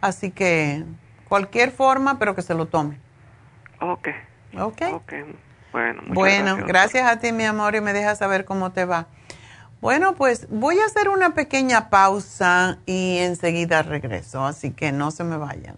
[0.00, 0.84] Así que
[1.28, 2.98] cualquier forma, pero que se lo tome.
[3.80, 4.08] Ok.
[4.54, 4.82] Ok.
[5.72, 6.68] Bueno, muchas bueno gracias.
[6.68, 9.06] gracias a ti, mi amor, y me dejas saber cómo te va.
[9.80, 15.24] Bueno, pues voy a hacer una pequeña pausa y enseguida regreso, así que no se
[15.24, 15.76] me vayan.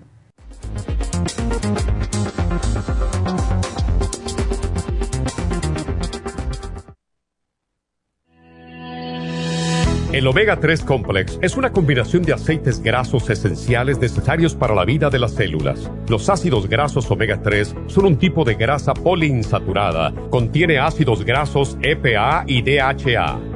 [10.12, 15.08] El Omega 3 Complex es una combinación de aceites grasos esenciales necesarios para la vida
[15.08, 15.88] de las células.
[16.08, 20.12] Los ácidos grasos Omega 3 son un tipo de grasa poliinsaturada.
[20.30, 23.38] Contiene ácidos grasos EPA y DHA,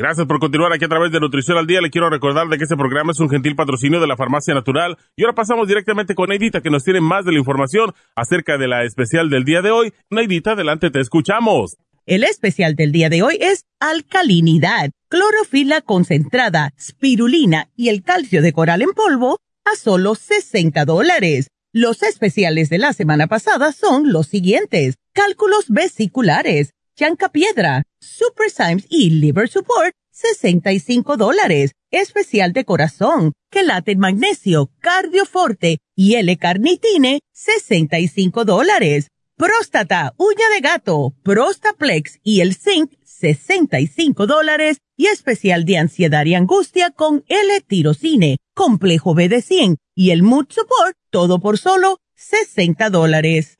[0.00, 1.82] Gracias por continuar aquí a través de Nutrición al Día.
[1.82, 4.96] Le quiero recordar de que este programa es un gentil patrocinio de la Farmacia Natural.
[5.14, 8.66] Y ahora pasamos directamente con Neidita, que nos tiene más de la información acerca de
[8.66, 9.92] la especial del día de hoy.
[10.08, 11.76] Neidita, adelante, te escuchamos.
[12.06, 18.54] El especial del día de hoy es alcalinidad, clorofila concentrada, spirulina y el calcio de
[18.54, 19.36] coral en polvo
[19.66, 21.48] a solo 60 dólares.
[21.74, 24.94] Los especiales de la semana pasada son los siguientes.
[25.12, 31.72] Cálculos vesiculares Chanca Piedra, Super Symes y Liver Support, 65 dólares.
[31.90, 39.08] Especial de corazón, quelate magnesio, cardioforte y L-carnitine, 65 dólares.
[39.34, 44.76] Próstata, uña de gato, Prostaplex y el zinc, 65 dólares.
[44.94, 50.48] Y especial de ansiedad y angustia con L-tirocine, complejo B de 100 y el Mood
[50.50, 53.59] Support, todo por solo 60 dólares.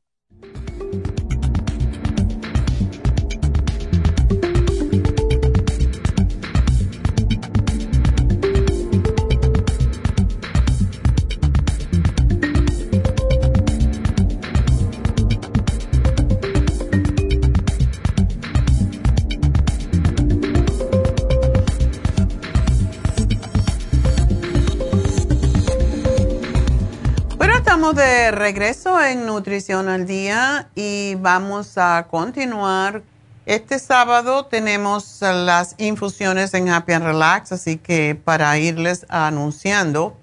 [27.93, 33.03] De regreso en Nutrición al Día y vamos a continuar.
[33.45, 40.15] Este sábado tenemos las infusiones en Happy and Relax, así que para irles anunciando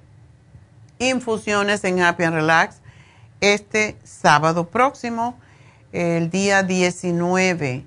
[0.99, 2.77] infusiones en Happy and Relax
[3.41, 5.39] este sábado próximo,
[5.93, 7.85] el día 19.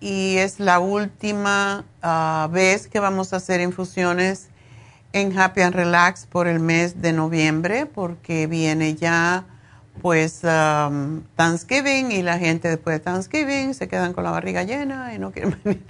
[0.00, 4.48] Y es la última ah, vez que vamos a hacer infusiones
[5.12, 9.44] en Happy and Relax por el mes de noviembre porque viene ya
[10.00, 15.14] pues um, Thanksgiving y la gente después de Thanksgiving se quedan con la barriga llena
[15.14, 15.84] y no quieren venir.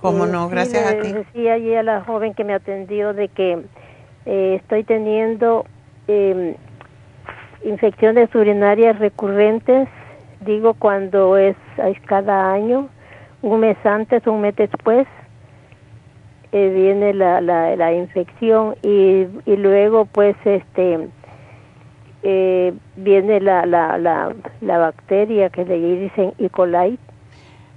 [0.00, 1.12] Cómo no, eh, gracias a ti.
[1.12, 3.62] Decía allí a la joven que me atendió de que
[4.24, 5.66] eh, estoy teniendo
[6.08, 6.56] eh,
[7.64, 9.88] infecciones urinarias recurrentes,
[10.40, 11.56] digo cuando es,
[12.06, 12.88] cada año,
[13.42, 15.06] un mes antes, un mes después,
[16.52, 21.08] eh, viene la, la, la infección y, luego pues este
[22.22, 26.50] eh, viene la, la, la, la bacteria que le dicen E.
[26.50, 26.98] coli.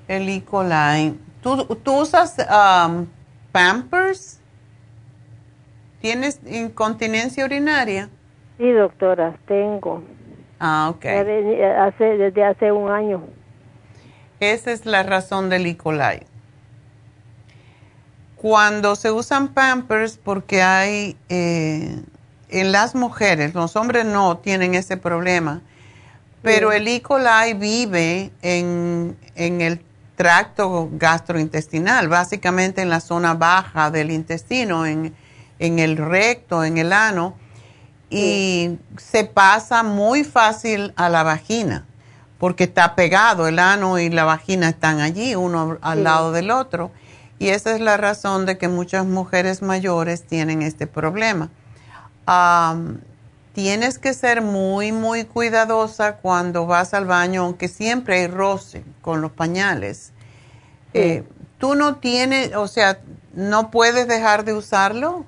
[0.07, 0.43] El E.
[0.43, 1.19] coli.
[1.41, 3.05] ¿Tú, tú usas um,
[3.51, 4.39] Pampers?
[6.01, 8.10] ¿Tienes incontinencia urinaria?
[8.58, 10.04] Sí, doctora, tengo.
[10.60, 11.06] Ah, ok.
[11.06, 13.24] Hace, desde hace un año.
[14.40, 15.78] Esa es la razón del E.
[15.78, 16.26] coli.
[18.36, 22.02] Cuando se usan Pampers, porque hay eh,
[22.50, 25.62] en las mujeres, los hombres no tienen ese problema,
[26.42, 27.02] pero el E.
[27.02, 29.82] coli vive en, en el
[30.16, 35.14] tracto gastrointestinal, básicamente en la zona baja del intestino, en,
[35.60, 37.36] en el recto, en el ano,
[38.14, 41.85] y se pasa muy fácil a la vagina,
[42.38, 46.91] porque está pegado, el ano y la vagina están allí, uno al lado del otro,
[47.40, 51.49] y esa es la razón de que muchas mujeres mayores tienen este problema.
[53.53, 59.22] tienes que ser muy, muy cuidadosa cuando vas al baño, aunque siempre hay roce con
[59.22, 60.11] los pañales.
[60.94, 61.23] Eh,
[61.57, 62.99] ¿Tú no tienes, o sea,
[63.34, 65.26] no puedes dejar de usarlo?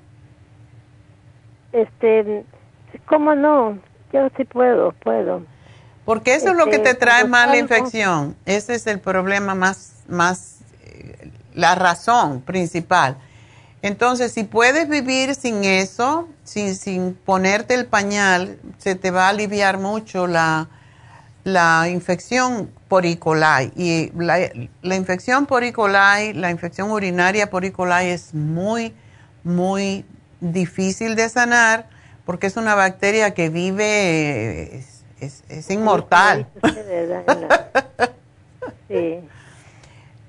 [1.72, 2.46] Este,
[3.08, 3.80] ¿cómo no?
[4.14, 5.44] Yo sí puedo, puedo.
[6.06, 8.36] Porque eso es lo que te este, trae más la infección.
[8.46, 13.18] Ese es el problema más, más, eh, la razón principal.
[13.82, 19.30] Entonces, si puedes vivir sin eso, sin, sin ponerte el pañal, se te va a
[19.30, 20.70] aliviar mucho la,
[21.44, 23.18] la infección por E.
[23.18, 23.72] coli.
[23.76, 24.40] Y la,
[24.82, 25.74] la, infección por E.
[25.74, 27.72] coli, la infección urinaria por E.
[27.72, 28.94] coli es muy,
[29.44, 30.06] muy
[30.40, 31.95] difícil de sanar
[32.26, 34.78] porque es una bacteria que vive,
[35.20, 36.48] es, es, inmortal.
[38.88, 39.20] Sí.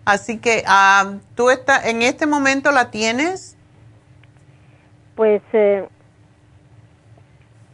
[0.07, 3.55] Así que, ah, ¿tú está, en este momento la tienes?
[5.15, 5.87] Pues eh,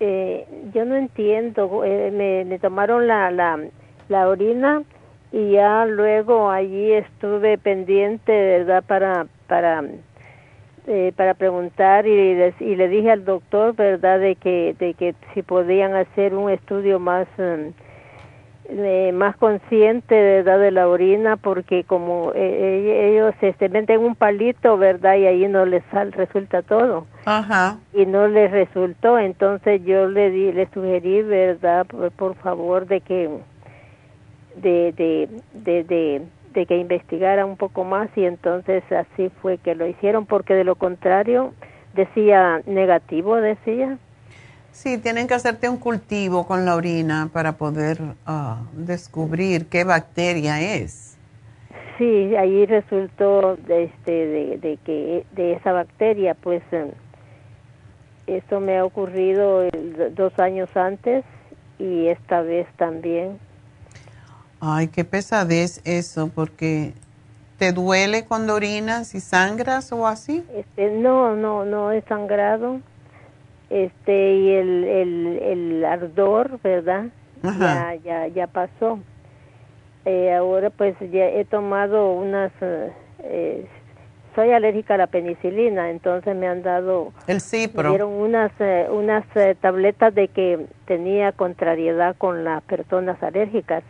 [0.00, 3.60] eh, yo no entiendo, eh, me, tomaron la, la,
[4.08, 4.82] la orina
[5.30, 8.82] y ya luego allí estuve pendiente, ¿verdad?
[8.82, 9.84] Para, para,
[10.86, 12.10] eh, para preguntar y,
[12.60, 14.20] y, le dije al doctor, ¿verdad?
[14.20, 17.26] De que, de que si podían hacer un estudio más...
[17.38, 17.72] Um,
[18.68, 20.60] eh, más consciente ¿verdad?
[20.60, 25.48] de la orina porque como eh, ellos se este, meten un palito verdad y ahí
[25.48, 27.78] no les sal, resulta todo Ajá.
[27.92, 31.86] y no les resultó entonces yo le di le sugerí verdad
[32.16, 33.28] por, favor de que
[34.56, 36.22] de de, de de
[36.52, 40.64] de que investigara un poco más y entonces así fue que lo hicieron porque de
[40.64, 41.52] lo contrario
[41.94, 43.98] decía negativo decía
[44.72, 50.62] Sí, tienen que hacerte un cultivo con la orina para poder ah, descubrir qué bacteria
[50.62, 51.18] es.
[51.98, 56.90] Sí, ahí resultó de, este, de, que de esa bacteria, pues eh,
[58.26, 59.68] eso me ha ocurrido
[60.16, 61.22] dos años antes
[61.78, 63.38] y esta vez también.
[64.64, 66.92] Ay, qué pesadez eso, porque
[67.58, 70.46] ¿te duele cuando orinas y sangras o así?
[70.54, 72.78] Este, no, no, no he sangrado
[73.70, 77.06] este y el, el, el ardor, ¿verdad?
[77.42, 79.00] Ya, ya, ya pasó.
[80.04, 83.66] Eh, ahora pues ya he tomado unas, eh,
[84.36, 87.82] soy alérgica a la penicilina, entonces me han dado, el cipro.
[87.82, 89.24] Me dieron unas, eh, unas
[89.60, 93.82] tabletas de que tenía contrariedad con las personas alérgicas.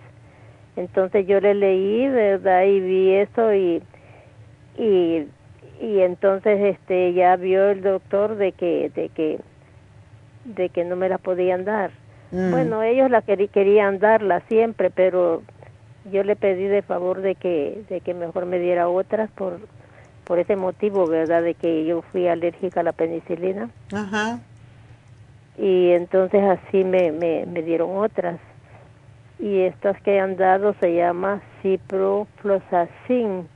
[0.77, 2.65] Entonces yo le leí, ¿verdad?
[2.65, 3.83] Y vi eso y,
[4.79, 5.27] y,
[5.81, 9.41] y entonces este ya vio el doctor de que, de que
[10.45, 11.91] de que no me la podían dar.
[12.31, 12.51] Mm.
[12.51, 15.43] Bueno, ellos la querían darla siempre, pero
[16.11, 19.61] yo le pedí de favor de que, de que mejor me diera otras por,
[20.25, 21.43] por ese motivo, ¿verdad?
[21.43, 23.71] De que yo fui alérgica a la penicilina.
[23.93, 24.41] Ajá.
[25.59, 28.41] Y entonces así me, me, me dieron otras.
[29.43, 33.49] Y estas que han dado se llama ciprofloxacin.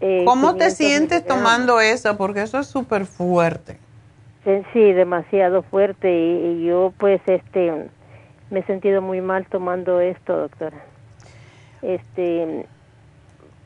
[0.00, 2.16] Eh, ¿Cómo te sientes tomando eso?
[2.16, 3.78] Porque eso es súper fuerte.
[4.72, 7.90] Sí, demasiado fuerte y, yo pues este
[8.48, 10.78] me he sentido muy mal tomando esto, doctora.
[11.82, 12.64] Este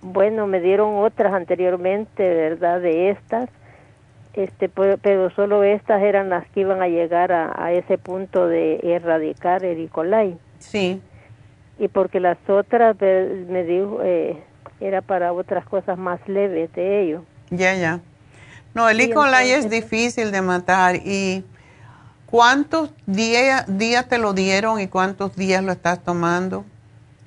[0.01, 2.81] bueno, me dieron otras anteriormente, ¿verdad?
[2.81, 3.49] De estas.
[4.35, 9.65] Este, pero solo estas eran las que iban a llegar a, ese punto de erradicar
[9.65, 10.37] el E.
[10.63, 11.01] Sí.
[11.79, 14.43] Y porque las otras me dijo eh,
[14.81, 17.25] era para otras cosas más leves de ello.
[17.51, 18.01] Ya, ya.
[18.75, 19.11] No, el E.
[19.11, 20.97] coli es difícil de matar.
[20.97, 21.45] ¿Y
[22.27, 23.67] cuántos días
[24.09, 26.65] te lo dieron y cuántos días lo estás tomando?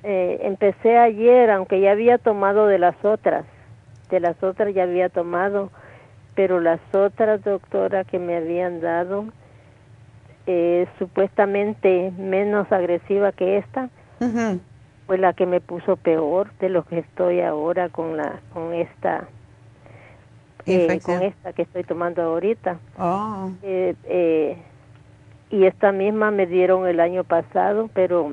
[0.02, 3.44] Eh, empecé ayer, aunque ya había tomado de las otras.
[4.10, 5.70] De las otras ya había tomado,
[6.34, 9.26] pero las otras, doctora, que me habían dado,
[10.46, 13.88] eh, supuestamente menos agresiva que esta,
[15.06, 19.28] fue la que me puso peor de lo que estoy ahora con la con esta
[20.66, 22.78] eh, con esta que estoy tomando ahorita.
[22.98, 23.50] Oh.
[23.62, 24.56] Eh, eh,
[25.50, 28.32] y esta misma me dieron el año pasado, pero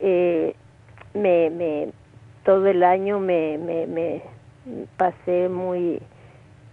[0.00, 0.54] me,
[1.14, 1.88] me
[2.44, 4.22] todo el año me, me, me
[4.96, 6.00] pasé muy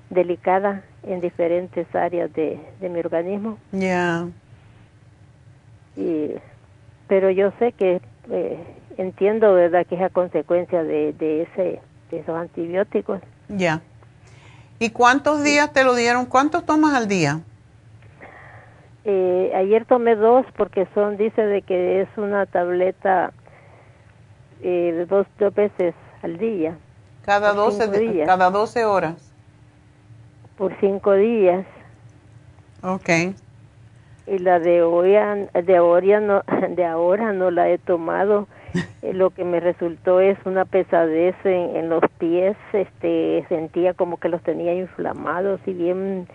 [0.09, 3.57] delicada en diferentes áreas de, mi organismo.
[3.71, 4.27] Ya.
[5.95, 6.31] Y
[7.07, 8.01] pero yo sé que
[8.31, 8.57] eh,
[8.97, 11.79] entiendo, ¿verdad?, que es a consecuencia de, de, ese,
[12.11, 13.21] de esos antibióticos.
[13.49, 13.81] Ya.
[14.79, 16.25] ¿Y cuántos días te lo dieron?
[16.25, 17.41] ¿Cuántos tomas al día?
[19.03, 23.31] Eh, ayer tomé dos porque son, dice de que es una tableta
[24.63, 25.93] eh, dos, dos veces
[26.23, 26.75] al día.
[27.23, 28.27] Cada 12, días.
[28.27, 29.31] cada 12 horas.
[30.57, 31.65] Por cinco días.
[32.81, 33.35] Ok
[34.27, 38.47] y la de hoy de ahora no de ahora no la he tomado.
[39.01, 44.41] Lo que me resultó es una pesadez en, los pies este sentía como que los
[44.43, 46.27] tenía inflamados y bien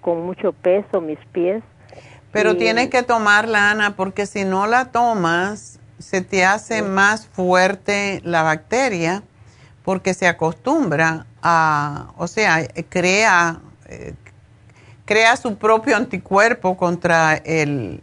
[0.00, 1.62] con mucho peso mis pies.
[2.32, 8.20] Pero tienes que tomarla Ana porque si no la tomas se te hace más fuerte
[8.24, 9.22] la bacteria
[9.82, 14.12] porque se acostumbra a o sea crea eh,
[15.06, 18.02] crea su propio anticuerpo contra el,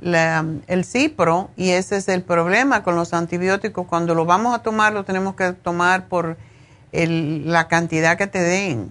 [0.00, 3.86] el cipro y ese es el problema con los antibióticos.
[3.86, 6.38] Cuando lo vamos a tomar, lo tenemos que tomar por
[6.92, 8.90] el, la cantidad que te den.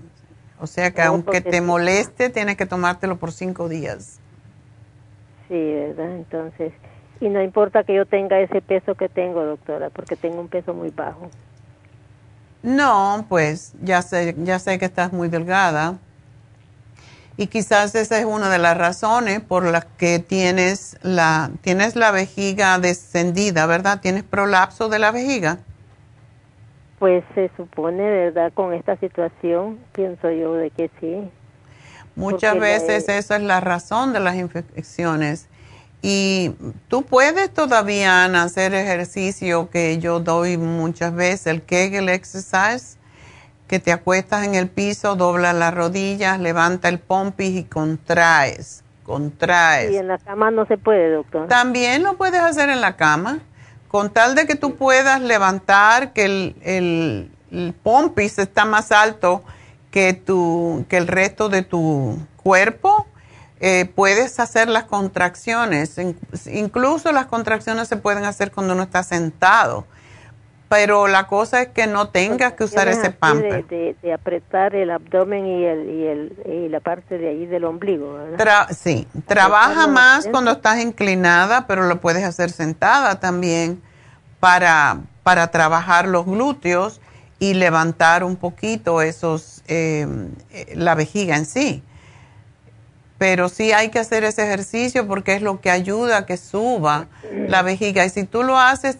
[0.59, 4.19] O sea que aunque te moleste, tienes que tomártelo por cinco días.
[5.47, 6.17] Sí, ¿verdad?
[6.17, 6.73] Entonces,
[7.21, 10.73] y no importa que yo tenga ese peso que tengo, doctora, porque tengo un peso
[10.73, 11.31] muy bajo.
[12.61, 15.97] No, pues ya sé, ya sé que estás muy delgada
[17.39, 22.11] y quizás esa es una de las razones por las que tienes la, tienes la
[22.11, 24.01] vejiga descendida, ¿verdad?
[24.01, 25.59] ¿Tienes prolapso de la vejiga?
[26.99, 28.51] Pues se supone, ¿verdad?
[28.53, 31.31] Con esta situación, pienso yo de que sí.
[32.17, 35.47] Muchas veces esa es la razón de las infecciones.
[36.01, 36.51] Y
[36.89, 42.98] tú puedes todavía hacer ejercicio que yo doy muchas veces, el Kegel exercise
[43.69, 49.91] que te acuestas en el piso, doblas las rodillas, levanta el pompis y contraes, contraes.
[49.91, 51.47] Y en la cama no se puede, doctor.
[51.47, 53.41] También lo puedes hacer en la cama,
[53.87, 59.43] con tal de que tú puedas levantar, que el, el, pompis está más alto
[59.91, 63.05] que, tu, que el resto de tu cuerpo,
[63.59, 65.95] eh, puedes hacer las contracciones.
[66.51, 69.85] Incluso las contracciones se pueden hacer cuando uno está sentado
[70.69, 73.65] pero la cosa es que no tengas que usar ese pamper.
[73.67, 77.65] De, de, apretar el abdomen y, el, y, el, y la parte de ahí del
[77.65, 78.17] ombligo,
[78.69, 83.81] sí, trabaja más cuando estás inclinada, pero lo puedes hacer sentada también
[84.39, 87.01] para, para trabajar los glúteos
[87.39, 91.81] y levantar un poquito esos, em, eh, la vejiga en sí.
[93.17, 97.07] Pero sí hay que hacer ese ejercicio porque es lo que ayuda a que suba
[97.47, 98.05] la vejiga.
[98.05, 98.97] Y si tú lo haces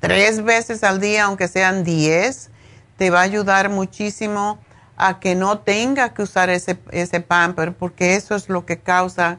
[0.00, 2.50] tres veces al día, aunque sean diez,
[2.96, 4.58] te va a ayudar muchísimo
[4.96, 9.38] a que no tengas que usar ese, ese pamper, porque eso es lo que causa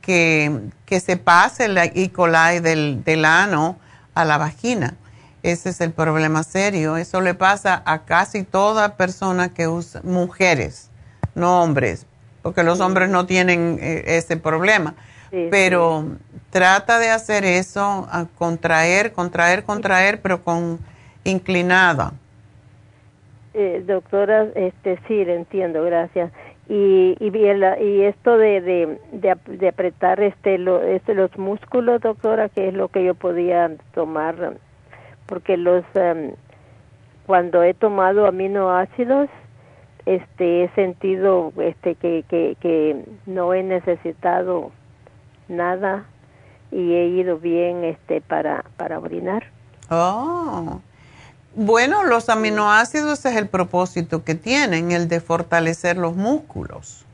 [0.00, 2.10] que, se pase la E.
[2.12, 3.78] coli del, del ano
[4.14, 4.94] a la vagina.
[5.42, 6.96] Ese es el problema serio.
[6.96, 10.90] Eso le pasa a casi toda persona que usa, mujeres,
[11.34, 12.06] no hombres,
[12.42, 14.94] porque los hombres no tienen eh, ese problema
[15.50, 16.04] pero
[16.50, 20.78] trata de hacer eso, a contraer, contraer, contraer, pero con
[21.24, 22.12] inclinada.
[23.54, 26.32] Eh, doctora, este sí, le entiendo, gracias.
[26.68, 32.68] Y, y, y esto de, de, de, apretar este, lo, este, los músculos, doctora, que
[32.68, 34.54] es lo que yo podía tomar,
[35.26, 36.32] porque los em,
[37.26, 39.28] cuando he tomado aminoácidos,
[40.06, 44.72] este, he sentido este, que, que, que no he necesitado
[45.48, 46.04] nada
[46.70, 49.44] y he ido bien este para para orinar.
[49.90, 50.80] Oh.
[51.56, 57.04] Bueno, los aminoácidos es el propósito que tienen, el de fortalecer los músculos.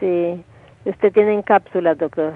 [0.00, 0.42] Sí.
[0.86, 2.32] ¿Usted tiene en cápsulas, doctor?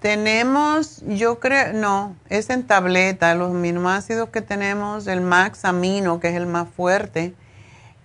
[0.00, 3.34] Tenemos, yo creo, no, es en tableta.
[3.34, 7.34] Los aminoácidos que tenemos, el Max Amino, que es el más fuerte,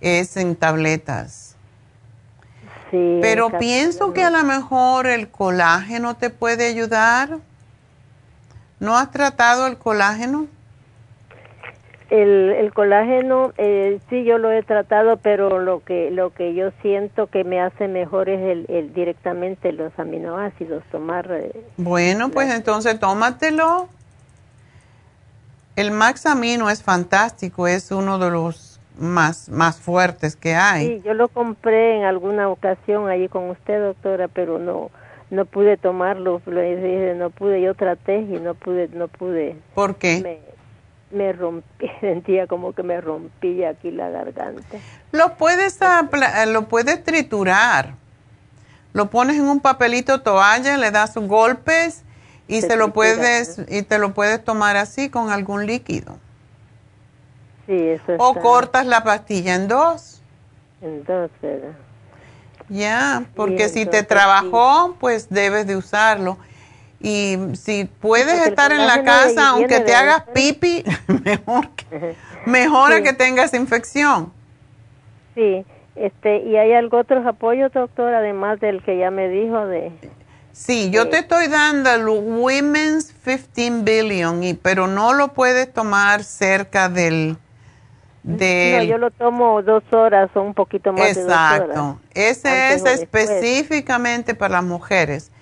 [0.00, 1.49] es en tabletas.
[2.90, 7.38] Pero pienso que a lo mejor el colágeno te puede ayudar.
[8.80, 10.46] ¿No has tratado el colágeno?
[12.08, 16.72] El, el colágeno, eh, sí, yo lo he tratado, pero lo que lo que yo
[16.82, 21.30] siento que me hace mejor es el, el directamente los aminoácidos, tomar.
[21.30, 23.88] Eh, bueno, pues entonces tómatelo.
[25.76, 28.69] El Max Amino es fantástico, es uno de los
[29.00, 30.86] más, más fuertes que hay.
[30.86, 34.90] Sí, yo lo compré en alguna ocasión allí con usted, doctora, pero no
[35.30, 39.56] no pude tomarlo, no pude, yo traté y no pude, no pude.
[39.74, 40.40] ¿Por qué?
[41.10, 44.78] me rompí, sentía como que me rompía aquí la garganta.
[45.12, 45.78] Lo puedes,
[46.46, 47.94] lo puedes triturar.
[48.92, 52.02] Lo pones en un papelito toalla, le das golpes
[52.48, 56.18] y se, lo puedes y te lo puedes tomar así con algún líquido.
[57.70, 60.20] Sí, eso O cortas la pastilla en dos.
[60.82, 61.70] En dos, ¿verdad?
[62.68, 66.36] Ya, porque si te trabajó, pues debes de usarlo.
[66.98, 70.82] Y si puedes estar en la casa, aunque te hagas pipi,
[71.24, 74.32] mejor que, mejor que tengas infección.
[75.36, 75.64] Sí,
[75.94, 79.92] este, ¿y hay algo otros apoyos, doctor, además del que ya me dijo de...
[80.50, 86.24] Sí, yo te estoy dando el Women's 15 Billion, y, pero no lo puedes tomar
[86.24, 87.36] cerca del...
[88.22, 91.68] no, yo lo tomo dos horas o un poquito más Exacto.
[91.68, 91.96] de dos horas.
[92.14, 95.32] Ese es específicamente para las mujeres.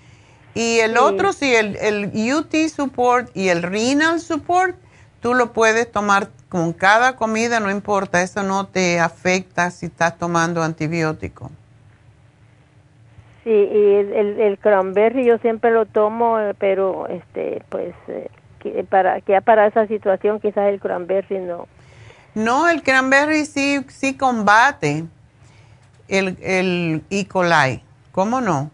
[0.55, 4.77] Y el otro, sí, el, el UT Support y el Renal Support,
[5.21, 10.17] tú lo puedes tomar con cada comida, no importa, eso no te afecta si estás
[10.19, 11.51] tomando antibiótico.
[13.45, 19.41] Sí, y el, el, cranberry yo siempre lo tomo, pero este, pues, eh, para, que
[19.43, 21.67] para esa situación quizás el cranberry no.
[22.39, 25.05] No, el cranberry sí, sí combate
[26.07, 27.27] el, el E.
[27.27, 27.83] coli,
[28.13, 28.71] ¿cómo no?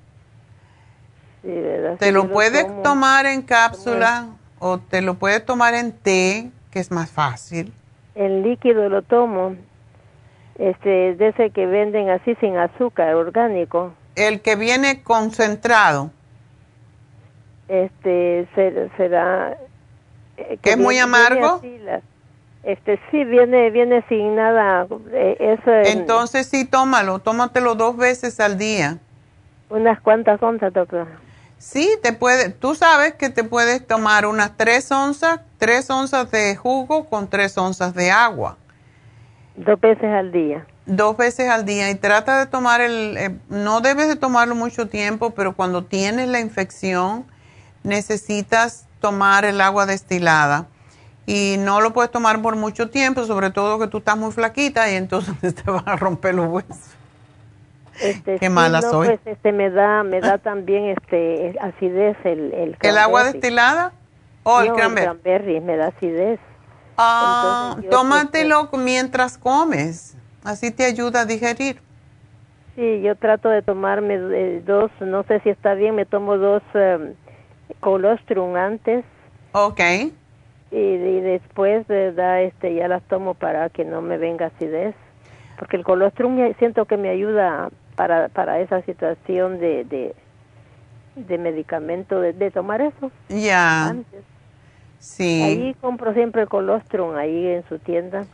[1.41, 1.97] Sí, ¿verdad?
[1.97, 4.27] Te lo puedes tomar en cápsula
[4.59, 7.73] o te lo puedes tomar en té que es más fácil.
[8.15, 9.57] El líquido lo tomo,
[10.59, 13.95] este, de ese que venden así sin azúcar, orgánico.
[14.15, 16.11] El que viene concentrado.
[17.69, 18.47] Este,
[18.99, 19.57] será...
[20.37, 21.63] Eh, ¿Que es muy amargo?
[22.65, 24.87] Este, sí, viene, viene sin nada.
[25.13, 28.99] Eh, eso Entonces sí, tómalo, tómatelo dos veces al día.
[29.69, 31.07] Unas cuantas onzas, doctor.
[31.59, 36.57] Sí, te puede, tú sabes que te puedes tomar unas tres onzas, tres onzas de
[36.57, 38.57] jugo con tres onzas de agua.
[39.57, 40.67] Dos veces al día.
[40.87, 44.89] Dos veces al día y trata de tomar el, eh, no debes de tomarlo mucho
[44.89, 47.25] tiempo, pero cuando tienes la infección
[47.83, 50.67] necesitas tomar el agua destilada
[51.27, 54.91] y no lo puedes tomar por mucho tiempo, sobre todo que tú estás muy flaquita
[54.91, 56.95] y entonces te van a romper los huesos.
[58.01, 59.07] Este, Qué mala soy.
[59.09, 63.93] Pues, este, me da, me da también este, acidez el, el ¿El agua destilada
[64.43, 65.61] o el cranberry?
[65.61, 66.41] me da acidez.
[66.97, 71.81] Ah, tómatelo mientras comes, así te ayuda a digerir.
[72.77, 76.63] Sí, yo trato de tomarme eh, dos, no sé si está bien, me tomo dos
[76.75, 77.15] um,
[77.81, 79.05] colostrum antes.
[79.53, 79.81] Ok.
[80.75, 82.43] Y, y después, ¿verdad?
[82.43, 84.97] Este, ya las tomo para que no me venga acidez.
[85.57, 90.15] Porque el colostrum siento que me ayuda para, para esa situación de, de,
[91.15, 93.13] de medicamento, de, tomar eso.
[93.29, 93.95] Ya.
[94.99, 95.43] Sí.
[95.43, 98.27] Ahí compro siempre colostrum, ahí en su tienda.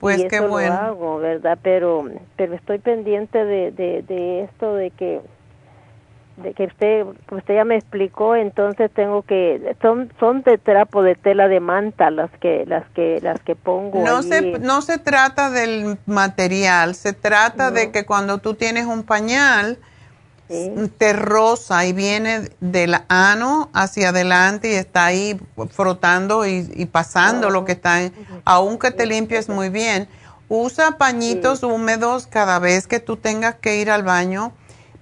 [0.00, 0.74] Pues y qué eso bueno.
[0.74, 1.58] Lo hago, ¿verdad?
[1.62, 5.20] Pero, pero estoy pendiente de, de, de esto de que
[6.36, 11.14] de que usted usted ya me explicó entonces tengo que son son de trapo de
[11.14, 15.50] tela de manta las que las que las que pongo no se no se trata
[15.50, 19.78] del material se trata de que cuando tú tienes un pañal
[20.98, 25.40] te rosa y viene del ano hacia adelante y está ahí
[25.70, 28.12] frotando y, pasando lo que está en,
[28.44, 30.06] aunque te limpies muy bien.
[30.48, 34.52] Usa pañitos húmedos cada vez que tú tengas que ir al baño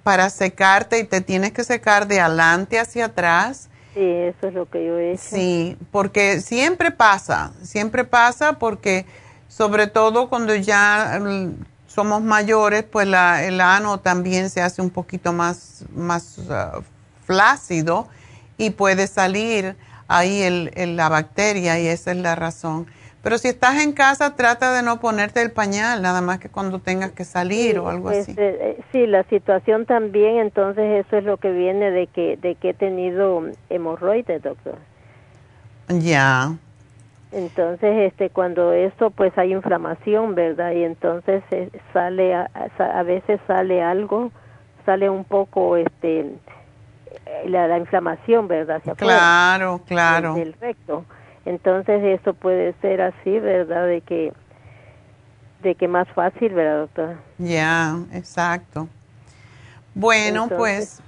[0.03, 3.69] para secarte y te tienes que secar de adelante hacia atrás.
[3.93, 5.23] Sí, eso es lo que yo he hecho.
[5.23, 9.05] Sí, porque siempre pasa, siempre pasa porque
[9.47, 11.53] sobre todo cuando ya mm,
[11.87, 16.81] somos mayores, pues la, el ano también se hace un poquito más, más uh,
[17.25, 18.07] flácido
[18.57, 19.75] y puede salir
[20.07, 22.87] ahí el, la bacteria y esa es la razón.
[23.23, 26.79] Pero si estás en casa, trata de no ponerte el pañal, nada más que cuando
[26.79, 28.31] tengas que salir o algo así.
[28.31, 32.55] Este, eh, sí, la situación también, entonces eso es lo que viene de que, de
[32.55, 34.75] que he tenido hemorroides, doctor.
[35.87, 36.53] Ya.
[37.31, 40.73] Entonces, este, cuando eso, pues hay inflamación, ¿verdad?
[40.73, 44.33] Y entonces eh, sale, a, a, veces sale algo,
[44.85, 46.29] sale un poco, este,
[47.45, 48.77] la, la inflamación, ¿verdad?
[48.77, 50.33] Hacia claro, claro.
[50.33, 51.05] Del recto.
[51.45, 53.87] Entonces eso puede ser así, ¿verdad?
[53.87, 54.33] De que
[55.61, 57.19] de que más fácil, ¿verdad, doctora?
[57.37, 58.89] Ya, exacto.
[59.95, 61.01] Bueno, pues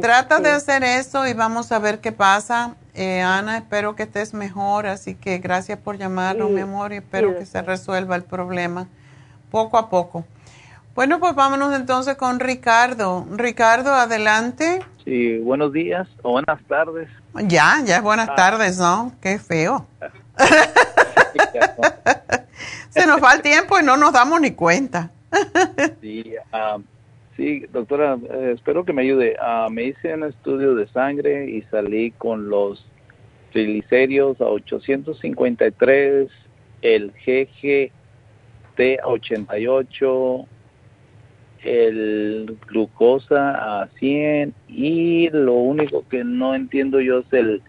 [0.00, 2.76] trata de hacer eso y vamos a ver qué pasa.
[2.94, 7.36] Eh, Ana, espero que estés mejor, así que gracias por llamarnos, mi amor, y espero
[7.36, 8.86] que se resuelva el problema
[9.50, 10.24] poco a poco.
[10.94, 13.26] Bueno, pues vámonos entonces con Ricardo.
[13.30, 14.80] Ricardo, adelante.
[15.04, 17.08] Sí, buenos días o buenas tardes.
[17.46, 19.12] Ya, ya es buenas tardes, ¿no?
[19.22, 19.86] Qué feo.
[22.90, 25.10] Se nos va el tiempo y no nos damos ni cuenta.
[26.02, 26.76] sí, ah,
[27.38, 29.34] sí, doctora, eh, espero que me ayude.
[29.40, 32.84] Ah, me hice un estudio de sangre y salí con los
[33.52, 36.28] triglicéridos a 853,
[36.82, 40.46] el GGT a 88,
[41.64, 47.62] el glucosa a 100 y lo único que no entiendo yo es el,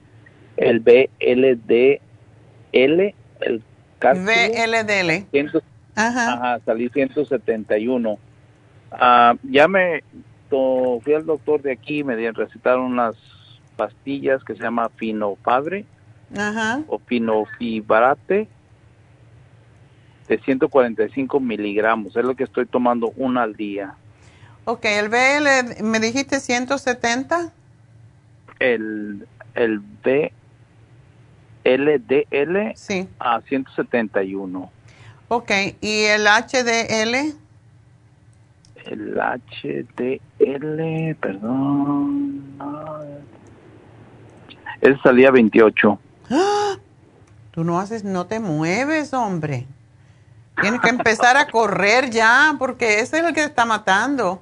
[0.57, 2.01] el BLDL,
[2.71, 3.63] el
[4.01, 5.25] BLDL.
[5.95, 6.33] ajá.
[6.33, 8.17] ajá, salí 171.
[8.91, 10.03] Ah, ya me
[11.03, 13.15] fui al doctor de aquí, me recetaron unas
[13.75, 15.85] pastillas que se llama Finofabre
[16.35, 16.83] ajá.
[16.87, 18.47] o Finofibrate
[20.33, 22.15] de 145 miligramos.
[22.15, 23.93] Es lo que estoy tomando una al día.
[24.65, 27.51] Ok, el BL, ¿me dijiste 170?
[28.59, 29.79] El, el
[31.63, 33.07] BLDL sí.
[33.19, 34.71] a 171.
[35.27, 35.51] Ok,
[35.81, 37.35] ¿y el HDL?
[38.85, 40.79] El HDL,
[41.19, 42.57] perdón.
[44.81, 45.99] Ese salía 28.
[46.31, 46.77] ¡Ah!
[47.51, 49.67] Tú no haces, no te mueves, hombre.
[50.61, 54.41] Tienes que empezar a correr ya, porque ese es el que te está matando.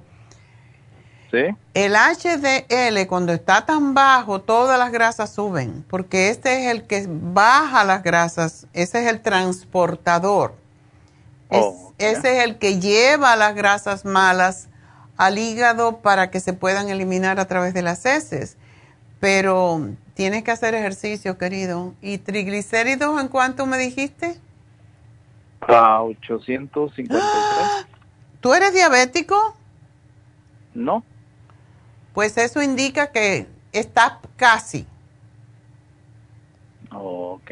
[1.31, 1.55] ¿Sí?
[1.73, 7.07] El HDL, cuando está tan bajo, todas las grasas suben, porque este es el que
[7.07, 10.55] baja las grasas, ese es el transportador.
[11.49, 14.67] Oh, ese es el que lleva las grasas malas
[15.17, 18.57] al hígado para que se puedan eliminar a través de las heces.
[19.19, 21.93] Pero tienes que hacer ejercicio, querido.
[22.01, 24.39] ¿Y triglicéridos en cuánto me dijiste?
[25.61, 27.21] A 853.
[28.39, 29.55] ¿Tú eres diabético?
[30.73, 31.03] No.
[32.13, 34.85] Pues eso indica que está casi.
[36.91, 37.51] ok.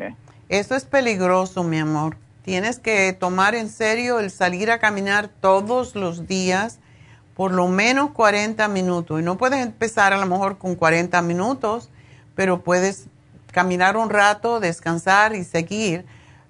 [0.49, 2.17] Eso es peligroso, mi amor.
[2.43, 6.79] Tienes que tomar en serio el salir a caminar todos los días
[7.39, 9.21] por lo menos 40 minutos.
[9.21, 11.89] Y no puedes empezar a lo mejor con 40 minutos,
[12.35, 13.05] pero puedes
[13.53, 16.05] caminar un rato, descansar y seguir.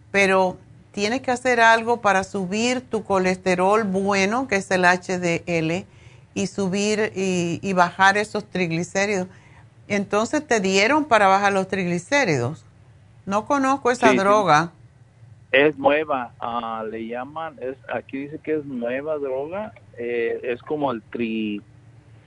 [0.10, 0.57] Pero
[0.91, 5.86] tienes que hacer algo para subir tu colesterol bueno, que es el HDL,
[6.34, 9.28] y subir y, bajar esos triglicéridos.
[9.88, 12.66] Entonces te dieron para bajar los triglicéridos.
[13.26, 14.72] No conozco esa droga.
[15.52, 20.91] Es nueva, ah, le llaman, es, aquí dice que es nueva droga, eh, es como
[20.91, 21.60] el tri,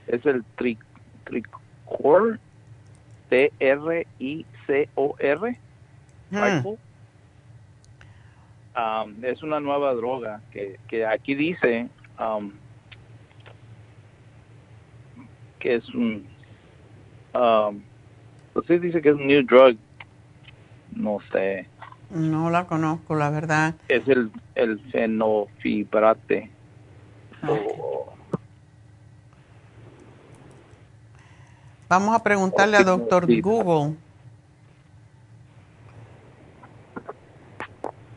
[0.07, 0.77] es el tri,
[1.23, 2.37] tricor,
[3.29, 3.99] T-R-I-C-O-R,
[8.75, 11.89] Um, es una nueva droga que, que aquí dice
[12.19, 12.51] um,
[15.59, 16.25] que es un
[17.35, 17.83] um,
[18.53, 19.77] pues sí dice que es un new drug.
[20.95, 21.67] No sé.
[22.09, 23.75] No la conozco la verdad.
[23.87, 26.49] Es el el fenofibrate.
[31.89, 33.97] Vamos a preguntarle a doctor Google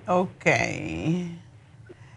[0.06, 0.46] Ok.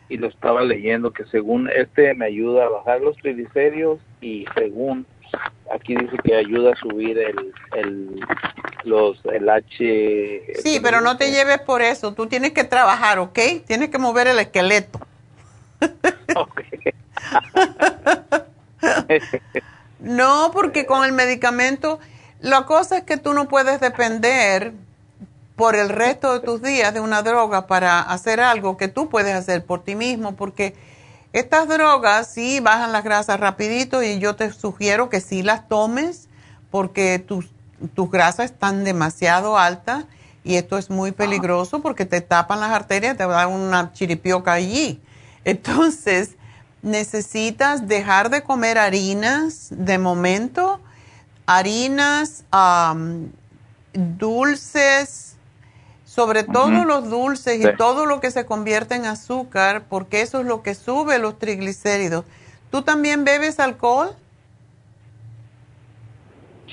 [0.10, 5.06] Y lo estaba leyendo que según este me ayuda a bajar los triglicéridos y según
[5.74, 8.20] aquí dice que ayuda a subir el, el
[8.84, 10.44] los el H.
[10.64, 12.14] Sí, pero no te lleves por eso.
[12.14, 13.40] Tú tienes que trabajar, ¿ok?
[13.66, 14.99] Tienes que mover el esqueleto.
[19.99, 21.99] no, porque con el medicamento,
[22.40, 24.74] la cosa es que tú no puedes depender
[25.60, 29.36] por el resto de tus días de una droga para hacer algo que tú puedes
[29.36, 30.73] hacer por ti mismo, porque
[31.34, 36.30] estas drogas sí bajan las grasas rapidito y yo te sugiero que sí las tomes
[36.72, 37.49] porque tus,
[37.94, 40.06] tus grasas están demasiado altas
[40.45, 43.91] y esto es muy peligroso porque te tapan las arterias, te va a dar una
[43.91, 45.02] chiripioca allí.
[45.44, 46.38] Entonces,
[46.81, 50.80] necesitas dejar de comer harinas de momento,
[51.45, 52.45] harinas,
[53.94, 55.29] dulces,
[56.20, 60.46] sobre todo los dulces y todo lo que se convierte en azúcar, porque eso es
[60.46, 62.26] lo que sube los triglicéridos.
[62.72, 64.10] ¿Tú también bebes alcohol?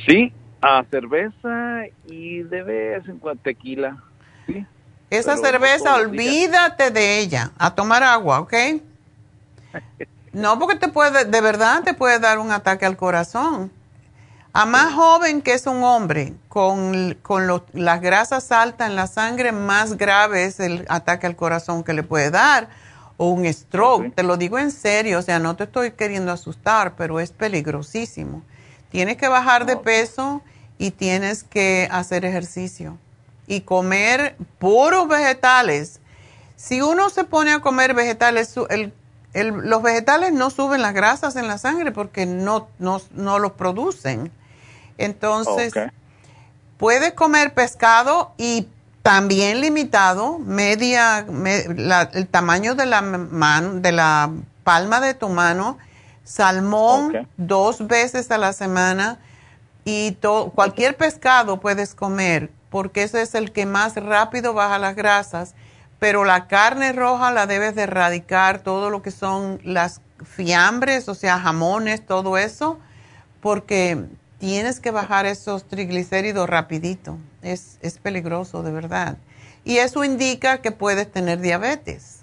[0.05, 4.03] Sí, a cerveza y de vez en cuando tequila.
[5.11, 8.55] Esa cerveza, olvídate de ella, a tomar agua, ¿ok?
[10.33, 13.71] No, porque te puede, de verdad te puede dar un ataque al corazón.
[14.59, 17.15] A más joven que es un hombre con,
[17.75, 22.03] las grasas altas en la sangre, más grave es el ataque al corazón que le
[22.03, 22.71] puede dar
[23.19, 24.15] o un stroke.
[24.15, 28.45] Te lo digo en serio, o sea, no te estoy queriendo asustar, pero es peligrosísimo.
[28.91, 30.41] Tienes que bajar de peso
[30.79, 32.97] y tienes que hacer ejercicio.
[33.47, 36.01] y comer puros vegetales.
[36.57, 41.59] Si uno se pone a comer vegetales, los vegetales no suben las grasas en la
[41.59, 44.33] sangre porque no, no, los producen.
[44.99, 45.73] Entonces,
[46.79, 48.69] puedes comer pescado y
[49.03, 51.27] también limitado, media,
[52.13, 54.31] el tamaño de la, mano, de la
[54.65, 55.79] palma de tu mano,
[56.25, 59.19] salmón dos veces a la semana
[59.85, 60.17] y
[60.55, 65.55] cualquier pescado puedes comer porque ese es el que más rápido baja las grasas,
[65.99, 71.15] pero la carne roja la debes de erradicar, todo lo que son las fiambres, o
[71.15, 72.79] sea, jamones, todo eso,
[73.41, 74.05] porque
[74.47, 77.19] tienes que bajar esos triglicéridos rapidito.
[77.43, 79.19] Es, es peligroso, de verdad.
[79.65, 82.23] Y eso indica que puedes tener diabetes.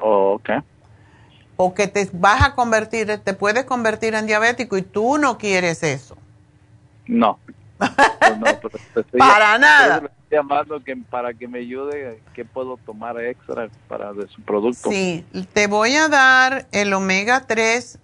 [0.00, 0.64] Oh, ok.
[1.56, 5.82] O que te vas a convertir, te puedes convertir en diabético y tú no quieres
[5.82, 6.16] eso.
[7.06, 7.38] No.
[9.18, 9.96] Para nada.
[9.96, 14.90] Estoy llamando que, para que me ayude, ¿qué puedo tomar extra para de su producto?
[14.90, 17.98] Sí, te voy a dar el omega 3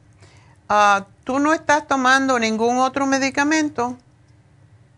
[0.69, 3.97] Ah, ¿Tú no estás tomando ningún otro medicamento?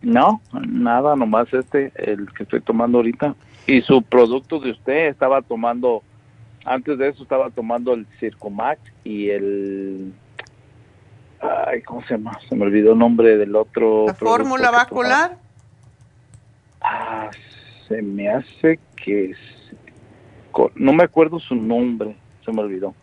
[0.02, 3.34] No, nada, nomás este, el que estoy tomando ahorita.
[3.66, 6.02] Y su producto de usted estaba tomando,
[6.64, 10.12] antes de eso estaba tomando el Circumax y el...
[11.40, 12.38] Ay, ¿cómo se llama?
[12.48, 14.06] Se me olvidó el nombre del otro.
[14.06, 15.38] ¿La fórmula vascular?
[16.80, 17.30] Ah,
[17.88, 19.34] se me hace que...
[20.74, 22.94] No me acuerdo su nombre, se me olvidó.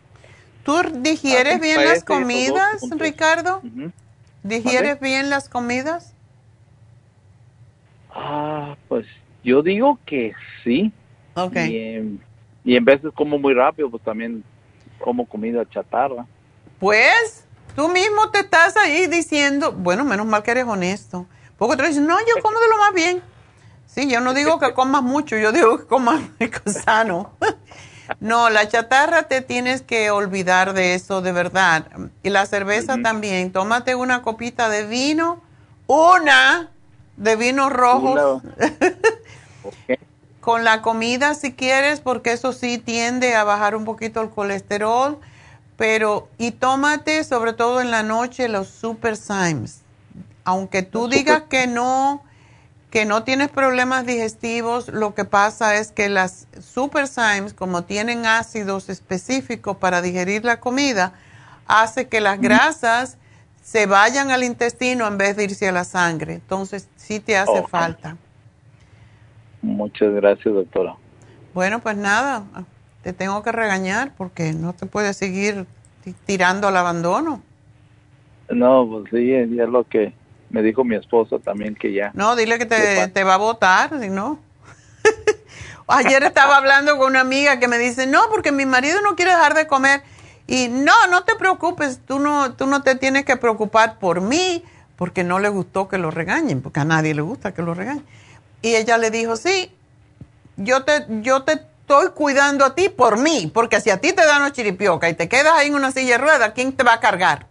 [0.68, 3.62] ¿Tú digieres ah, bien las comidas, Ricardo?
[4.42, 6.12] ¿Digieres bien las comidas?
[8.14, 9.06] Ah, pues
[9.42, 10.92] yo digo que sí.
[11.36, 11.56] Ok.
[12.64, 14.44] Y en, veces como muy rápido, pues también
[14.98, 16.26] como comida chatarra.
[16.78, 21.24] Pues tú mismo te estás ahí diciendo, bueno, menos mal que eres honesto.
[21.56, 23.22] Porque tú dices, no, yo como de lo más bien.
[23.86, 26.20] Sí, yo no digo que comas mucho, yo digo que comas
[26.84, 27.32] sano.
[28.20, 31.86] No, la chatarra te tienes que olvidar de eso de verdad.
[32.22, 33.52] Y la cerveza también.
[33.52, 35.40] Tómate una copita de vino,
[35.86, 36.70] una
[37.16, 38.42] de vino rojo.
[40.40, 45.18] Con la comida si quieres, porque eso sí tiende a bajar un poquito el colesterol.
[45.76, 49.82] Pero, y tómate sobre todo en la noche los Super Symes.
[50.44, 52.22] Aunque tú digas que no
[52.90, 58.88] que no tienes problemas digestivos, lo que pasa es que las superzymes, como tienen ácidos
[58.88, 61.12] específicos para digerir la comida,
[61.66, 63.18] hace que las grasas
[63.62, 66.34] se vayan al intestino en vez de irse a la sangre.
[66.34, 68.16] Entonces, sí te hace falta.
[69.60, 70.94] Muchas gracias, doctora.
[71.52, 72.44] Bueno, pues nada,
[73.02, 75.66] te tengo que regañar porque no te puedes seguir
[76.24, 77.42] tirando al abandono.
[78.48, 80.14] No, pues sí, es lo que
[80.50, 82.10] me dijo mi esposa también que ya.
[82.14, 84.38] No, dile que te, va a votar, si no.
[85.88, 89.32] Ayer estaba hablando con una amiga que me dice, no, porque mi marido no quiere
[89.32, 90.02] dejar de comer.
[90.46, 94.64] Y no, no te preocupes, tú no, tú no te tienes que preocupar por mí,
[94.96, 98.04] porque no le gustó que lo regañen, porque a nadie le gusta que lo regañen.
[98.62, 99.70] Y ella le dijo, sí,
[100.56, 104.26] yo te, yo te estoy cuidando a ti por mí, porque si a ti te
[104.26, 106.94] dan una chiripioca y te quedas ahí en una silla de ruedas, ¿quién te va
[106.94, 107.46] a cargar?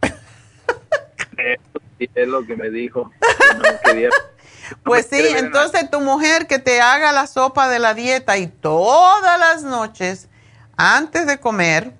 [1.99, 3.11] Y es lo que me dijo.
[4.83, 9.39] pues sí, entonces tu mujer que te haga la sopa de la dieta y todas
[9.39, 10.29] las noches,
[10.75, 11.93] antes de comer,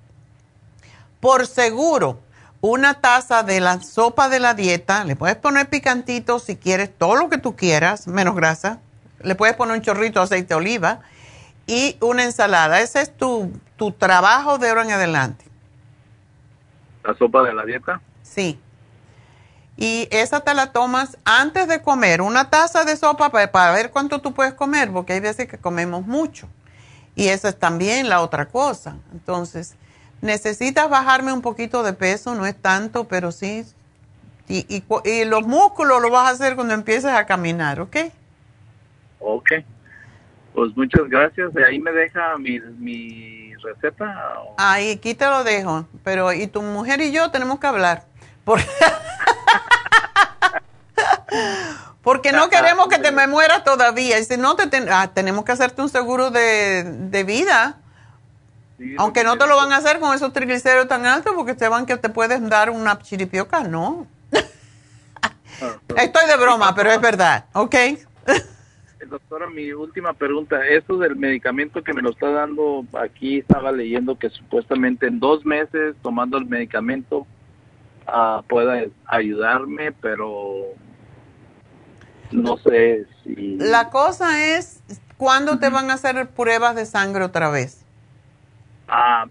[1.20, 2.20] por seguro,
[2.62, 7.16] una taza de la sopa de la dieta, le puedes poner picantito si quieres, todo
[7.16, 8.80] lo que tú quieras, menos grasa,
[9.22, 11.00] le puedes poner un chorrito de aceite de oliva
[11.66, 12.82] y una ensalada.
[12.82, 15.46] Ese es tu, tu trabajo de ahora en adelante.
[17.04, 18.00] ¿La sopa de la dieta?
[18.22, 18.60] Sí
[19.78, 24.20] y esa te la tomas antes de comer, una taza de sopa para, ver cuánto
[24.20, 26.50] tú puedes comer, porque hay veces que comemos mucho.
[27.16, 28.98] Y esa es también la otra cosa.
[29.14, 29.76] Entonces,
[30.22, 33.66] necesitas bajarme un poquito de peso, no es tanto, pero sí.
[34.48, 37.98] Y, y, los músculos lo vas a hacer cuando empieces a caminar, ¿ok?
[39.20, 39.52] Ok.
[40.56, 41.52] Pues muchas gracias.
[41.68, 44.40] Ahí me deja mi, mi receta.
[44.58, 45.86] Ahí, aquí te lo dejo.
[46.04, 48.06] Pero, y tu mujer y yo tenemos que hablar.
[48.44, 48.66] Porque...
[52.04, 54.18] Porque no queremos que te me mueras todavía.
[54.18, 57.78] Y si no, te ah, tenemos que hacerte un seguro de, vida.
[58.98, 61.86] Aunque no te lo van a hacer con esos triglicéridos tan altos porque te van
[61.86, 64.08] que te puedes dar una chiripioca, no.
[65.98, 67.76] Estoy de broma, pero es verdad, ¿ok?
[69.10, 70.66] Doctora, mi última pregunta.
[70.68, 75.46] Eso del medicamento que me lo está dando, aquí estaba leyendo que supuestamente en dos
[75.46, 77.26] meses tomando el medicamento
[78.08, 80.74] uh, pueda ayudarme, pero
[82.32, 83.56] no sé si...
[83.58, 84.82] La cosa es,
[85.18, 87.86] ¿cuándo te van a hacer pruebas de sangre otra vez?
[88.88, 89.26] Ah,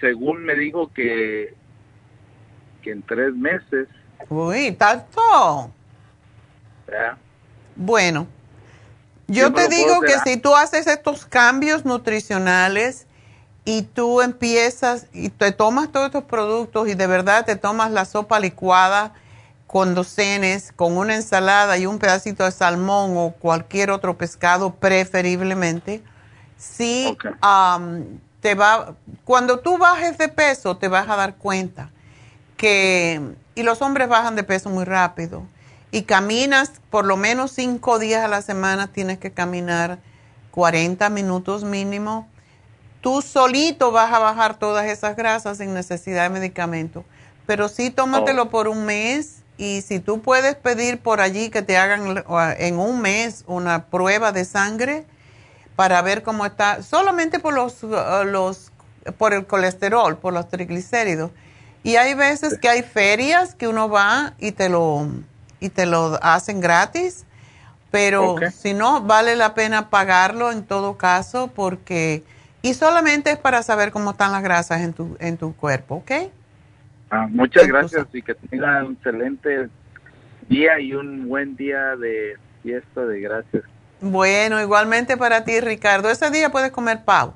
[0.00, 1.54] según me dijo que,
[2.82, 3.88] que en tres meses.
[4.28, 5.72] Uy, tanto.
[7.74, 8.26] Bueno,
[9.26, 13.05] yo te digo que si tú haces estos cambios nutricionales
[13.66, 18.04] y tú empiezas y te tomas todos estos productos y de verdad te tomas la
[18.04, 19.12] sopa licuada
[19.66, 26.00] con docenes, con una ensalada y un pedacito de salmón o cualquier otro pescado preferiblemente,
[26.56, 27.18] sí
[28.40, 28.94] te va,
[29.24, 31.90] cuando tú bajes de peso te vas a dar cuenta
[32.56, 33.20] que,
[33.56, 35.42] y los hombres bajan de peso muy rápido,
[35.90, 39.98] y caminas por lo menos cinco días a la semana, tienes que caminar
[40.52, 42.28] 40 minutos mínimo,
[43.06, 47.04] tú solito vas a bajar todas esas grasas sin necesidad de medicamento.
[47.46, 48.50] Pero sí tómatelo oh.
[48.50, 52.24] por un mes y si tú puedes pedir por allí que te hagan
[52.58, 55.04] en un mes una prueba de sangre
[55.76, 58.72] para ver cómo está, solamente por los, uh, los
[59.18, 61.30] por el colesterol, por los triglicéridos.
[61.84, 65.08] Y hay veces que hay ferias que uno va y te lo
[65.60, 67.24] y te lo hacen gratis,
[67.92, 72.24] pero si no, vale la pena pagarlo en todo caso porque,
[72.66, 76.10] y solamente es para saber cómo están las grasas en tu, en tu cuerpo, ¿ok?
[77.12, 79.68] Ah, muchas gracias y que tenga un excelente
[80.48, 83.62] día y un buen día de fiesta de gracias.
[84.00, 86.10] Bueno, igualmente para ti, Ricardo.
[86.10, 87.34] Ese día puedes comer pavo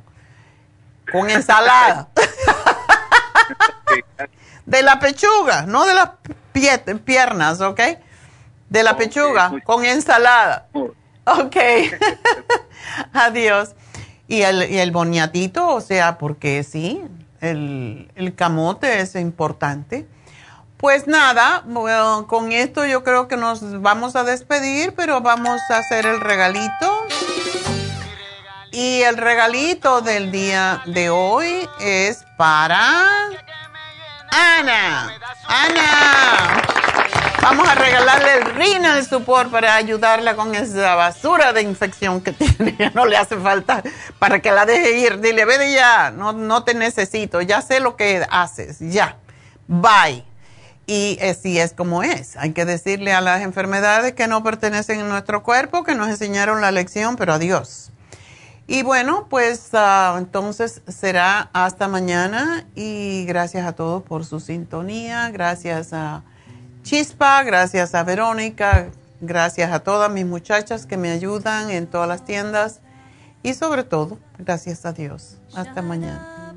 [1.12, 2.08] con ensalada.
[4.66, 6.10] de la pechuga, no de las
[7.04, 7.80] piernas, ¿ok?
[8.68, 10.66] De la pechuga con ensalada.
[10.72, 11.56] Ok.
[13.12, 13.76] Adiós.
[14.30, 17.02] Y el, y el boniatito, o sea, porque sí,
[17.40, 20.06] el, el camote es importante.
[20.76, 21.64] Pues nada,
[22.28, 27.06] con esto yo creo que nos vamos a despedir, pero vamos a hacer el regalito.
[28.70, 33.30] Y el regalito del día de hoy es para
[34.30, 35.10] Ana.
[35.48, 36.62] Ana.
[37.42, 42.92] Vamos a regalarle el Renal Support para ayudarla con esa basura de infección que tiene.
[42.94, 43.82] No le hace falta
[44.18, 45.20] para que la deje ir.
[45.20, 47.40] Dile, ve ya, no, no te necesito.
[47.40, 48.78] Ya sé lo que haces.
[48.80, 49.16] Ya.
[49.66, 50.24] Bye.
[50.86, 52.36] Y así es como es.
[52.36, 56.60] Hay que decirle a las enfermedades que no pertenecen a nuestro cuerpo, que nos enseñaron
[56.60, 57.90] la lección, pero adiós.
[58.66, 65.30] Y bueno, pues ah, entonces será hasta mañana y gracias a todos por su sintonía,
[65.30, 66.22] gracias a
[66.90, 68.88] Chispa, gracias a Verónica,
[69.20, 72.80] gracias a todas mis muchachas que me ayudan en todas las tiendas
[73.44, 75.38] y sobre todo, gracias a Dios.
[75.54, 76.56] Hasta mañana.